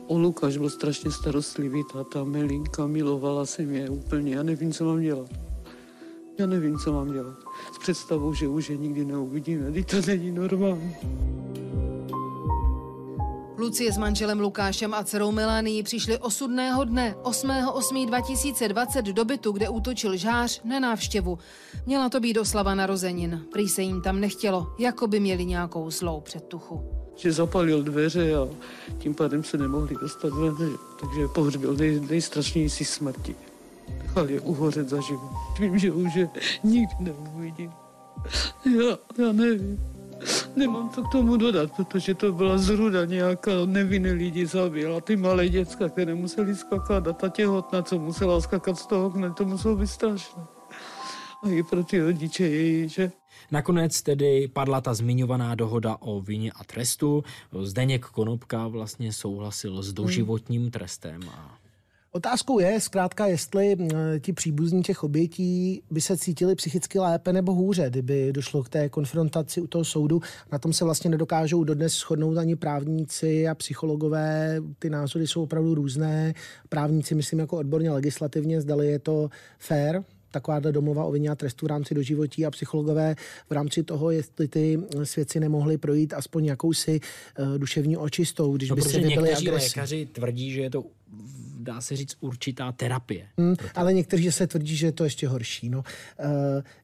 O 0.09 0.17
Lukáš 0.17 0.57
byl 0.57 0.69
strašně 0.69 1.11
starostlivý, 1.11 1.83
ta 2.13 2.23
Melinka, 2.23 2.87
milovala 2.87 3.45
se 3.45 3.61
mě 3.61 3.89
úplně, 3.89 4.35
já 4.35 4.43
nevím, 4.43 4.73
co 4.73 4.85
mám 4.85 5.01
dělat. 5.01 5.29
Já 6.39 6.45
nevím, 6.45 6.79
co 6.79 6.93
mám 6.93 7.11
dělat. 7.11 7.37
S 7.75 7.77
představou, 7.77 8.33
že 8.33 8.47
už 8.47 8.69
je 8.69 8.77
nikdy 8.77 9.05
neuvidíme, 9.05 9.71
teď 9.71 9.91
to 9.91 9.97
není 10.07 10.31
normální. 10.31 10.95
Lucie 13.57 13.91
s 13.91 13.97
manželem 13.97 14.39
Lukášem 14.39 14.93
a 14.93 15.03
dcerou 15.03 15.31
Melanii 15.31 15.83
přišli 15.83 16.17
osudného 16.17 16.83
dne 16.83 17.15
8.8.2020 17.23 19.13
do 19.13 19.25
bytu, 19.25 19.51
kde 19.51 19.69
útočil 19.69 20.17
žář 20.17 20.61
na 20.63 20.79
návštěvu. 20.79 21.37
Měla 21.85 22.09
to 22.09 22.19
být 22.19 22.37
oslava 22.37 22.75
narozenin. 22.75 23.45
Prý 23.51 23.69
se 23.69 23.81
jim 23.81 24.01
tam 24.01 24.19
nechtělo, 24.19 24.75
jako 24.79 25.07
by 25.07 25.19
měli 25.19 25.45
nějakou 25.45 25.91
zlou 25.91 26.21
předtuchu. 26.21 26.98
Že 27.19 27.31
zapalil 27.31 27.83
dveře 27.83 28.35
a 28.35 28.47
tím 28.97 29.13
pádem 29.13 29.43
se 29.43 29.57
nemohli 29.57 29.95
dostat 30.01 30.33
ven, 30.33 30.55
takže 30.99 31.27
pohřbil 31.27 31.73
nej, 31.73 31.99
nejstrašnější 32.09 32.85
smrti. 32.85 33.35
Nechal 34.01 34.29
je 34.29 34.39
uhořet 34.39 34.89
za 34.89 35.01
život. 35.01 35.31
Vím, 35.59 35.77
že 35.79 35.91
už 35.91 36.15
je 36.15 36.29
nikdy 36.63 36.95
neuvidím. 36.99 37.71
Já, 38.65 38.97
já 39.25 39.31
nevím. 39.31 39.79
Nemám 40.55 40.89
co 40.89 41.03
k 41.03 41.11
tomu 41.11 41.37
dodat, 41.37 41.71
protože 41.75 42.13
to 42.13 42.33
byla 42.33 42.57
zruda 42.57 43.05
nějaká 43.05 43.51
nevinné 43.65 44.11
lidi 44.11 44.45
zabila. 44.45 45.01
Ty 45.01 45.15
malé 45.15 45.49
děcka, 45.49 45.89
které 45.89 46.15
museli 46.15 46.55
skakat 46.55 47.07
a 47.07 47.13
ta 47.13 47.29
těhotná, 47.29 47.81
co 47.81 47.99
musela 47.99 48.41
skakat 48.41 48.79
z 48.79 48.85
toho 48.85 49.05
okna, 49.05 49.33
to 49.33 49.45
muselo 49.45 49.75
být 49.75 49.87
strašné. 49.87 50.43
A 51.43 51.49
i 51.49 51.63
pro 51.63 51.83
ty 51.83 51.99
rodiče 51.99 52.87
že? 52.87 53.11
Nakonec 53.51 54.01
tedy 54.01 54.47
padla 54.47 54.81
ta 54.81 54.93
zmiňovaná 54.93 55.55
dohoda 55.55 55.97
o 55.99 56.21
vině 56.21 56.51
a 56.51 56.63
trestu. 56.63 57.23
Zdeněk 57.61 58.05
Konopka 58.05 58.67
vlastně 58.67 59.13
souhlasil 59.13 59.83
s 59.83 59.93
doživotním 59.93 60.71
trestem. 60.71 61.21
A 61.29 61.59
Otázkou 62.11 62.59
je 62.59 62.81
zkrátka, 62.81 63.25
jestli 63.27 63.77
ti 64.19 64.33
příbuzní 64.33 64.83
těch 64.83 65.03
obětí 65.03 65.81
by 65.91 66.01
se 66.01 66.17
cítili 66.17 66.55
psychicky 66.55 66.99
lépe 66.99 67.33
nebo 67.33 67.53
hůře, 67.53 67.89
kdyby 67.89 68.33
došlo 68.33 68.63
k 68.63 68.69
té 68.69 68.89
konfrontaci 68.89 69.61
u 69.61 69.67
toho 69.67 69.85
soudu. 69.85 70.21
Na 70.51 70.59
tom 70.59 70.73
se 70.73 70.85
vlastně 70.85 71.09
nedokážou 71.09 71.63
dodnes 71.63 71.93
shodnout 71.93 72.37
ani 72.37 72.55
právníci 72.55 73.47
a 73.47 73.55
psychologové. 73.55 74.61
Ty 74.79 74.89
názory 74.89 75.27
jsou 75.27 75.43
opravdu 75.43 75.75
různé. 75.75 76.33
Právníci, 76.69 77.15
myslím, 77.15 77.39
jako 77.39 77.57
odborně 77.57 77.91
legislativně, 77.91 78.61
zdali 78.61 78.87
je 78.87 78.99
to 78.99 79.29
fair, 79.59 80.03
takováhle 80.31 80.71
domluva 80.71 81.05
o 81.05 81.11
vině 81.11 81.29
a 81.29 81.35
trestu 81.35 81.65
v 81.65 81.69
rámci 81.69 81.95
doživotí 81.95 82.45
a 82.45 82.51
psychologové 82.51 83.15
v 83.49 83.51
rámci 83.51 83.83
toho, 83.83 84.11
jestli 84.11 84.47
ty 84.47 84.79
svědci 85.03 85.39
nemohli 85.39 85.77
projít 85.77 86.13
aspoň 86.13 86.45
jakousi 86.45 86.99
uh, 87.39 87.57
duševní 87.57 87.97
očistou, 87.97 88.57
když 88.57 88.69
no, 88.69 88.75
by 88.75 88.81
se 88.81 89.01
někteří 89.01 89.47
agresi. 89.47 89.51
lékaři 89.51 90.05
tvrdí, 90.05 90.51
že 90.51 90.61
je 90.61 90.69
to 90.69 90.83
dá 91.59 91.81
se 91.81 91.95
říct, 91.95 92.17
určitá 92.19 92.71
terapie. 92.71 93.27
Hmm, 93.37 93.55
ale 93.75 93.93
někteří 93.93 94.31
se 94.31 94.47
tvrdí, 94.47 94.75
že 94.75 94.87
je 94.87 94.91
to 94.91 95.03
ještě 95.03 95.27
horší. 95.27 95.69
No. 95.69 95.77
Uh, 95.79 96.25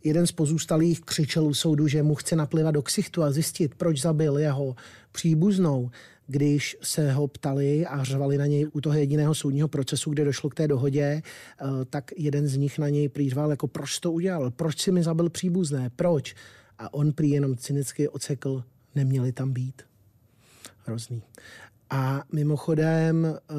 jeden 0.04 0.28
z 0.28 0.32
pozůstalých 0.32 1.02
křičel 1.02 1.46
u 1.46 1.54
soudu, 1.54 1.88
že 1.88 2.04
mu 2.04 2.16
chce 2.16 2.36
naplivat 2.36 2.74
do 2.74 2.82
ksichtu 2.82 3.24
a 3.24 3.32
zjistit, 3.32 3.76
proč 3.76 4.02
zabil 4.02 4.38
jeho 4.38 4.76
příbuznou 5.12 5.90
když 6.28 6.78
se 6.82 7.12
ho 7.12 7.28
ptali 7.28 7.86
a 7.86 8.04
řvali 8.04 8.38
na 8.38 8.46
něj 8.46 8.68
u 8.74 8.82
toho 8.82 8.96
jediného 8.96 9.36
soudního 9.36 9.68
procesu, 9.68 10.10
kde 10.10 10.26
došlo 10.26 10.50
k 10.50 10.56
té 10.56 10.68
dohodě, 10.68 11.02
eh, 11.02 11.66
tak 11.90 12.12
jeden 12.18 12.48
z 12.48 12.58
nich 12.58 12.80
na 12.80 12.90
něj 12.90 13.10
přijřval, 13.10 13.50
jako 13.50 13.68
proč 13.68 14.00
to 14.00 14.12
udělal, 14.12 14.52
proč 14.52 14.82
si 14.82 14.92
mi 14.92 15.04
zabil 15.04 15.30
příbuzné, 15.30 15.90
proč? 15.96 16.36
A 16.78 16.94
on 16.94 17.14
prý 17.14 17.30
jenom 17.30 17.58
cynicky 17.58 18.10
ocekl, 18.10 18.64
neměli 18.96 19.32
tam 19.32 19.54
být. 19.54 19.82
Hrozný. 20.86 21.22
A 21.90 22.24
mimochodem 22.32 23.26
eh, 23.26 23.56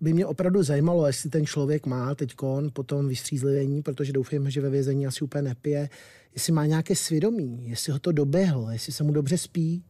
by 0.00 0.12
mě 0.12 0.26
opravdu 0.26 0.62
zajímalo, 0.62 1.06
jestli 1.06 1.30
ten 1.30 1.46
člověk 1.46 1.86
má 1.86 2.14
teď 2.14 2.34
po 2.72 2.82
tom 2.82 3.08
vystřízlivení, 3.08 3.82
protože 3.82 4.12
doufám, 4.12 4.50
že 4.50 4.60
ve 4.60 4.70
vězení 4.70 5.06
asi 5.06 5.24
úplně 5.24 5.42
nepije, 5.42 5.88
jestli 6.34 6.52
má 6.52 6.66
nějaké 6.66 6.96
svědomí, 6.96 7.68
jestli 7.68 7.92
ho 7.92 7.98
to 7.98 8.12
doběhlo, 8.12 8.70
jestli 8.70 8.92
se 8.92 9.04
mu 9.04 9.12
dobře 9.12 9.38
spí, 9.38 9.84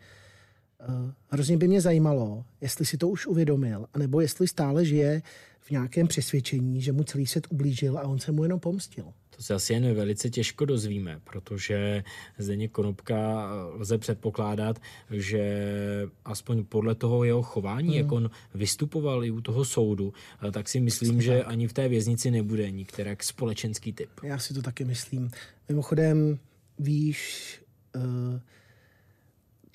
hrozně 1.28 1.56
by 1.56 1.68
mě 1.68 1.80
zajímalo, 1.80 2.44
jestli 2.60 2.86
si 2.86 2.96
to 2.96 3.08
už 3.08 3.26
uvědomil, 3.26 3.86
anebo 3.94 4.20
jestli 4.20 4.48
stále 4.48 4.84
žije 4.84 5.22
v 5.60 5.70
nějakém 5.70 6.06
přesvědčení, 6.06 6.82
že 6.82 6.92
mu 6.92 7.04
celý 7.04 7.26
svět 7.26 7.46
ublížil 7.50 7.98
a 7.98 8.02
on 8.02 8.18
se 8.18 8.32
mu 8.32 8.42
jenom 8.42 8.60
pomstil. 8.60 9.04
To 9.36 9.42
se 9.42 9.54
asi 9.54 9.72
jen 9.72 9.94
velice 9.94 10.30
těžko 10.30 10.64
dozvíme, 10.64 11.20
protože 11.24 12.04
Zdeněk 12.38 12.72
Konopka 12.72 13.48
lze 13.74 13.98
předpokládat, 13.98 14.78
že 15.10 15.62
aspoň 16.24 16.64
podle 16.64 16.94
toho 16.94 17.24
jeho 17.24 17.42
chování, 17.42 17.88
hmm. 17.88 17.96
jak 17.96 18.12
on 18.12 18.30
vystupoval 18.54 19.24
i 19.24 19.30
u 19.30 19.40
toho 19.40 19.64
soudu, 19.64 20.12
eh, 20.48 20.52
tak 20.52 20.68
si 20.68 20.80
myslím, 20.80 21.22
že 21.22 21.44
ani 21.44 21.68
v 21.68 21.72
té 21.72 21.88
věznici 21.88 22.30
nebude 22.30 22.70
nikterak 22.70 23.24
společenský 23.24 23.92
typ. 23.92 24.10
Já 24.22 24.38
si 24.38 24.54
to 24.54 24.62
taky 24.62 24.84
myslím. 24.84 25.30
Mimochodem, 25.68 26.38
víš, 26.78 27.60
uh, 27.96 28.40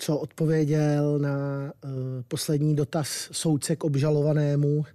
co 0.01 0.17
odpověděl 0.17 1.19
na 1.19 1.37
uh, 1.83 1.91
poslední 2.27 2.75
dotaz 2.75 3.29
soudce 3.31 3.75
k 3.75 3.83
obžalovanému, 3.83 4.85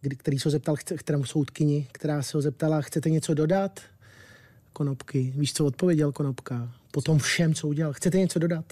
kdy, 0.00 0.16
který 0.16 0.38
se 0.38 0.48
ho 0.48 0.50
zeptal, 0.50 0.76
kterému 0.96 1.24
soudkyni, 1.24 1.86
která 1.92 2.22
se 2.22 2.36
ho 2.36 2.42
zeptala, 2.42 2.80
chcete 2.80 3.10
něco 3.10 3.34
dodat? 3.34 3.80
Konopky. 4.72 5.32
Víš, 5.36 5.52
co 5.52 5.66
odpověděl 5.66 6.12
Konopka? 6.12 6.72
Po 6.90 7.02
tom 7.02 7.18
všem, 7.18 7.54
co 7.54 7.68
udělal. 7.68 7.92
Chcete 7.92 8.18
něco 8.18 8.38
dodat? 8.38 8.64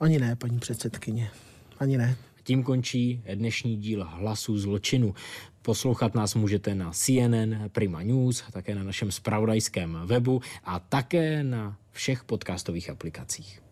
Ani 0.00 0.18
ne, 0.18 0.36
paní 0.36 0.58
předsedkyně. 0.58 1.30
Ani 1.78 1.98
ne. 1.98 2.16
Tím 2.42 2.62
končí 2.62 3.22
dnešní 3.34 3.76
díl 3.76 4.04
Hlasu 4.04 4.58
zločinu. 4.58 5.14
Poslouchat 5.62 6.14
nás 6.14 6.34
můžete 6.34 6.74
na 6.74 6.90
CNN, 6.92 7.68
Prima 7.72 8.02
News, 8.02 8.44
také 8.52 8.74
na 8.74 8.82
našem 8.82 9.12
spravodajském 9.12 9.98
webu 10.04 10.40
a 10.64 10.78
také 10.78 11.44
na 11.44 11.78
všech 11.92 12.24
podcastových 12.24 12.90
aplikacích. 12.90 13.62